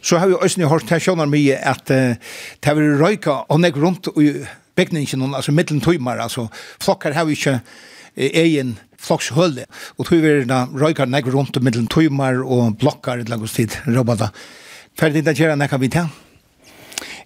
så 0.03 0.19
har 0.19 0.27
vi 0.27 0.35
også 0.35 0.61
ni 0.61 0.67
hørt 0.67 0.87
til 0.89 1.01
skjønner 1.01 1.27
mye 1.27 1.57
at 1.57 1.91
uh, 1.91 2.15
det 2.65 2.77
vil 2.77 2.99
røyka 3.01 3.31
og 3.49 3.61
nek 3.61 3.77
rundt 3.77 4.09
i 4.21 4.33
bygningen, 4.77 5.35
altså 5.35 5.53
middelen 5.53 5.81
tøymer, 5.81 6.21
altså 6.21 6.47
flokker 6.83 7.12
har 7.12 7.25
vi 7.25 7.33
ikke 7.33 7.61
egen 8.17 8.77
flokshølle. 9.01 9.67
Og 9.99 10.09
tog 10.09 10.23
vi 10.23 10.35
da 10.49 10.65
røyker 10.73 11.11
nek 11.11 11.29
rundt 11.33 11.59
mellom 11.62 11.89
tøymer 11.93 12.43
og 12.45 12.79
blokkar 12.81 13.23
et 13.23 13.33
lagos 13.33 13.57
tid, 13.57 13.75
robotar. 13.87 14.35
Ferdig 14.99 15.25
det 15.27 15.37
gjerne 15.39 15.59
nekka 15.65 15.81
vi 15.83 15.91
til? 15.93 16.11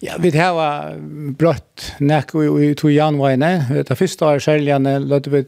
Ja, 0.01 0.14
vi 0.22 0.30
det 0.30 0.47
var 0.55 0.95
brøtt 1.39 1.93
nek 2.01 2.32
i 2.39 2.72
to 2.78 2.91
januarene. 2.93 3.82
Det 3.84 3.99
første 3.99 4.24
året 4.24 4.45
særligene 4.45 4.99
lødde 5.03 5.32
vi 5.32 5.43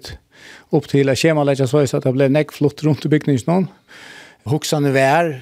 opp 0.74 0.88
til 0.90 1.12
skjemaleggen 1.14 1.68
så 1.70 1.84
at 1.84 2.04
det 2.04 2.14
ble 2.16 2.28
nek 2.32 2.52
flott 2.52 2.82
rundt 2.84 3.06
i 3.06 3.12
bygningen 3.12 3.46
noen. 3.48 3.68
Hoksene 4.50 4.90
vær, 4.94 5.34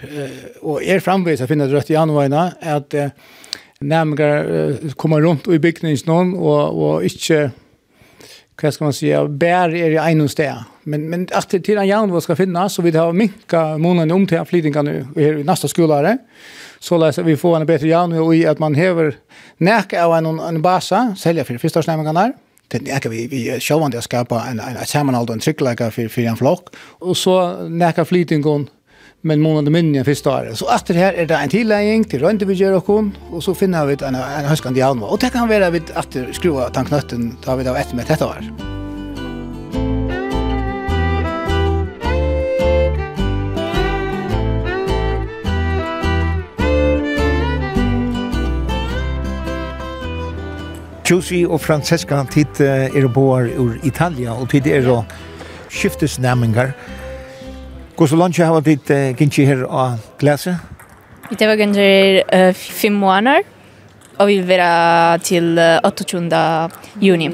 og 0.66 0.82
er 0.82 1.00
framvis, 1.00 1.40
jeg 1.40 1.48
finner 1.48 1.70
rødt 1.70 1.92
i 1.92 1.94
januarene, 1.94 2.48
at 2.60 2.96
nærmere 3.80 4.92
kommer 4.98 5.22
rundt 5.22 5.46
i 5.46 5.60
bygningen 5.62 6.02
nå, 6.08 6.18
og, 6.36 6.80
og 6.82 7.06
ikke 7.06 7.48
hva 8.58 8.72
skal 8.74 8.88
man 8.88 8.96
si, 8.96 9.10
bær 9.40 9.70
er 9.70 9.94
i 9.94 9.98
ene 10.02 10.26
sted. 10.28 10.64
Men, 10.88 11.06
men 11.10 11.26
at 11.36 11.50
det 11.52 11.62
till 11.66 11.78
en 11.78 11.86
järn 11.86 12.20
skal 12.20 12.36
finnes, 12.36 12.72
så 12.72 12.82
så 12.82 12.90
det 12.90 13.00
ha 13.00 13.12
minka 13.12 13.78
månaden 13.78 14.12
om 14.12 14.26
til 14.26 14.44
flytingar 14.44 14.82
nu 14.82 15.06
och 15.14 15.22
här 15.22 15.38
i 15.38 15.44
nästa 15.44 15.68
skolare. 15.68 16.18
Så 16.80 16.98
läser 16.98 17.22
vi 17.22 17.36
får 17.36 17.56
en 17.56 17.66
bättre 17.66 17.88
järn 17.88 18.12
och 18.12 18.34
i 18.34 18.46
att 18.46 18.58
man 18.58 18.74
häver 18.74 19.16
näka 19.58 20.04
av 20.04 20.14
en, 20.14 20.26
en 20.40 20.62
basa, 20.62 21.14
sälja 21.18 21.44
för 21.44 21.58
första 21.58 21.82
snämningarna 21.82 22.20
där. 22.20 22.32
Det 22.68 22.82
näka 22.82 23.08
vi, 23.08 23.26
vi 23.26 23.60
självande 23.60 23.98
att 23.98 24.04
skapa 24.04 24.44
en, 24.50 24.60
en, 24.60 24.76
en 24.76 24.86
sammanhåll 24.86 25.28
och 25.28 25.34
en 25.34 25.40
tryckläka 25.40 25.90
för, 25.90 26.08
för 26.08 26.22
en 26.22 26.36
flock. 26.36 26.68
Och 27.00 27.16
så 27.16 27.68
näka 27.68 28.04
flytingar 28.04 28.66
men 29.20 29.40
månaden 29.40 29.72
minne 29.72 30.04
första 30.04 30.30
året. 30.30 30.58
Så 30.58 30.70
efter 30.74 30.94
här 30.94 31.12
är 31.12 31.26
det 31.26 31.34
en 31.34 31.48
tilläggning 31.48 32.04
till 32.04 32.20
röntgenvideo 32.20 32.76
och 32.76 32.86
kon 32.86 33.16
och 33.30 33.44
så 33.44 33.54
finner 33.54 33.86
vi 33.86 33.92
en 33.92 34.14
en 34.14 34.44
höskande 34.44 34.80
hjärna 34.80 35.06
och 35.06 35.18
det 35.18 35.30
kan 35.30 35.48
vara 35.48 35.70
vid 35.70 35.82
efter 35.96 36.32
skruva 36.32 36.70
tanknötten 36.70 37.36
tar 37.44 37.56
vi 37.56 37.64
då 37.64 37.74
ett 37.74 37.92
med 37.92 38.06
detta 38.06 38.26
år. 38.26 38.44
Giussi 51.08 51.46
og 51.46 51.60
Francesca 51.60 52.24
tid 52.30 52.60
er 52.60 53.06
boar 53.08 53.48
ur 53.56 53.78
Italia 53.82 54.32
og 54.32 54.50
tid 54.50 54.66
er 54.66 55.04
skiftes 55.70 56.18
næmingar. 56.18 56.74
Hvordan 57.98 58.18
lunch 58.18 58.38
har 58.38 58.60
dit 58.62 58.90
uh, 58.94 59.10
kinchi 59.18 59.42
her 59.42 59.64
og 59.66 59.98
klasse? 60.20 60.52
Vi 61.28 61.36
tar 61.36 61.56
ganger 61.58 62.20
uh, 62.30 62.54
fem 62.54 62.94
måneder, 62.94 63.42
og 64.18 64.28
vi 64.28 64.36
vil 64.38 64.46
være 64.48 65.18
til 65.26 65.58
uh, 65.58 65.82
28. 65.82 66.28
juni. 67.02 67.32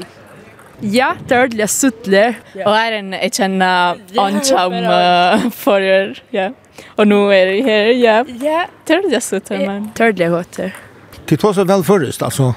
Ja, 0.81 1.11
det 1.21 1.35
er 1.37 1.43
veldig 1.43 1.67
suttelig, 1.69 2.23
og 2.65 2.73
er 2.73 2.97
en 2.97 3.13
jeg 3.13 3.35
kjenner 3.37 4.01
ansjam 4.23 4.73
uh, 4.81 5.45
forrør, 5.53 6.17
ja. 6.33 6.49
Og 6.97 7.07
nå 7.07 7.19
er 7.31 7.51
vi 7.53 7.61
her, 7.67 7.91
ja. 7.93 8.17
Ja. 8.41 8.65
Det 8.87 8.97
er 8.97 9.05
veldig 9.05 9.21
suttelig, 9.21 9.67
men. 9.69 9.91
Det 9.93 10.01
er 10.01 10.15
veldig 10.15 10.31
godt 10.33 10.59
her. 10.63 10.81
Det 11.29 11.37
var 11.43 11.53
så 11.53 11.67
vel 11.69 11.85
forrest, 11.85 12.25
altså. 12.25 12.55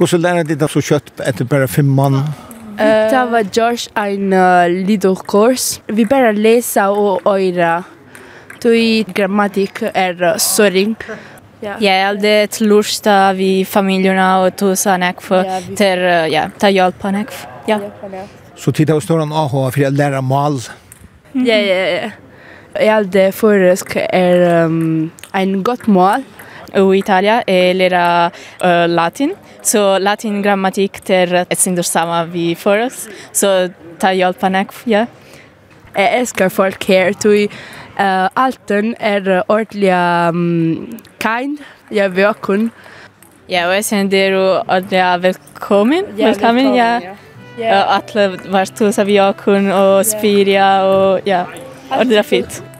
Hvordan 0.00 0.24
lærer 0.24 0.48
de 0.48 0.56
det 0.56 0.70
så 0.72 0.80
kjøtt 0.80 1.20
etter 1.20 1.44
bare 1.44 1.68
fem 1.68 1.92
måneder? 2.00 2.51
Det 2.78 3.24
var 3.30 3.44
Josh 3.52 3.88
en 3.94 4.32
uh, 4.32 4.68
liten 4.86 5.16
kurs. 5.16 5.80
Vi 5.86 6.04
bara 6.04 6.32
läsa 6.32 6.90
og 6.90 7.26
öra. 7.26 7.82
Tui 8.60 9.04
grammatik 9.14 9.82
er 9.94 10.16
uh, 10.22 10.36
søring. 10.36 10.96
Ja, 11.62 11.76
yeah. 11.80 12.14
det 12.18 12.28
er 12.28 12.44
ett 12.44 12.60
lust 12.60 13.06
av 13.06 13.40
i 13.40 13.62
og 13.62 14.56
to 14.56 14.72
tusa 14.72 14.96
nekv 14.96 15.28
Ter, 15.76 16.26
ja, 16.26 16.48
ta 16.58 16.68
hjelp 16.68 17.04
av 17.04 17.12
nekv. 17.12 17.46
Ja. 17.66 17.78
Så 18.56 18.72
titta 18.72 18.94
och 18.94 19.02
stora 19.02 19.22
AH 19.22 19.70
for 19.70 19.86
å 19.86 19.90
lære 19.90 20.20
mal. 20.20 20.58
Ja, 21.32 21.56
ja, 21.56 21.74
ja. 21.74 22.10
Jag 22.80 23.06
det 23.08 23.32
förrösk 23.34 23.96
er 23.96 24.64
um, 24.64 25.10
en 25.32 25.62
mal. 25.62 25.76
mål 25.86 26.22
o 26.74 26.94
Italia 26.94 27.42
e 27.46 27.72
lera 27.72 28.32
uh, 28.62 28.86
latin. 28.88 29.34
So 29.62 29.98
latin 29.98 30.42
grammatik 30.42 31.00
ter 31.04 31.46
et 31.48 31.58
sindur 31.58 31.84
sama 31.84 32.24
vi 32.24 32.54
forex. 32.54 33.08
So 33.32 33.68
ta 33.98 34.12
panak 34.40 34.72
ja. 34.86 35.06
Jeg 35.94 36.20
elsker 36.20 36.48
folk 36.48 36.84
her, 36.84 37.12
tui 37.12 37.48
uh, 37.98 38.28
alten 38.34 38.94
er 38.98 39.42
ordentlig 39.48 39.92
um, 39.92 40.98
kind, 41.20 41.58
jeg 41.90 42.16
vil 42.16 42.34
kun. 42.40 42.70
Ja, 43.48 43.66
og 43.68 43.74
jeg 43.74 43.84
synes 43.84 44.10
det 44.10 44.26
er 44.28 44.36
ordentlig 44.38 45.22
velkommen, 45.22 46.04
ja, 46.16 46.28
velkommen, 46.28 46.74
ja. 46.74 46.94
ja. 47.02 47.16
Yeah. 47.58 47.88
Uh, 47.90 47.96
Atle 47.98 48.38
var 48.52 48.64
tusen 48.64 49.06
vi 49.06 49.20
kun 49.36 49.70
og 49.70 50.06
Spiria 50.06 50.82
og 50.88 51.20
ja, 51.26 51.44
ordentlig 51.90 52.24
fint 52.24 52.71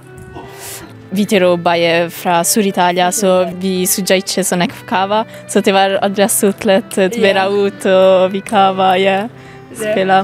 vitero 1.13 1.57
baie 1.57 2.09
fra 2.11 2.43
Sur-Italia, 2.45 3.11
så 3.13 3.45
vi 3.61 3.87
suggia 3.87 4.17
ikke 4.21 4.45
så 4.45 4.59
nekk 4.61 4.75
kava, 4.89 5.25
så 5.49 5.61
det 5.65 5.75
var 5.77 5.99
aldri 6.03 6.29
suttlet, 6.33 6.97
det 6.97 7.21
vera 7.21 7.49
ut 7.53 7.87
og 7.87 8.33
vi 8.33 8.41
kava, 8.47 8.95
ja, 9.01 9.27
spela. 9.75 10.23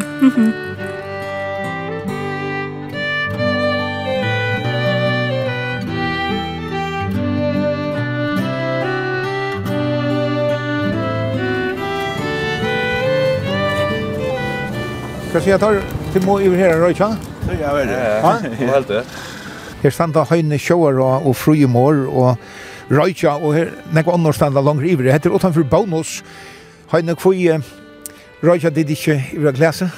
Hva 15.28 15.42
sier 15.44 15.52
jeg 15.52 15.60
tar? 15.60 15.98
til 16.12 16.24
må 16.24 16.38
iver 16.40 16.56
her, 16.56 16.78
Røyka? 16.80 17.10
Ja, 17.60 17.72
vel, 17.76 17.88
vet 17.88 17.88
det. 17.88 17.98
Ja, 18.24 18.70
helt 18.72 18.88
det. 18.88 19.02
Her 19.78 19.94
standa 19.94 20.24
høyne 20.26 20.58
sjåar 20.58 20.98
og, 20.98 21.28
og 21.30 21.36
frujumor 21.38 22.00
og 22.10 22.90
røyja 22.90 23.36
og 23.38 23.54
her 23.54 23.72
nekva 23.94 24.16
annor 24.16 24.34
standa 24.34 24.62
langre 24.64 24.88
iver. 24.90 25.06
Det 25.06 25.14
heter 25.14 25.34
utanfor 25.36 25.66
bonus. 25.70 26.18
Høyne 26.90 27.14
kvui 27.18 27.46
røyja 28.42 28.72
dit 28.74 28.90
ikkje 28.90 29.20
iver 29.38 29.54
glese? 29.54 29.90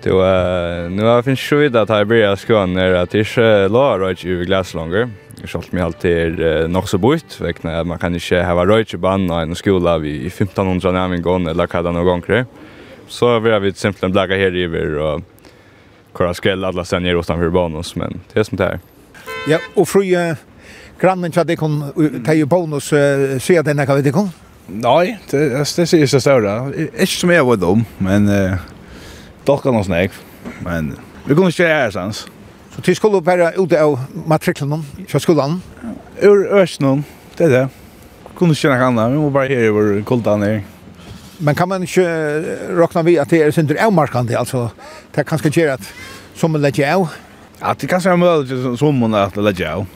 Du, 0.00 0.16
uh, 0.16 0.88
nu 0.88 1.04
har 1.04 1.20
jeg 1.20 1.28
finnes 1.28 1.44
sju 1.44 1.66
at 1.68 1.92
jeg 1.92 2.08
blir 2.08 2.26
av 2.30 2.38
skoen 2.40 2.78
er 2.80 2.96
at 3.02 3.14
jeg 3.14 3.28
ikke 3.28 3.48
la 3.70 3.86
røyja 4.02 4.32
iver 4.32 4.50
glese 4.50 4.78
langer. 4.78 5.10
Sjalt 5.46 5.70
mig 5.72 5.84
alltid 5.84 6.40
er 6.42 6.68
nok 6.68 6.88
så 6.90 6.98
bort, 7.00 7.38
vekkene 7.40 7.78
at 7.80 7.88
man 7.88 8.00
kan 8.02 8.16
ikke 8.16 8.42
hava 8.44 8.66
banen 9.00 9.30
av 9.30 9.46
en 9.46 9.56
skola 9.56 9.96
i 10.04 10.26
1500 10.26 10.92
nærming 10.92 11.22
gående 11.22 11.54
eller 11.54 11.64
hva 11.64 11.78
kada 11.78 11.92
noen 11.92 12.08
ganger. 12.08 12.46
Så 13.08 13.38
vi 13.40 13.50
har 13.50 13.60
vi 13.60 13.72
simpelthen 13.72 14.12
blagga 14.12 14.36
her 14.36 14.54
iver 14.54 14.98
og 14.98 15.22
kora 16.12 16.34
skräll 16.34 16.64
alla 16.64 16.84
sen 16.84 17.04
ger 17.04 17.14
utanför 17.14 17.50
banan 17.50 17.84
men 17.94 18.20
det 18.32 18.40
er 18.40 18.44
som 18.44 18.58
det 18.58 18.66
er. 18.66 18.80
Ja, 19.48 19.56
og 19.74 19.86
fru 19.88 20.02
grannen 21.00 21.32
tja 21.32 21.44
dekon, 21.48 21.78
det 21.96 22.28
er 22.28 22.40
jo 22.42 22.48
bonus, 22.50 22.90
uh, 22.92 23.38
sier 23.40 23.64
den 23.64 23.80
ekka 23.80 23.96
vet 23.96 24.10
dekon? 24.10 24.28
Nei, 24.68 25.16
det, 25.30 25.40
det 25.54 25.62
det 25.64 25.86
sier 25.88 26.10
seg 26.10 26.22
større. 26.22 26.56
Ikke 26.76 27.14
som 27.14 27.32
jeg 27.32 27.46
var 27.48 27.60
dum, 27.60 27.86
men 28.04 28.28
uh, 28.28 28.60
dokka 29.48 29.72
noe 29.72 29.86
snakk. 29.86 30.14
Men 30.66 30.92
vi 31.24 31.34
kunne 31.34 31.48
ikke 31.48 31.64
gjøre 31.64 31.94
sans. 31.94 32.26
Så 32.70 32.84
til 32.84 32.98
skulle 32.98 33.22
være 33.24 33.54
ute 33.58 33.80
av 33.80 33.96
matriklen, 34.28 34.84
kjø 35.08 35.22
skolan? 35.24 35.56
Ur 36.22 36.44
Øsnen, 36.60 37.06
det 37.38 37.48
er 37.48 37.54
det. 37.54 37.64
Kunne 38.36 38.54
ikke 38.54 38.68
gjøre 38.68 38.76
noe 38.76 38.90
annet, 38.92 39.16
vi 39.16 39.24
må 39.24 39.32
bare 39.34 39.56
her 39.56 39.70
i 39.70 39.72
vår 39.74 39.90
kultan 40.08 40.44
her. 40.44 40.60
Men 41.40 41.56
kan 41.56 41.68
man 41.70 41.82
ikke 41.88 42.04
råkna 42.76 43.02
vi 43.08 43.16
at 43.16 43.32
det 43.32 43.40
er 43.40 43.56
synder 43.56 43.80
avmarkande, 43.80 44.36
altså 44.36 44.68
det 45.14 45.24
er 45.24 45.28
kanskje 45.32 45.54
gjør 45.56 45.74
at 45.78 45.90
som 46.36 46.52
man 46.52 46.60
legger 46.60 46.92
av? 46.92 47.08
Ja, 47.60 47.74
det 47.80 47.88
kan 47.88 48.00
være 48.04 48.16
mulig 48.16 48.78
som 48.78 48.94
man 48.94 49.14
at 49.14 49.36
legge 49.36 49.68
av. 49.68 49.86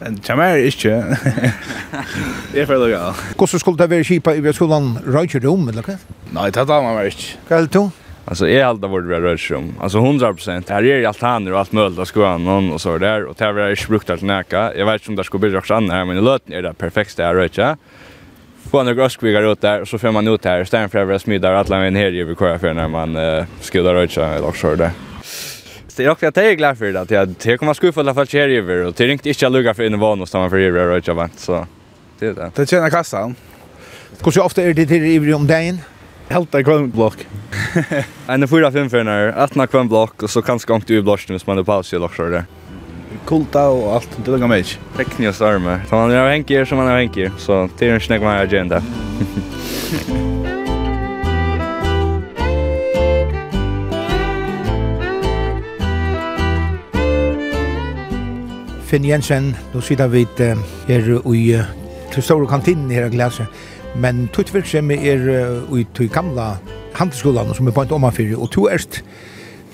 Men 0.00 0.16
det 0.16 0.24
kommer 0.26 0.44
jeg 0.44 0.72
Det 2.52 2.58
Jeg 2.58 2.66
føler 2.66 2.86
det 2.86 2.94
galt. 2.96 3.16
Hvordan 3.36 3.60
skulle 3.60 3.78
det 3.78 3.90
være 3.90 4.04
kjipa 4.04 4.32
i 4.34 4.52
skolan 4.52 4.54
skolen 4.54 4.98
Røykerom, 5.06 5.68
eller 5.68 5.82
hva? 5.86 5.98
Nei, 6.32 6.50
det 6.50 6.66
tar 6.66 6.82
man 6.82 6.96
vel 6.96 7.10
ikke. 7.12 7.36
Hva 7.48 7.56
er 7.56 7.66
det 7.66 7.72
to? 7.76 7.90
Alltså 8.24 8.48
jag 8.48 8.66
hade 8.66 8.88
rör 9.20 9.36
sig 9.36 9.56
om. 9.56 9.74
Alltså 9.80 9.98
100%. 9.98 10.70
Här 10.70 10.84
är 10.84 11.00
det 11.00 11.06
allt 11.06 11.22
här 11.22 11.52
och 11.52 11.58
allt 11.58 11.72
möjligt. 11.72 11.98
att 12.22 12.30
ha 12.30 12.38
någon 12.38 12.72
och 12.72 12.80
så 12.80 12.98
där. 12.98 13.24
Och 13.24 13.34
det 13.38 13.44
här 13.44 13.58
är 13.58 13.70
inte 13.70 13.86
brukt 13.88 14.10
att 14.10 14.22
näka. 14.22 14.74
Jag 14.76 14.86
vet 14.86 14.94
inte 14.94 15.10
om 15.10 15.16
det 15.16 15.24
ska 15.24 15.38
bli 15.38 15.56
också 15.56 15.74
annat 15.74 15.92
här. 15.92 16.04
Men 16.04 16.16
i 16.16 16.20
löten 16.20 16.52
är 16.52 16.62
det 16.62 16.74
perfekt 16.74 17.16
det 17.16 17.24
här 17.24 17.48
sig. 17.48 17.76
Få 18.70 18.82
några 18.82 19.04
öskvigar 19.04 19.52
ut 19.52 19.60
där. 19.60 19.80
Och 19.80 19.88
så 19.88 19.98
får 19.98 20.12
man 20.12 20.28
ut 20.28 20.44
här. 20.44 20.64
Stämmer 20.64 20.88
för 20.88 21.10
att 21.10 21.22
smida 21.22 21.58
alla 21.58 21.78
vägen 21.78 21.96
här 21.96 22.30
i 22.30 22.34
kvar 22.34 22.58
för 22.58 22.74
när 22.74 22.88
man 22.88 23.16
uh, 23.16 23.44
skudar 23.60 24.06
sig 24.06 24.36
eller 24.36 24.52
så 24.52 24.74
där 24.74 24.90
det 26.00 26.06
är 26.06 26.10
också 26.10 26.26
att 26.26 26.36
jag 26.36 26.46
är 26.46 26.54
glad 26.54 26.78
för 26.78 26.92
det. 26.92 27.00
Att 27.00 27.10
jag, 27.10 27.34
jag 27.42 27.58
kommer 27.58 27.74
skuffa 27.74 28.00
i 28.00 28.02
alla 28.02 28.14
fall 28.14 28.26
kär 28.26 28.48
över. 28.48 28.84
Och 28.84 28.92
det 28.92 29.04
är 29.04 29.08
inte 29.08 29.46
att 29.46 29.52
lugga 29.52 29.74
för 29.74 29.82
innevan 29.82 30.20
och 30.20 30.28
stanna 30.28 30.50
för 30.50 30.58
över 30.58 30.86
och 30.86 30.96
inte 30.96 31.12
vant. 31.12 31.38
Så 31.38 31.66
det 32.18 32.26
är 32.26 32.32
det. 32.32 32.50
Det 32.54 32.70
tjänar 32.70 32.90
kassan. 32.90 33.34
Hur 34.24 34.40
ofta 34.40 34.62
är 34.62 34.74
det 34.74 34.86
till 34.86 35.16
över 35.16 35.34
om 35.34 35.46
dagen? 35.46 35.78
Helt 36.28 36.54
en 36.54 36.64
kvönnblock. 36.64 37.26
en 38.26 38.48
fyra 38.48 38.72
femförnare, 38.72 39.44
ett 39.44 39.70
kvann 39.70 39.88
block 39.88 40.22
och 40.22 40.30
så 40.30 40.42
kanske 40.42 40.74
inte 40.74 40.94
ur 40.94 41.02
blåsten 41.02 41.34
hvis 41.34 41.46
man 41.46 41.58
är 41.58 41.62
paus 41.62 41.92
i 41.92 41.96
också 41.96 42.22
där. 42.22 42.44
Kulta 43.26 43.68
och 43.68 43.94
allt, 43.94 44.08
det 44.24 44.30
lägger 44.30 44.46
mig. 44.46 44.64
Teknik 44.96 45.28
och 45.28 45.34
stormar. 45.34 45.80
Så 45.88 45.94
man 45.94 46.10
är 46.10 46.18
av 46.18 46.64
som 46.64 46.78
man 46.78 46.88
är 46.88 47.26
av 47.26 47.38
Så 47.38 47.68
det 47.78 47.88
är 47.88 47.94
en 47.94 48.00
snägg 48.00 48.20
med 48.20 48.40
agenda. 48.40 48.82
Finn 58.90 59.04
Jensen, 59.06 59.52
nå 59.70 59.80
sitter 59.86 60.08
vi 60.10 60.24
her 60.34 61.10
i 61.30 61.42
til 62.10 62.24
store 62.26 62.48
kantinen 62.50 62.90
her 62.90 63.04
i 63.06 63.12
glaset, 63.12 63.46
men 64.02 64.24
tutt 64.34 64.50
virksomhet 64.50 65.04
er 65.06 65.28
i 65.78 65.84
til 65.94 66.08
gamla 66.10 66.56
handelsskolan 66.98 67.54
som 67.54 67.70
er 67.70 67.76
på 67.76 67.84
en 67.84 67.92
omanfyrir, 67.94 68.34
og 68.34 68.50
to 68.50 68.64
erst 68.66 69.04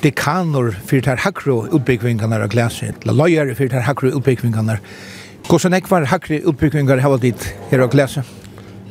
dekanor 0.02 0.68
fyrir 0.84 1.06
ter 1.06 1.22
hakro 1.24 1.62
utbyggvingarnar 1.64 2.44
av 2.44 2.52
glaset, 2.52 2.98
eller 3.06 3.16
løyere 3.16 3.56
fyrir 3.56 3.72
ter 3.72 3.86
hakro 3.88 4.12
utbyggvingarnar. 4.18 4.84
Hvordan 5.48 5.78
ekvar 5.80 6.04
hakro 6.12 6.42
utbyggvingar 6.52 7.00
hava 7.00 7.16
dit 7.16 7.48
her 7.70 7.86
av 7.86 7.94
glaset? 7.96 8.28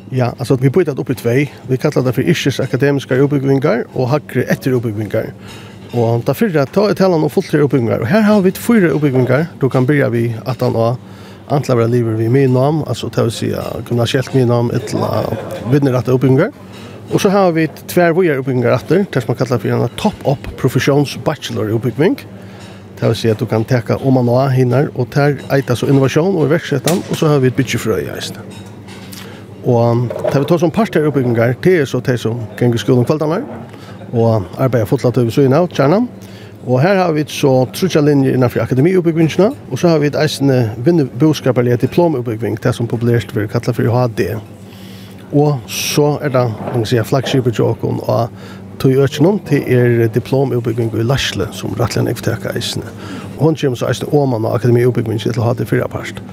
Ja, 0.09 0.32
altså 0.39 0.57
vi 0.57 0.73
bryter 0.73 0.97
det 0.97 1.05
opp 1.05 1.13
i 1.13 1.19
tvei. 1.21 1.39
Vi 1.69 1.78
kallar 1.78 2.01
det 2.01 2.17
for 2.17 2.26
yrkesakademiske 2.26 3.21
utbyggvingar 3.28 3.86
og 3.93 4.09
hakre 4.09 4.49
etter 4.49 4.73
utbyggvingar. 4.73 5.36
Og 5.95 6.25
ta 6.27 6.33
fyrra, 6.35 6.65
ta 6.67 6.89
et 6.91 6.99
talan 6.99 7.23
om 7.23 7.31
fulltre 7.31 7.61
oppbyggingar. 7.63 8.01
Og 8.03 8.09
her 8.11 8.25
har 8.27 8.41
vi 8.43 8.51
fyra 8.51 8.91
oppbyggingar. 8.95 9.47
Du 9.61 9.69
kan 9.71 9.87
byrja 9.87 10.09
vi 10.11 10.27
at 10.43 10.63
han 10.63 10.75
har 10.75 10.97
antla 11.55 11.77
vera 11.77 11.87
liver 11.87 12.17
vi 12.19 12.27
min 12.29 12.53
nam, 12.53 12.81
altså 12.89 13.07
ta 13.13 13.27
å 13.27 13.31
si 13.31 13.51
gymnasielt 13.51 14.33
min 14.33 14.49
nam, 14.49 14.71
etla 14.73 15.23
att 15.97 16.09
oppbyggingar. 16.09 16.51
Og 17.13 17.21
så 17.21 17.29
har 17.29 17.51
vi 17.51 17.67
tver 17.87 18.15
vojar 18.17 18.39
oppbyggingar 18.41 18.73
atter, 18.73 19.05
det 19.11 19.21
som 19.21 19.31
man 19.31 19.37
kallar 19.37 19.61
for 19.61 19.69
en 19.69 19.89
top-up 19.95 20.47
professions 20.57 21.17
bachelor 21.23 21.69
oppbygging. 21.75 22.17
Det 22.95 23.07
vil 23.11 23.15
si 23.15 23.29
at 23.29 23.39
du 23.39 23.45
kan 23.45 23.63
teka 23.63 23.99
om 24.01 24.17
man 24.17 24.27
har 24.27 24.49
hinner, 24.55 24.89
og 24.95 25.11
ter 25.13 25.37
eitas 25.53 25.83
så 25.83 25.89
innovasjon 25.91 26.35
og 26.35 26.49
verksettan, 26.49 27.03
og 27.09 27.19
så 27.19 27.29
har 27.29 27.43
vi 27.43 27.51
ett 27.51 27.57
bytjefrøy 27.57 28.07
i 28.07 28.09
eisne. 28.15 28.41
Og 29.65 30.09
det 30.09 30.41
vi 30.41 30.45
tar 30.49 30.61
som 30.61 30.73
parter 30.73 31.05
oppbyggingar, 31.07 31.55
til 31.61 31.83
er 31.83 31.85
så 31.89 32.01
til 32.01 32.17
som 32.17 32.41
ganger 32.57 32.81
skolen 32.81 33.05
kvaldanar, 33.05 33.45
og 34.14 34.45
arbeider 34.58 34.89
fortsatt 34.89 35.18
over 35.18 35.34
søgene 35.34 35.62
av 35.64 35.70
kjernen. 35.74 36.10
Og 36.66 36.82
her 36.82 36.97
har 36.97 37.12
vi 37.14 37.24
så 37.30 37.51
trutja 37.78 38.01
linjer 38.01 38.34
innenfor 38.34 38.64
akademiuppbyggvinnsene, 38.64 39.51
og 39.70 39.80
så 39.80 39.91
har 39.91 39.99
vi 40.01 40.10
et 40.10 40.18
eisende 40.18 40.72
vinnerboskaperlige 40.82 41.78
diplomuppbyggving, 41.84 42.58
det 42.64 42.74
som 42.74 42.88
populært 42.89 43.36
vil 43.36 43.49
kalla 43.51 43.74
for 43.74 43.91
HD. 43.93 44.24
Og 45.36 45.60
så 45.70 46.16
er 46.26 46.34
det, 46.34 46.45
man 46.49 46.80
kan 46.80 46.88
si, 46.89 46.97
flaggskipet 47.06 47.53
til 47.58 47.68
åkken, 47.68 47.99
og 48.01 48.34
tog 48.82 48.97
økjennom 49.06 49.38
til 49.45 49.62
er 49.70 50.08
diplomuppbyggving 50.16 50.89
i 50.97 51.06
Larsle, 51.06 51.47
som 51.53 51.76
rettelig 51.78 52.16
ikke 52.16 52.26
teka 52.32 52.56
eisende. 52.58 52.89
Og 53.38 53.43
hun 53.45 53.60
kommer 53.62 53.78
så 53.78 53.91
eisende 53.91 54.14
åman 54.18 54.45
av 54.45 54.58
akademiuppbyggving 54.58 55.22
til 55.22 55.38
HD 55.38 55.68
fyra 55.70 55.88
part. 55.88 56.24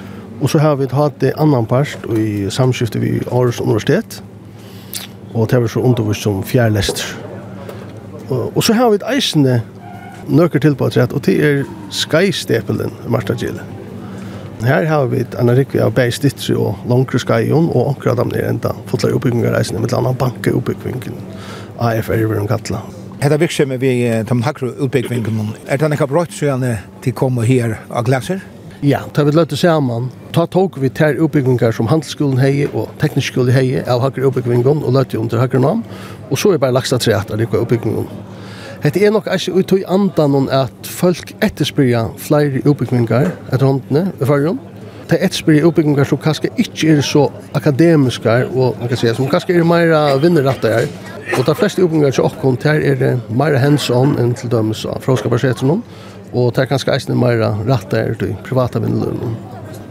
Og 0.40 0.48
så 0.50 0.58
har 0.58 0.78
vi 0.80 0.88
et 0.88 1.20
det 1.20 1.34
annan 1.36 1.66
part 1.66 1.98
i 2.16 2.48
samskiftet 2.50 3.02
vi 3.02 3.20
Aarhus 3.30 3.60
Universitet, 3.60 4.22
og 5.34 5.50
det 5.50 5.60
er 5.60 5.66
så 5.66 5.80
undervist 5.80 6.22
som 6.22 6.42
fjærlester 6.42 7.31
og, 8.28 8.56
og 8.56 8.64
så 8.64 8.76
har 8.76 8.90
vi 8.90 9.00
et 9.00 9.06
eisende 9.14 9.60
nøkker 10.28 10.62
til 10.62 10.76
på 10.78 10.88
trett, 10.94 11.12
og 11.12 11.24
det 11.26 11.38
er 11.42 11.62
Sky-stepelen 11.90 12.92
i 13.06 13.12
Marstagile. 13.12 13.64
Her 14.62 14.86
har 14.86 15.08
vi 15.10 15.24
et 15.24 15.34
anarikvi 15.42 15.80
av 15.82 15.90
bæg 15.96 16.12
stittri 16.14 16.54
og 16.54 16.78
langre 16.90 17.18
Sky-on, 17.18 17.70
og 17.74 17.94
anker 17.96 18.14
dem 18.18 18.30
er 18.38 18.52
enda 18.52 18.76
fotlar 18.86 19.16
oppbyggingar 19.16 19.58
eisende, 19.58 19.82
med 19.82 19.94
annan 19.96 20.18
banke 20.18 20.54
oppbyggingen, 20.54 21.18
AFR, 21.82 22.26
hver 22.30 22.44
de 22.44 22.50
kallar. 22.50 22.90
Hetta 23.22 23.38
virksomhet 23.38 23.78
vi, 23.82 23.92
de 24.26 24.36
hakro 24.42 24.72
utbyggvingen, 24.82 25.52
er 25.66 25.78
det 25.78 25.90
nekka 25.92 26.08
brøtt, 26.10 26.34
så 26.34 26.48
gjerne 26.48 26.76
til 27.02 27.14
komme 27.14 27.44
her 27.46 27.76
av 27.90 28.06
glaser? 28.06 28.42
Ja, 28.82 29.04
ta 29.14 29.22
vi 29.22 29.30
løtte 29.30 29.54
saman. 29.54 30.08
Ta 30.34 30.42
tog 30.50 30.74
vi 30.82 30.88
ter 30.90 31.20
oppbyggingar 31.22 31.70
som 31.76 31.86
handelsskolen 31.86 32.40
hei 32.42 32.64
og 32.66 32.88
teknisk 32.98 33.30
skole 33.30 33.54
hei 33.54 33.76
av 33.78 34.02
hakker 34.02 34.24
oppbyggingar 34.26 34.80
og 34.82 34.96
løtte 34.96 35.20
under 35.20 35.38
hakker 35.38 35.62
nam. 35.62 35.84
Og 36.32 36.40
så 36.42 36.50
er 36.50 36.58
bare 36.58 36.74
laksa 36.74 36.98
tre 36.98 37.14
at 37.14 37.30
det 37.30 37.46
oppbyggingar. 37.46 38.10
Hette 38.82 38.98
er 38.98 39.14
nok 39.14 39.28
ikke 39.30 39.54
ut 39.54 39.76
i 39.76 39.84
andan 39.86 40.50
at 40.50 40.90
folk 40.90 41.30
etterspyrja 41.38 42.08
flere 42.18 42.64
oppbyggingar 42.66 43.30
etter 43.52 43.68
håndene 43.68 44.08
i 44.18 44.26
fargen 44.26 44.58
det 45.10 45.18
er 45.18 45.26
etspyr 45.26 45.64
uppbyggingar 45.68 46.06
som 46.08 46.20
kanskje 46.20 46.50
ikke 46.62 46.96
er 46.96 47.02
så 47.06 47.26
akademiskar 47.54 48.46
og 48.50 48.78
man 48.80 48.88
kan 48.88 48.96
säga 48.96 49.14
som 49.14 49.28
kanskje 49.28 49.58
er 49.58 49.64
meira 49.64 50.16
vinnerrattar 50.16 50.72
her. 50.72 50.88
Og 51.38 51.46
de 51.46 51.54
fleste 51.54 51.82
uppbyggingar 51.82 52.10
som 52.10 52.24
okkom 52.24 52.58
her 52.64 52.80
er 52.80 52.94
det 52.94 53.12
meira 53.30 53.58
hands-on 53.58 54.18
enn 54.18 54.34
til 54.34 54.50
dømes 54.50 54.84
av 54.86 55.02
fråskaparsetron 55.02 55.82
og 56.32 56.54
det 56.54 56.62
er 56.62 56.70
kanskje 56.70 56.94
eisne 56.94 57.16
meira 57.16 57.54
rattar 57.68 58.14
til 58.18 58.36
privata 58.44 58.80
vinnerlønnen. 58.80 59.36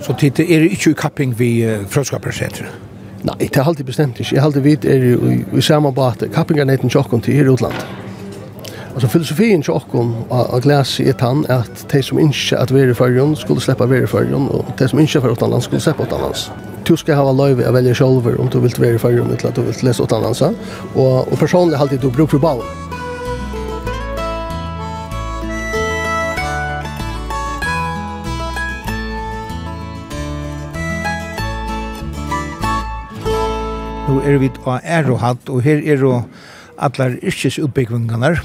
Så 0.01 0.13
tid 0.17 0.39
er 0.39 0.59
det 0.59 0.71
ikke 0.71 0.91
i 0.91 0.97
kapping 0.97 1.35
vi 1.39 1.51
fråskaparsetron? 1.89 2.89
Nei, 3.21 3.37
det 3.37 3.57
er 3.57 3.67
alltid 3.69 3.85
bestemt 3.85 4.19
ikke. 4.19 4.35
Jeg 4.35 4.43
alltid 4.43 4.61
vidt 4.65 4.85
er 4.85 5.03
i, 5.05 5.43
i 5.57 5.61
samarbeid 5.61 6.31
kappingarneten 6.33 6.89
tjokken 6.89 7.21
til 7.21 7.37
her 7.37 7.51
utlandet. 7.53 8.00
Alltså 8.93 9.07
filosofin 9.07 9.61
till 9.61 9.71
Ockholm 9.71 10.13
och 10.29 10.61
glas 10.61 10.99
i 10.99 11.09
ett 11.09 11.21
hand 11.21 11.45
att 11.49 11.89
de 11.91 12.03
som 12.03 12.19
inte 12.19 12.59
att 12.59 12.71
vara 12.71 12.95
förrjon 12.95 13.35
skulle 13.35 13.59
släppa 13.59 13.85
vara 13.85 14.07
förrjon 14.07 14.47
och 14.47 14.65
de 14.77 14.87
som 14.87 14.99
inte 14.99 15.21
för 15.21 15.31
utanlands 15.31 15.65
skulle 15.65 15.81
släppa 15.81 16.03
utanlands. 16.03 16.51
Du 16.83 16.97
ska 16.97 17.15
ha 17.15 17.31
lov 17.31 17.59
att 17.67 17.73
välja 17.73 17.95
själv 17.95 18.39
om 18.39 18.49
du 18.51 18.59
vill 18.59 18.73
vara 18.77 18.99
förrjon 18.99 19.27
eller 19.27 19.49
att 19.49 19.55
du 19.55 19.61
vill 19.61 19.75
läsa 19.81 20.03
utanlands. 20.03 20.41
Och, 20.93 21.31
och 21.31 21.39
personligen 21.39 21.79
har 21.79 21.87
du 21.87 22.09
bruk 22.09 22.29
för 22.29 22.37
ball. 22.37 22.61
Nu 34.09 34.19
er 34.27 34.37
vi 34.37 34.49
av 34.65 34.79
Erohat, 34.83 35.49
og 35.49 35.61
her 35.63 35.79
er 35.79 36.01
jo 36.01 36.17
alle 36.77 37.13
yrkesutbyggvingarnar 37.21 38.41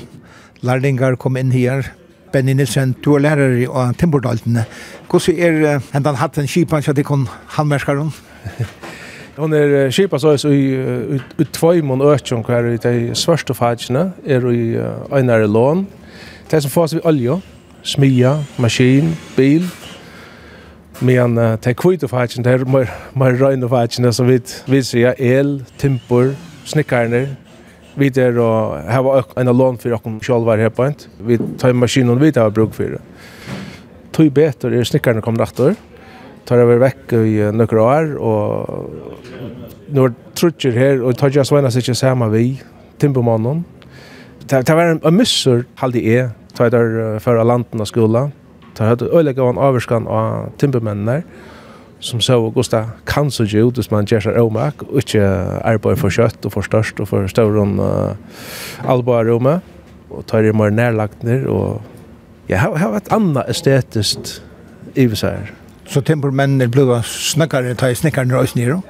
lærlingar 0.62 1.16
kom 1.20 1.36
inn 1.36 1.52
her. 1.52 1.92
Benny 2.32 2.52
Nilsen, 2.52 2.94
du 3.04 3.14
er 3.14 3.24
lærer 3.24 3.56
i 3.62 3.66
Timbordaltene. 3.98 4.64
Hvordan 5.10 5.38
er 5.38 5.80
hendan 5.92 6.16
hatten 6.16 6.46
kipan 6.46 6.82
så 6.82 6.92
det 6.92 7.04
kon 7.04 7.28
handmerskar 7.56 7.96
hon? 7.96 8.12
Hon 9.36 9.52
er 9.52 9.90
kipan 9.90 10.20
så 10.20 10.48
i 10.48 10.76
utvoimon 11.38 12.00
økjon 12.00 12.44
hver 12.44 12.70
i 12.72 12.78
de 12.80 13.14
svørste 13.14 13.54
fagene 13.54 14.12
er 14.24 14.46
i 14.48 14.76
einare 15.12 15.46
lån. 15.46 15.86
Det 16.50 16.62
som 16.62 16.70
fas 16.70 16.94
vi 16.94 17.00
olje, 17.04 17.36
smia, 17.82 18.38
maskin, 18.58 19.12
bil, 19.36 19.68
Men 21.00 21.38
uh, 21.38 21.56
det 21.60 21.66
er 21.66 21.76
kvite 21.76 22.08
fagene, 22.08 22.44
det 22.44 22.52
er 22.52 22.92
mer 23.18 23.36
røyne 23.40 23.68
fagene 23.68 24.12
som 24.16 24.28
vi, 24.28 24.38
vi 24.66 24.80
sier 24.82 25.18
el, 25.20 25.58
timpor, 25.78 26.32
snikkarner, 26.64 27.34
Vi 27.96 28.10
er 28.20 28.36
og 28.42 28.76
hava 28.92 29.22
en 29.40 29.50
lån 29.56 29.78
for 29.80 29.96
okkom 29.96 30.18
sjálvar 30.24 30.60
her 30.60 30.72
på 30.74 30.84
ent. 30.84 31.06
Vi 31.24 31.38
tar 31.60 31.72
maskinen 31.72 32.20
vi 32.20 32.32
tar 32.36 32.52
bruk 32.52 32.74
for 32.76 32.96
det. 32.96 33.02
Tøy 34.16 34.28
betur 34.32 34.72
er 34.72 34.84
snikkarna 34.84 35.24
kom 35.24 35.38
rattor. 35.40 35.74
Tar 36.46 36.62
over 36.62 36.78
vekk 36.78 37.14
i 37.16 37.48
nøkker 37.56 37.80
år, 37.82 38.12
og 38.22 39.88
nå 39.90 40.04
er 40.06 40.14
trutjer 40.38 40.76
her, 40.76 41.00
og 41.02 41.16
tar 41.18 41.32
just 41.34 41.52
vennas 41.52 41.76
ikke 41.80 41.96
samme 41.96 42.28
vi, 42.30 42.60
timpermannen. 43.02 43.64
Det 44.46 44.62
var 44.68 44.94
en 44.94 45.16
missur, 45.16 45.64
halde 45.80 46.04
jeg, 46.04 46.30
tar 46.54 46.68
jeg 46.68 46.76
der 46.76 47.18
for 47.24 47.40
av 47.40 47.48
landen 47.48 47.82
av 47.82 47.90
skolan. 47.90 48.30
Tar 48.76 48.92
jeg 48.92 48.98
hadde 49.08 49.40
av 49.40 49.50
en 49.50 49.62
avvarskan 49.70 50.06
av 50.06 50.52
timpermennene 50.60 51.24
som 52.00 52.20
så 52.20 52.44
og 52.44 52.54
Gustav 52.54 52.84
kan 53.06 53.30
så 53.30 53.44
ju 53.44 53.68
ut 53.68 53.90
man 53.90 54.04
gör 54.04 54.20
så 54.20 54.30
romak 54.30 54.82
och 54.82 54.96
inte 54.96 55.60
arbetar 55.64 55.96
för 55.96 56.10
kött 56.10 56.44
och 56.44 56.52
för 56.52 56.62
störst 56.62 57.00
och 57.00 57.08
för 57.08 57.28
stora 57.28 57.62
uh, 57.62 58.12
albar 58.84 59.24
roma 59.24 59.60
och 60.08 60.26
tar 60.26 60.42
det 60.42 60.52
mer 60.52 60.70
närlagt 60.70 61.22
ner 61.22 61.46
och 61.46 61.82
jag 62.46 62.58
har 62.58 62.78
har 62.78 62.96
ett 62.96 63.12
annat 63.12 63.48
estetiskt 63.48 64.42
i 64.94 65.16
så 65.16 65.26
här. 65.26 65.52
Så 65.86 66.02
temperamentet 66.02 66.70
blev 66.70 67.02
snackare 67.02 67.74
ta 67.74 67.94
snickaren 67.94 68.32
rös 68.32 68.54
ner 68.54 68.80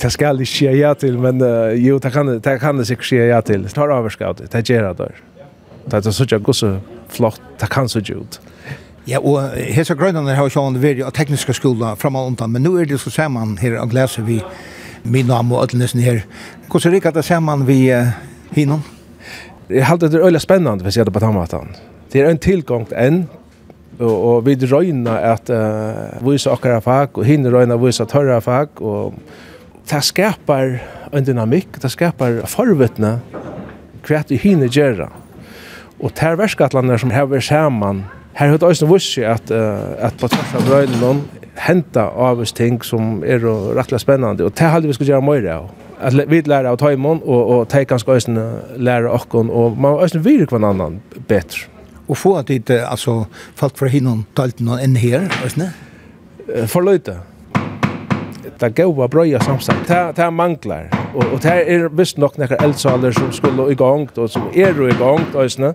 Det 0.00 0.10
ska 0.10 0.28
aldrig 0.28 0.48
ske 0.48 0.70
ja 0.70 0.94
till 0.94 1.18
men 1.18 1.42
uh, 1.42 1.72
jo 1.72 1.98
det 1.98 2.10
kan 2.10 2.40
det 2.40 2.58
kan 2.58 2.76
det 2.76 2.84
sig 2.84 2.96
ske 2.96 3.16
ja 3.16 3.42
till. 3.42 3.68
Tar 3.68 3.88
överskaut 3.88 4.42
det 4.50 4.68
gör 4.68 4.94
det. 4.94 5.12
Det 5.84 6.06
är 6.06 6.10
så 6.10 6.24
jag 6.28 6.42
går 6.42 6.52
så 6.52 6.78
flott 7.08 7.40
det 7.60 7.66
kan 7.66 7.88
så 7.88 7.98
ut. 7.98 8.40
Ja, 9.06 9.20
og 9.22 9.52
hesa 9.54 9.94
grønene 9.94 10.34
har 10.34 10.48
jo 10.48 10.50
sjående 10.50 10.80
vært 10.82 11.04
av 11.06 11.12
tekniske 11.14 11.54
skoler 11.54 11.94
framme 11.94 12.18
og 12.18 12.32
undan, 12.32 12.50
men 12.50 12.64
nå 12.66 12.72
er 12.80 12.88
det 12.90 12.98
så 12.98 13.12
sammen 13.14 13.52
her 13.60 13.76
og 13.78 13.94
leser 13.94 14.26
vi 14.26 14.40
min 15.06 15.28
navn 15.30 15.52
og 15.54 15.62
ødelnesen 15.62 16.02
her. 16.02 16.24
Hvordan 16.66 16.96
rikker 16.96 17.14
det 17.14 17.22
sammen 17.22 17.62
vi 17.68 17.84
uh, 17.94 18.10
hinnom? 18.56 18.82
Jeg 19.70 19.86
har 19.86 20.00
det 20.02 20.10
øyla 20.18 20.42
spennende 20.42 20.82
hvis 20.82 20.98
jeg 20.98 21.06
det 21.06 21.14
på 21.14 21.22
tannmaten. 21.22 21.70
Det 22.10 22.24
er 22.24 22.32
en 22.32 22.42
tilgang 22.42 22.88
enn, 22.98 23.20
og, 24.00 24.10
og 24.10 24.40
vi 24.48 24.58
røyna 24.66 25.20
at 25.30 25.54
uh, 25.54 26.18
vise 26.26 26.50
akkurat 26.50 26.82
fag, 26.82 27.14
og 27.14 27.30
hinne 27.30 27.54
røyna 27.54 27.78
vise 27.78 28.08
tørre 28.10 28.40
fag, 28.42 28.82
og 28.82 29.14
det 29.86 30.02
skapar 30.02 30.80
en 31.14 31.30
dynamikk, 31.30 31.78
det 31.78 31.94
skapar 31.94 32.42
forvittne 32.50 33.20
hva 34.02 34.24
vi 34.26 34.42
hinne 34.42 34.66
gjøre. 34.66 35.12
Og 36.02 36.10
det 36.10 36.26
er 36.26 36.42
verskatlander 36.42 36.98
som 36.98 37.14
hever 37.14 37.38
sammen 37.38 38.08
Her 38.36 38.50
har 38.52 38.58
det 38.60 38.68
også 38.68 38.86
vist 38.90 39.14
seg 39.14 39.30
at, 39.32 39.50
uh, 39.50 39.96
at 40.04 40.16
på 40.20 40.28
tvers 40.28 40.54
av 40.58 40.66
brøyden 40.68 41.22
henta 41.64 42.10
av 42.12 42.42
oss 42.44 42.52
ting 42.52 42.82
som 42.84 43.22
er 43.24 43.40
rettelig 43.76 44.02
spennende, 44.02 44.44
og 44.44 44.52
det 44.58 44.68
halde 44.68 44.90
vi 44.90 44.96
skulle 44.96 45.14
gjøre 45.14 45.24
mer 45.24 45.46
av. 45.54 45.70
At 46.04 46.18
vi 46.28 46.42
lærer 46.44 46.68
av 46.68 46.76
tøymon, 46.76 47.22
og, 47.24 47.52
og 47.54 47.62
de 47.72 47.84
kan 47.88 48.00
skal 48.02 48.18
også 48.18 48.44
lære 48.76 49.08
okken, 49.08 49.48
og 49.48 49.78
man 49.80 49.96
også 50.04 50.20
virer 50.20 50.50
hver 50.50 50.68
annan 50.68 51.00
bedre. 51.28 51.64
Og 52.08 52.20
få 52.20 52.36
at 52.38 52.52
det, 52.52 52.82
altså, 52.84 53.24
folk 53.56 53.78
fra 53.80 53.88
hinnom 53.90 54.26
talt 54.36 54.60
noen 54.60 54.84
enn 54.84 55.00
her, 55.00 55.24
også? 55.42 55.70
For 56.70 56.84
løyte. 56.84 57.16
Det 58.60 58.74
gav 58.76 58.92
var 58.96 59.08
brøya 59.10 59.40
samstakt. 59.42 59.88
Det, 59.88 60.02
det 60.20 60.28
mangler. 60.32 60.92
Og, 61.14 61.24
og 61.24 61.40
det 61.42 61.56
er 61.72 61.88
visst 61.88 62.20
nok 62.20 62.36
nekker 62.38 62.60
eldsaler 62.62 63.16
som 63.16 63.32
skulle 63.32 63.72
i 63.72 63.78
gang, 63.80 64.06
og 64.12 64.28
som 64.30 64.52
er 64.52 64.76
i 64.76 64.98
gang, 65.00 65.24
også, 65.34 65.72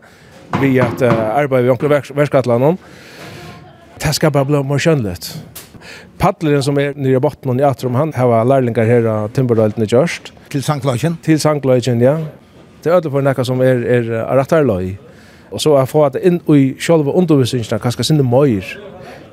vi 0.62 0.80
att 0.80 1.02
uh, 1.02 1.38
arbeta 1.38 1.62
vid 1.62 1.72
onkel 1.72 1.89
värskatlan 2.14 2.64
om. 2.64 2.78
Det 3.97 4.14
ska 4.14 4.30
bara 4.30 4.45
bli 4.45 4.64
mer 4.64 4.80
skönligt. 4.80 5.43
Paddleren 6.18 6.64
som 6.64 6.78
er 6.78 6.93
nere 6.95 7.18
i 7.18 7.22
botten 7.22 7.60
i 7.60 7.64
Atrum, 7.66 7.95
han 7.95 8.14
har 8.14 8.45
lärlingar 8.45 8.86
her 8.86 9.06
av 9.10 9.30
Timberdalen 9.34 9.82
i 9.82 9.88
Gjørst. 9.89 10.34
Til 10.54 10.64
Sankløyken? 10.64 11.18
Til 11.26 11.39
Sankløyken, 11.39 12.02
ja. 12.02 12.18
Det 12.84 12.91
er 12.91 12.97
ødelig 12.97 13.12
for 13.12 13.22
något 13.22 13.47
som 13.47 13.62
er, 13.62 13.82
er 13.86 14.12
rattarlöj. 14.38 14.95
Og 15.52 15.62
så 15.62 15.74
er 15.76 15.86
få 15.86 16.06
at 16.06 16.16
inn 16.22 16.39
i 16.49 16.76
själva 16.80 17.12
undervisningen 17.12 17.80
kanske 17.80 18.04
sinne 18.04 18.24
møyr, 18.24 18.66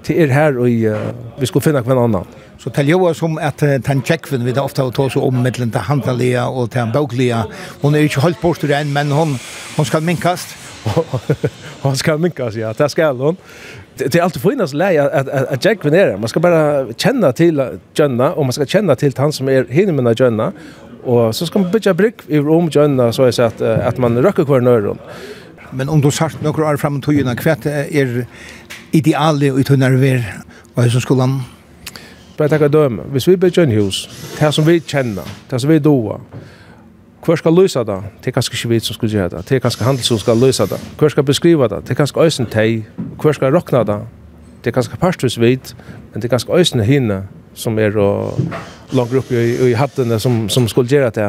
til 0.02 0.22
er 0.22 0.32
her 0.32 0.56
og 0.58 0.68
uh, 0.68 1.40
vi 1.40 1.46
ska 1.46 1.60
finna 1.60 1.82
kvann 1.82 1.98
annan. 1.98 2.26
Så 2.58 2.70
til 2.70 2.88
gör 2.88 3.12
som 3.12 3.38
at 3.38 3.62
uh, 3.62 3.68
den 3.68 4.02
checkven 4.02 4.44
vi 4.44 4.58
ofta 4.58 4.82
har 4.82 4.90
tås 4.90 5.16
om 5.16 5.34
mellan 5.34 5.70
til 5.70 5.80
handliga 5.80 6.48
og 6.48 6.70
til 6.70 6.90
bokliga. 6.92 7.44
Hon 7.82 7.94
är 7.94 7.98
ju 7.98 8.28
inte 8.28 8.40
bort 8.42 8.60
til 8.60 8.68
den, 8.68 8.92
men 8.92 9.10
hon, 9.10 9.38
hon 9.76 9.84
skal 9.84 10.02
minkast. 10.02 10.67
han 11.82 11.96
ska 11.96 12.18
minka 12.18 12.50
sig 12.50 12.64
att 12.64 12.78
det 12.78 12.88
ska 12.88 13.10
hon. 13.12 13.36
Det 13.94 14.14
är 14.14 14.22
alltid 14.22 14.42
finnas 14.42 14.72
läge 14.72 15.10
att 15.10 15.28
att 15.28 15.64
Jack 15.64 15.84
Venera. 15.84 16.16
Man 16.16 16.28
ska 16.28 16.40
bara 16.40 16.92
känna 16.92 17.32
till 17.32 17.78
Jönna 17.94 18.32
och 18.32 18.44
man 18.44 18.52
ska 18.52 18.66
känna 18.66 18.96
till 18.96 19.12
han 19.16 19.32
som 19.32 19.48
är 19.48 19.66
hinner 19.68 19.92
med 19.92 20.20
Jönna 20.20 20.52
och 21.04 21.36
så 21.36 21.46
ska 21.46 21.58
man 21.58 21.70
bygga 21.70 21.94
brick 21.94 22.14
i 22.26 22.38
rum 22.38 22.68
Jönna 22.72 23.12
så 23.12 23.24
är 23.24 23.30
så 23.30 23.42
att 23.42 23.60
att 23.60 23.98
man 23.98 24.22
röker 24.22 24.44
kvar 24.44 24.60
nörren. 24.60 24.98
Men 25.70 25.88
om 25.88 26.00
du 26.00 26.10
sagt 26.10 26.42
några 26.42 26.68
år 26.68 26.76
fram 26.76 27.00
till 27.00 27.18
Jönna 27.18 27.36
kvätt 27.36 27.66
är 27.66 28.26
idealet 28.90 29.52
och 29.52 29.66
tunnar 29.66 29.90
vi 29.90 30.24
vad 30.74 30.92
som 30.92 31.00
skulle 31.00 31.20
han 31.20 31.42
Bara 32.38 32.48
ta 32.48 32.68
döma. 32.68 33.02
Hvis 33.12 33.28
vi 33.28 33.36
bygger 33.36 33.62
en 33.62 33.70
hus, 33.70 34.08
det 34.38 34.52
som 34.52 34.64
vi 34.64 34.80
känner, 34.80 35.24
det 35.50 35.58
som 35.60 35.70
vi 35.70 35.78
doar, 35.78 36.20
Hvor 37.28 37.36
skal 37.36 37.52
løse 37.52 37.78
det? 37.78 37.96
Det 38.24 38.26
er 38.26 38.32
kanskje 38.32 38.54
ikke 38.56 38.68
vi 38.68 38.78
som 38.80 38.94
skal 38.96 39.10
gjøre 39.12 39.28
det. 39.28 39.40
Det 39.48 39.56
er 39.56 39.60
kanskje 39.60 39.84
handel 39.84 40.04
som 40.04 40.18
skal 40.18 40.38
løse 40.40 40.64
det. 40.64 40.78
Hvor 40.96 41.08
skal 41.12 41.24
beskriva 41.28 41.66
det? 41.68 41.82
Det 41.84 41.90
er 41.90 41.98
kanskje 41.98 42.24
øyne 42.24 42.48
teg. 42.50 42.86
Hvor 43.20 43.32
skal 43.36 43.52
råkne 43.52 43.82
det? 43.84 43.98
Det 44.64 44.70
er 44.70 44.74
kanskje 44.78 44.96
parstvis 44.96 45.36
vidt, 45.40 45.74
men 46.12 46.22
det 46.22 46.24
er 46.24 46.32
kanskje 46.32 46.56
øyne 46.56 46.84
hinne 46.84 47.18
som 47.54 47.78
er 47.78 47.98
og 48.00 48.40
langt 48.96 49.12
opp 49.12 49.28
i, 49.30 49.44
i 49.68 49.76
hattene 49.76 50.16
som, 50.18 50.48
som 50.48 50.68
skulle 50.68 50.88
gjøre 50.88 51.10
det. 51.10 51.28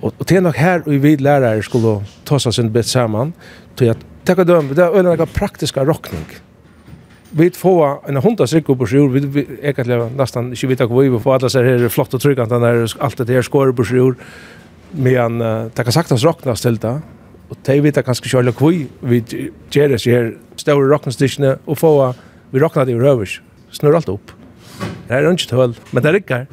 Og, 0.00 0.14
og 0.14 0.28
det 0.28 0.36
er 0.36 0.46
nok 0.46 0.62
her 0.62 0.86
vi 0.86 1.02
vid 1.02 1.18
lærere 1.18 1.62
skulle 1.62 1.98
ta 2.24 2.38
seg 2.38 2.54
sin 2.54 2.70
bit 2.72 2.86
sammen. 2.86 3.34
Til 3.76 3.96
at, 3.96 4.08
takk 4.24 4.44
og 4.44 4.46
døm, 4.46 4.68
det 4.78 4.84
er 4.84 4.94
øyne 4.94 5.26
praktiska 5.26 5.82
råkning 5.82 6.26
vi 7.36 7.50
få 7.50 8.00
en 8.08 8.16
hundra 8.16 8.46
sikko 8.46 8.74
på 8.74 8.86
sjur, 8.86 9.08
vi, 9.12 9.42
er 9.60 9.72
egentlig 9.74 9.98
nesten 10.16 10.52
ikke 10.54 10.68
vita 10.70 10.86
hvor 10.88 11.04
vi 11.04 11.18
får 11.20 11.34
alle 11.34 11.50
seg 11.52 11.66
her 11.66 11.88
flott 11.92 12.14
og 12.14 12.22
tryggant, 12.22 12.52
alt 12.52 13.18
det 13.18 13.34
her 13.34 13.44
skårer 13.44 13.74
på 13.76 13.84
sjur, 13.84 14.14
Men 14.92 15.40
uh, 15.42 15.66
det 15.72 15.84
kan 15.84 15.94
sagtens 15.94 16.24
rocknas 16.26 16.62
til 16.64 16.78
det. 16.82 16.94
Og 17.50 17.58
det 17.66 17.76
vet 17.82 17.96
jeg 17.96 18.06
kanskje 18.06 18.26
ikke 18.26 18.38
alle 18.42 18.54
kvui. 18.56 18.86
Vi 19.02 19.22
gjør 19.70 19.94
det 19.94 20.02
her 20.04 20.32
større 20.58 20.88
rocknastikkene 20.90 21.56
og 21.66 21.78
få 21.78 21.92
vi 22.52 22.62
råkna 22.62 22.86
det 22.86 22.94
i 22.94 23.00
røvers. 23.00 23.40
snur 23.70 23.94
alt 23.94 24.08
opp. 24.08 24.32
Det 25.08 25.14
er 25.16 25.30
ikke 25.30 25.50
tøll, 25.50 25.74
men 25.92 26.02
det 26.02 26.10
er 26.10 26.18
ikke 26.20 26.34
her. 26.34 26.46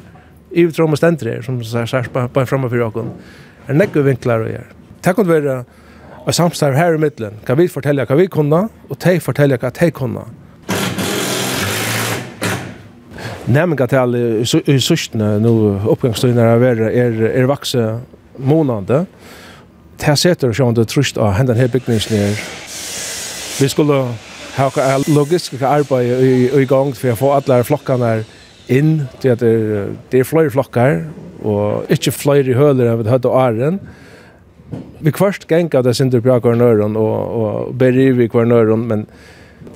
I 0.52 0.64
vi 0.64 0.72
tror 0.72 0.86
om 0.86 0.96
stendere 0.96 1.34
her, 1.34 1.42
som 1.42 1.56
sier 1.64 1.86
særs 1.86 2.08
bare 2.12 2.46
fremme 2.46 2.68
for 2.68 2.78
råkken, 2.78 3.10
Det 3.66 3.72
er 3.72 3.78
nekve 3.78 4.04
vinklar 4.04 4.44
å 4.44 4.50
gjøre. 4.50 4.70
Det 5.02 5.14
kan 5.16 5.28
være 5.28 5.64
og 6.26 6.34
samstarv 6.34 6.76
her 6.76 6.94
i 6.94 7.00
middelen. 7.00 7.36
Kan 7.46 7.58
vi 7.58 7.68
fortelle 7.68 8.04
hva 8.08 8.16
vi 8.16 8.26
kunne, 8.32 8.68
og 8.88 8.98
de 9.04 9.20
fortelle 9.20 9.58
hva 9.60 9.70
de 9.70 9.90
kunne. 9.92 10.24
Nemninga 13.44 13.86
til 13.86 14.00
alle 14.00 14.20
i 14.40 14.78
sørstene, 14.80 15.34
nå 15.44 15.52
oppgangstøyene 15.92 16.46
er, 16.54 16.84
er, 16.88 17.18
er 17.28 17.48
vakse 17.50 17.82
månande. 18.36 19.06
Det 19.96 20.16
sätter 20.16 20.50
oss 20.50 20.60
under 20.60 20.84
det 20.84 21.20
av 21.20 21.32
hända 21.32 21.52
här 21.52 21.68
byggningsnär. 21.68 22.40
Vi 23.60 23.68
skulle 23.68 24.14
ha 24.56 24.70
logistiska 25.06 25.68
arbete 25.68 26.04
i, 26.04 26.60
i 26.60 26.64
gång 26.64 26.92
för 26.92 27.10
att 27.10 27.18
få 27.18 27.32
alla 27.32 27.64
flockarna 27.64 28.24
inn 28.66 29.04
til 29.20 29.34
at 29.34 29.42
det, 29.42 29.52
det 30.12 30.22
er 30.22 30.28
flere 30.28 30.52
flokkar 30.52 31.02
og 31.44 31.92
ikke 31.92 32.14
flere 32.16 32.56
høler 32.56 32.90
enn 32.90 33.02
vi 33.02 33.12
hadde 33.12 33.28
åren 33.28 33.78
vi 35.04 35.12
kvart 35.14 35.44
genga 35.50 35.82
det 35.84 35.94
sindur 35.98 36.24
på 36.24 36.38
kvarnøren 36.46 36.96
og, 36.96 37.16
og 37.40 37.74
beri 37.78 38.10
vi 38.16 38.30
kvarnøren 38.32 38.86
men 38.88 39.06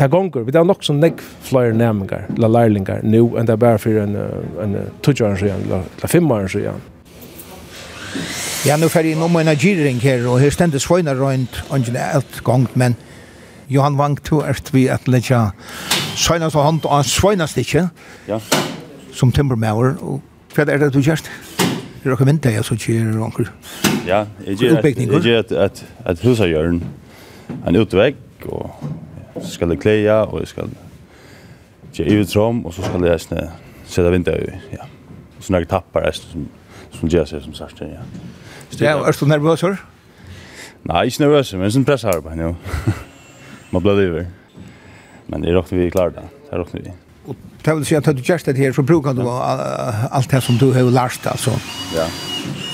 ta 0.00 0.08
gonger 0.08 0.46
vi 0.46 0.54
det 0.54 0.62
er 0.62 0.68
nok 0.68 0.84
som 0.86 1.00
nekk 1.02 1.20
flere 1.44 1.76
næmingar 1.76 2.30
la 2.40 2.48
lærlingar 2.48 3.04
nu 3.04 3.36
enn 3.36 3.48
det 3.48 3.58
er 3.58 3.64
bare 3.66 3.82
for 3.82 4.00
en, 4.00 4.16
en, 4.16 4.62
en 4.64 4.92
tutsjaren 5.04 5.36
siden 5.40 5.68
la, 5.68 5.82
la 6.02 6.10
fimmaren 6.10 6.48
siden 6.48 6.80
Ja, 8.66 8.74
nu 8.76 8.88
fer 8.90 9.06
inn 9.06 9.20
om 9.22 9.36
en 9.38 9.48
agiring 9.48 10.00
her, 10.02 10.24
og 10.26 10.40
her 10.42 10.50
stendes 10.50 10.82
svøyna 10.82 11.12
rundt 11.14 11.60
ungen 11.70 11.96
alt 11.96 12.40
gongt, 12.44 12.72
men 12.76 12.96
Johan 13.70 13.94
Wang 13.94 14.16
to 14.24 14.40
er 14.42 14.58
vi 14.72 14.88
at 14.90 15.06
letja 15.06 15.50
svøyna 16.18 16.48
så 16.50 16.64
hånd 16.66 16.80
og 16.84 17.04
svøyna 17.06 17.46
stikje, 17.46 17.84
ja. 18.26 18.38
som 19.14 19.30
timbermauer, 19.32 19.94
og 20.02 20.18
hva 20.56 20.66
er 20.66 20.82
det 20.82 20.88
du 20.94 20.98
gjerst? 20.98 21.30
Er 22.02 22.10
dere 22.10 22.26
vinter, 22.26 22.50
jeg 22.50 22.66
så 22.66 22.74
kjer 22.74 23.20
onker. 23.22 23.52
Ja, 24.08 24.24
jeg 24.46 24.58
gjer 24.58 25.38
et, 25.38 25.52
et, 25.52 25.84
at 26.04 26.24
husa 26.26 26.50
gjøren 26.50 26.82
en 27.62 27.78
utvegg, 27.78 28.18
og 28.48 28.74
så 29.38 29.52
skal 29.52 29.70
jeg 29.74 29.82
kleja, 29.84 30.24
og 30.24 30.42
jeg 30.42 30.50
skal 30.50 30.74
kje 31.94 32.08
i 32.10 32.18
utrom, 32.24 32.64
og 32.66 32.74
så 32.74 32.82
skal 32.82 33.06
jeg 33.06 33.22
sette 33.22 34.10
vinter, 34.10 34.50
ja. 34.74 34.90
Så 35.38 35.54
når 35.54 35.62
jeg 35.62 35.70
tappar, 35.76 36.10
som, 36.10 36.48
som 36.90 37.08
gjør 37.08 37.30
seg 37.30 37.46
som 37.46 37.54
sagt, 37.54 37.86
ja. 37.86 38.02
Ja, 38.78 38.96
er 39.00 39.16
du 39.16 39.26
nervøs, 39.26 39.64
her? 39.64 39.78
Nei, 40.88 41.06
ikke 41.08 41.24
nervøs, 41.24 41.52
men 41.58 41.72
sånn 41.72 41.86
pressarbeid, 41.88 42.40
jo. 42.42 42.54
Man 43.72 43.84
blir 43.84 43.98
livet. 43.98 44.56
Men 45.28 45.44
det 45.44 45.52
er 45.52 45.58
råkne 45.58 45.80
vi 45.80 45.90
klarer 45.92 46.14
det. 46.16 46.24
Det 46.46 46.56
er 46.56 46.62
råkne 46.62 46.82
vi. 46.84 46.94
Og 47.28 47.36
det 47.64 47.74
vil 47.76 47.84
si 47.88 47.98
at 47.98 48.06
du 48.08 48.22
gjør 48.24 48.44
det 48.46 48.56
her, 48.56 48.72
så 48.72 48.84
bruker 48.86 49.16
du 49.16 49.24
alt 49.28 50.30
det 50.30 50.40
som 50.44 50.56
du 50.60 50.70
har 50.72 50.88
lært, 50.88 51.26
altså. 51.28 51.52
Ja, 51.96 52.06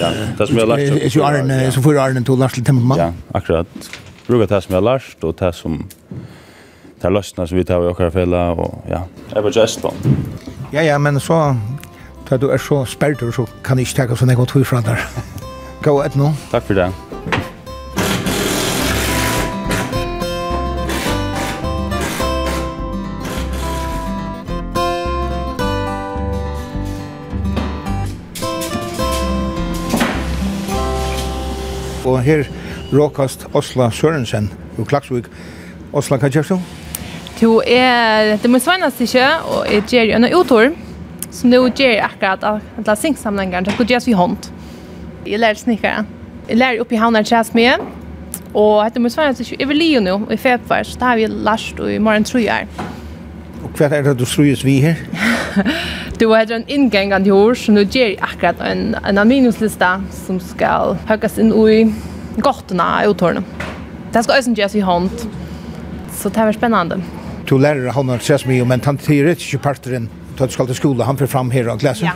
ja. 0.01 0.11
det 0.39 0.49
som 0.49 0.57
jeg 0.57 0.63
har 0.67 0.71
lært. 0.75 0.95
Er 0.95 1.09
ikke 1.09 1.27
Arne, 1.27 1.59
så 1.75 1.83
får 1.83 2.01
Arne 2.05 2.23
til 2.23 2.37
å 2.37 2.41
lært 2.45 2.59
til 2.59 2.67
temperament? 2.67 3.03
Ja, 3.03 3.11
akkurat. 3.35 3.91
Bruker 4.29 4.47
det 4.51 4.63
som 4.65 4.77
jeg 4.77 4.81
har 4.83 4.89
lært, 4.93 5.19
og 5.25 5.35
det 5.41 5.55
som 5.59 5.83
det 7.05 7.11
er 7.11 7.13
løsene 7.13 7.45
som 7.45 7.59
vi 7.59 7.65
tar 7.69 7.83
i 7.85 7.89
okkar 7.91 8.09
fella, 8.15 8.47
og 8.57 8.87
ja, 8.89 9.03
jeg 9.29 9.37
er 9.37 9.43
bare 9.45 9.53
just 9.59 9.83
på. 9.83 9.91
Ja, 10.73 10.81
ja, 10.87 10.97
men 10.99 11.21
så, 11.21 11.53
da 12.31 12.39
du 12.41 12.49
er 12.49 12.63
så 12.63 12.85
sperrt, 12.89 13.21
så 13.37 13.45
kan 13.65 13.77
jeg 13.77 13.91
ikke 13.91 13.99
tenke 13.99 14.17
sånn 14.17 14.33
jeg 14.33 14.41
går 14.41 14.55
tog 14.55 14.65
fra 14.71 14.81
der. 14.87 15.43
Gå 15.85 15.93
et 16.01 16.15
nå. 16.17 16.31
Takk 16.49 16.65
for 16.65 16.79
det. 16.79 16.87
Og 32.05 32.23
her 32.25 32.49
råkast 32.93 33.45
Osla 33.53 33.91
Sørensen 33.93 34.49
og 34.79 34.89
Klaksvik. 34.89 35.29
Osla, 35.93 36.17
hva 36.17 36.33
gjør 36.33 36.55
du? 36.55 36.57
Du 37.37 37.61
er, 37.61 38.39
det 38.41 38.49
må 38.49 38.57
svannes 38.63 39.05
ikke, 39.05 39.29
og 39.53 39.69
jeg 39.69 39.85
gjør 39.93 40.17
en 40.17 40.31
utor, 40.33 40.73
som 41.29 41.53
du 41.53 41.61
gjør 41.61 42.07
akkurat 42.09 42.45
av 42.55 42.61
alle 42.81 42.97
singsamlingene, 42.97 43.69
så 43.69 43.77
skal 43.77 43.93
gjøres 43.93 44.09
i 44.09 44.17
hånd. 44.17 44.54
Jeg 45.27 45.41
lærer 45.41 45.57
snickare. 45.57 46.05
Jeg 46.49 46.59
lærer 46.61 46.81
oppe 46.81 46.95
i 46.95 46.99
havna 47.01 47.23
tjast 47.25 47.55
med. 47.57 47.81
Og 48.55 48.85
hette 48.85 49.01
må 49.03 49.11
svare 49.11 49.35
til 49.35 49.57
Evel 49.59 49.81
Leo 49.81 50.03
nå, 50.05 50.19
i 50.31 50.37
februar, 50.39 50.85
så 50.87 50.99
da 51.01 51.11
har 51.11 51.19
vi 51.19 51.27
lærst 51.27 51.81
i 51.91 51.99
morgen 51.99 52.27
tror 52.29 52.43
jeg. 52.45 52.69
Og 53.65 53.71
hva 53.75 53.89
er 53.89 54.05
det 54.07 54.19
du 54.21 54.25
tror 54.29 54.63
vi 54.63 54.77
her? 54.85 55.01
du 56.21 56.29
har 56.31 56.53
en 56.53 56.67
inngang 56.69 57.15
av 57.17 57.27
jord, 57.27 57.57
så 57.59 57.73
nå 57.73 57.87
gjør 57.89 58.13
jeg 58.13 58.21
akkurat 58.23 58.61
en, 58.69 58.95
en 59.03 59.19
aminuslista 59.19 59.97
som 60.27 60.39
skal 60.43 60.95
høkes 61.09 61.41
inn 61.43 61.51
i 61.51 61.81
gottene 62.45 62.87
i 63.03 63.11
utårene. 63.11 63.43
Det 64.15 64.23
skal 64.23 64.39
også 64.39 64.55
gjøres 64.55 64.77
i 64.79 64.85
hånd, 64.87 65.11
så 66.15 66.31
det 66.31 66.45
er 66.45 66.55
spennende. 66.55 67.01
Du 67.49 67.57
lærer 67.59 67.91
havna 67.97 68.21
tjast 68.23 68.47
mye, 68.47 68.63
men 68.69 68.85
han 68.85 69.01
tyrer 69.01 69.35
ikke 69.35 69.65
parteren 69.65 70.07
til 70.37 70.45
at 70.45 70.53
du 70.53 70.55
skal 70.55 70.71
til 70.71 70.79
skole, 70.79 71.05
han 71.09 71.19
får 71.19 71.33
fram 71.33 71.51
her 71.51 71.73
og 71.73 71.83
glaset. 71.83 72.07
Ja 72.07 72.15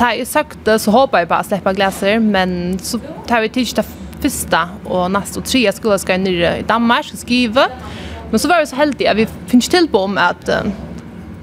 da 0.00 0.14
jeg 0.16 0.28
søkte 0.28 0.78
så 0.80 0.92
hoppar 0.94 1.24
jeg 1.24 1.28
på 1.28 1.36
å 1.36 1.44
slippe 1.44 2.20
men 2.24 2.78
så 2.80 3.00
tar 3.28 3.42
vi 3.44 3.50
tidlig 3.52 3.76
det 3.76 3.86
første 4.20 4.60
og 4.86 5.10
neste 5.12 5.40
og 5.40 5.44
tre 5.44 5.60
jeg 5.66 5.76
skulle 5.76 5.98
skal 5.98 6.20
nere 6.20 6.60
i 6.60 6.62
Danmark 6.68 7.12
og 7.12 7.20
skrive. 7.20 7.66
Men 8.30 8.38
så 8.38 8.48
var 8.48 8.60
vi 8.60 8.70
så 8.70 8.76
heldige 8.76 9.10
at 9.10 9.16
vi 9.16 9.26
finnes 9.50 9.68
til 9.68 9.88
på 9.88 10.04
om 10.06 10.16
at 10.18 10.48
uh, 10.48 10.70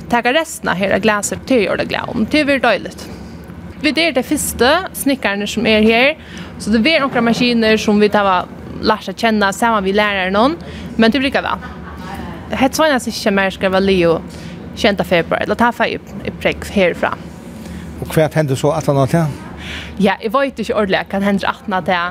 takke 0.10 0.34
resten 0.34 0.70
av 0.70 0.80
hela 0.80 0.98
glaser 1.04 1.40
till 1.46 1.68
å 1.70 1.76
det 1.78 1.90
glad 1.90 2.10
om. 2.10 2.26
Det 2.26 2.46
blir 2.46 2.60
døylig. 2.60 2.96
Vi 3.82 3.90
är 3.90 4.12
det 4.12 4.24
första 4.24 4.90
snickarna 4.94 5.48
som 5.48 5.68
är 5.68 5.82
här. 5.82 6.18
så 6.60 6.70
det 6.70 6.96
är 6.96 7.00
några 7.00 7.22
maskiner 7.22 7.78
som 7.78 8.00
vi 8.00 8.10
tar 8.10 8.46
lært 8.82 9.20
känna 9.20 9.54
samma 9.54 9.82
vi 9.82 9.94
lärare 9.94 10.32
någon. 10.32 10.58
men 10.96 11.12
det 11.12 11.20
blir 11.20 11.30
ikke 11.30 11.42
vel. 11.42 13.00
sig 13.00 13.14
ikke 13.14 13.32
mer 13.32 13.50
skal 13.50 13.72
være 13.72 13.82
Leo 13.82 14.22
kända 14.76 15.04
februari. 15.04 15.44
eller 15.44 15.56
ta 15.56 15.70
upp 15.70 16.26
i 16.26 16.32
prekk 16.32 16.66
herfra. 16.66 17.14
Og 18.02 18.14
hva 18.14 18.28
hender 18.34 18.56
så 18.56 18.72
at 18.78 18.86
han 18.86 19.00
har 19.00 19.12
til? 19.12 19.38
Ja, 20.00 20.14
jeg 20.24 20.34
vet 20.34 20.60
ikke 20.60 20.76
ordentlig 20.76 21.06
hva 21.12 21.22
hender 21.24 21.50
at 21.50 21.64
han 21.66 21.74
hadde. 21.74 22.02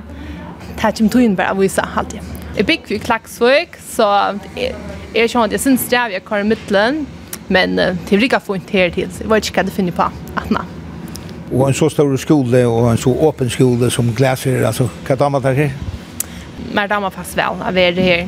Det 0.76 0.84
er 0.84 0.93
ikke 0.93 1.09
tog 1.12 1.37
bare 1.37 1.55
å 1.55 1.61
vise 1.61 1.82
alltid. 1.82 2.32
Jeg 2.57 2.66
bygger 2.66 2.97
i 2.97 2.99
Klagsvøk, 2.99 3.76
så 3.84 4.07
jeg, 4.57 4.72
er 5.14 5.28
sånn 5.28 5.45
at 5.45 5.53
jeg 5.53 5.61
synes 5.61 5.84
det 5.93 5.99
er 5.99 6.14
vi 6.14 6.20
har 6.28 6.41
i 6.41 6.49
midtelen, 6.49 7.03
men 7.53 7.78
uh, 7.78 7.99
til 8.09 8.20
Rika 8.20 8.41
får 8.43 8.62
ikke 8.62 8.78
her 8.78 8.95
til, 8.95 9.11
så 9.12 9.24
jeg 9.24 9.30
vet 9.30 9.49
ikke 9.49 9.61
hva 9.61 9.66
det 9.68 9.74
finner 9.76 9.97
på 9.97 10.07
at 10.09 10.49
han 10.49 10.59
Og 11.53 11.68
en 11.68 11.76
så 11.76 11.89
stor 11.93 12.16
skole 12.16 12.64
og 12.66 12.91
en 12.91 12.99
så 13.01 13.12
åpen 13.12 13.51
skole 13.51 13.91
som 13.91 14.09
glæser, 14.16 14.66
altså, 14.66 14.89
hva 15.07 15.18
damer 15.20 15.45
der 15.45 15.53
her? 15.53 15.76
Mer 16.74 16.89
damer 16.91 17.11
fast 17.11 17.37
vel, 17.37 17.61
jeg 17.66 17.74
vet 17.74 17.97
det 17.97 18.05
her. 18.05 18.26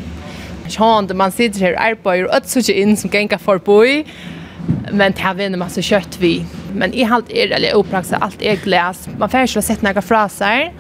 Sjående, 0.69 1.15
man 1.15 1.33
sitter 1.33 1.65
her 1.65 1.77
og 1.77 1.85
arbeider, 1.87 2.29
og 2.29 2.37
ødser 2.37 2.61
ikke 2.61 2.81
inn 2.83 2.97
som 2.97 3.11
ganger 3.11 3.41
forbi, 3.41 4.05
men 4.93 5.13
det 5.13 5.25
har 5.25 5.35
vi 5.35 5.49
en 5.49 5.59
masse 5.59 5.83
kjøtt 5.83 6.21
vi 6.21 6.45
Men 6.73 6.95
i 6.95 7.03
halt 7.03 7.31
är 7.31 7.51
eller 7.51 7.77
opraksa 7.77 8.17
allt 8.17 8.43
är 8.43 8.57
glas. 8.57 9.09
Man 9.19 9.29
får 9.29 9.41
ju 9.41 9.47
sett 9.47 9.83
några 9.83 10.03
fraser. 10.03 10.73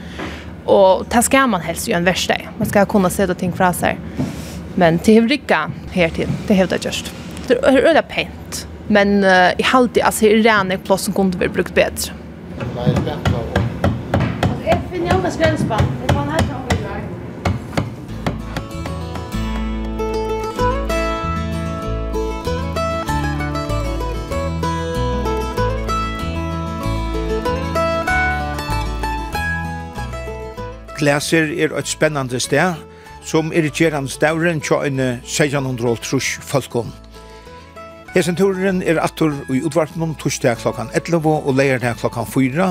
Och 0.64 1.06
det 1.10 1.22
ska 1.22 1.46
man 1.46 1.60
helst 1.60 1.88
ju 1.88 1.92
en 1.92 2.04
värsta. 2.04 2.34
Man 2.58 2.68
ska 2.68 2.86
kunna 2.86 3.10
sätta 3.10 3.34
ting 3.34 3.52
fraser. 3.52 3.98
Men 4.74 4.98
till 4.98 5.14
Hevrika 5.14 5.70
här 5.90 6.08
till. 6.08 6.28
Det 6.46 6.54
hävdar 6.54 6.78
just. 6.82 7.12
Det 7.46 7.54
är 7.54 7.86
öda 7.86 8.02
pent. 8.02 8.66
Men 8.88 9.24
uh, 9.24 9.50
i 9.58 9.62
halt 9.62 9.96
är 9.96 10.04
alltså 10.04 10.26
i 10.26 10.42
rena 10.42 10.78
plats 10.78 11.04
som 11.04 11.14
kunde 11.14 11.38
väl 11.38 11.50
brukt 11.50 11.74
bättre. 11.74 12.12
Nej, 12.76 12.94
det 12.94 13.10
är 13.10 13.16
bättre. 13.16 13.38
Jag 14.66 14.78
finner 14.92 15.14
några 15.14 15.30
svenskar. 15.30 16.07
Glaser 30.98 31.52
er 31.62 31.74
et 31.78 31.88
spennende 31.88 32.40
sted, 32.40 32.74
som 33.22 33.52
er 33.54 33.68
gjerande 33.70 34.10
stavren 34.10 34.58
tja 34.60 34.80
en 34.86 34.98
1600 35.00 36.00
trus 36.02 36.32
folkom. 36.42 36.90
Hesen 38.14 38.36
turen 38.38 38.82
er 38.82 38.98
attur 38.98 39.36
i 39.52 39.60
utvartnum 39.62 40.16
torsdag 40.18 40.58
klokkan 40.62 40.90
11 40.94 41.28
og 41.28 41.54
leierdag 41.54 42.00
klokkan 42.00 42.26
4, 42.26 42.68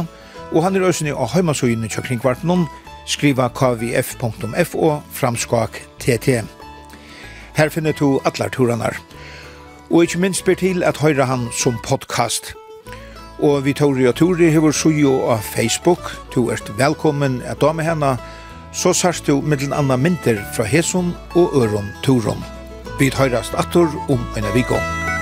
og 0.52 0.64
han 0.64 0.76
er 0.76 0.88
òsni 0.90 1.16
av 1.16 1.32
heimasøyene 1.36 1.88
tja 1.88 2.04
kringvarten 2.04 2.68
skriva 3.08 3.48
kvf.fo 3.56 4.92
framskak 5.16 5.82
tt. 6.04 6.42
Her 7.58 7.70
finner 7.72 7.96
du 7.96 8.20
atlar 8.26 8.52
turanar. 8.52 9.00
Og 9.90 10.04
ikkje 10.04 10.20
minst 10.20 10.46
ber 10.46 10.60
til 10.60 10.84
at 10.84 11.00
høyra 11.00 11.32
han 11.32 11.48
som 11.56 11.80
podcast– 11.84 12.54
Og 13.38 13.66
Vittoria 13.66 14.12
Tori 14.18 14.50
hever 14.50 14.74
sujo 14.74 15.28
av 15.30 15.44
Facebook. 15.46 16.10
Du 16.34 16.50
er 16.50 16.58
velkommen 16.78 17.42
at 17.46 17.62
dame 17.62 17.86
henne. 17.86 18.16
Så 18.74 18.94
sørst 18.98 19.28
du 19.28 19.42
middelen 19.42 19.74
anna 19.78 19.98
mynter 19.98 20.42
fra 20.56 20.66
Hesun 20.66 21.14
og 21.36 21.54
Øron 21.54 21.94
Toron. 22.04 22.42
Vi 23.00 23.12
høyrast 23.14 23.54
atur 23.54 23.94
om 24.10 24.26
en 24.38 24.54
vikong. 24.58 25.17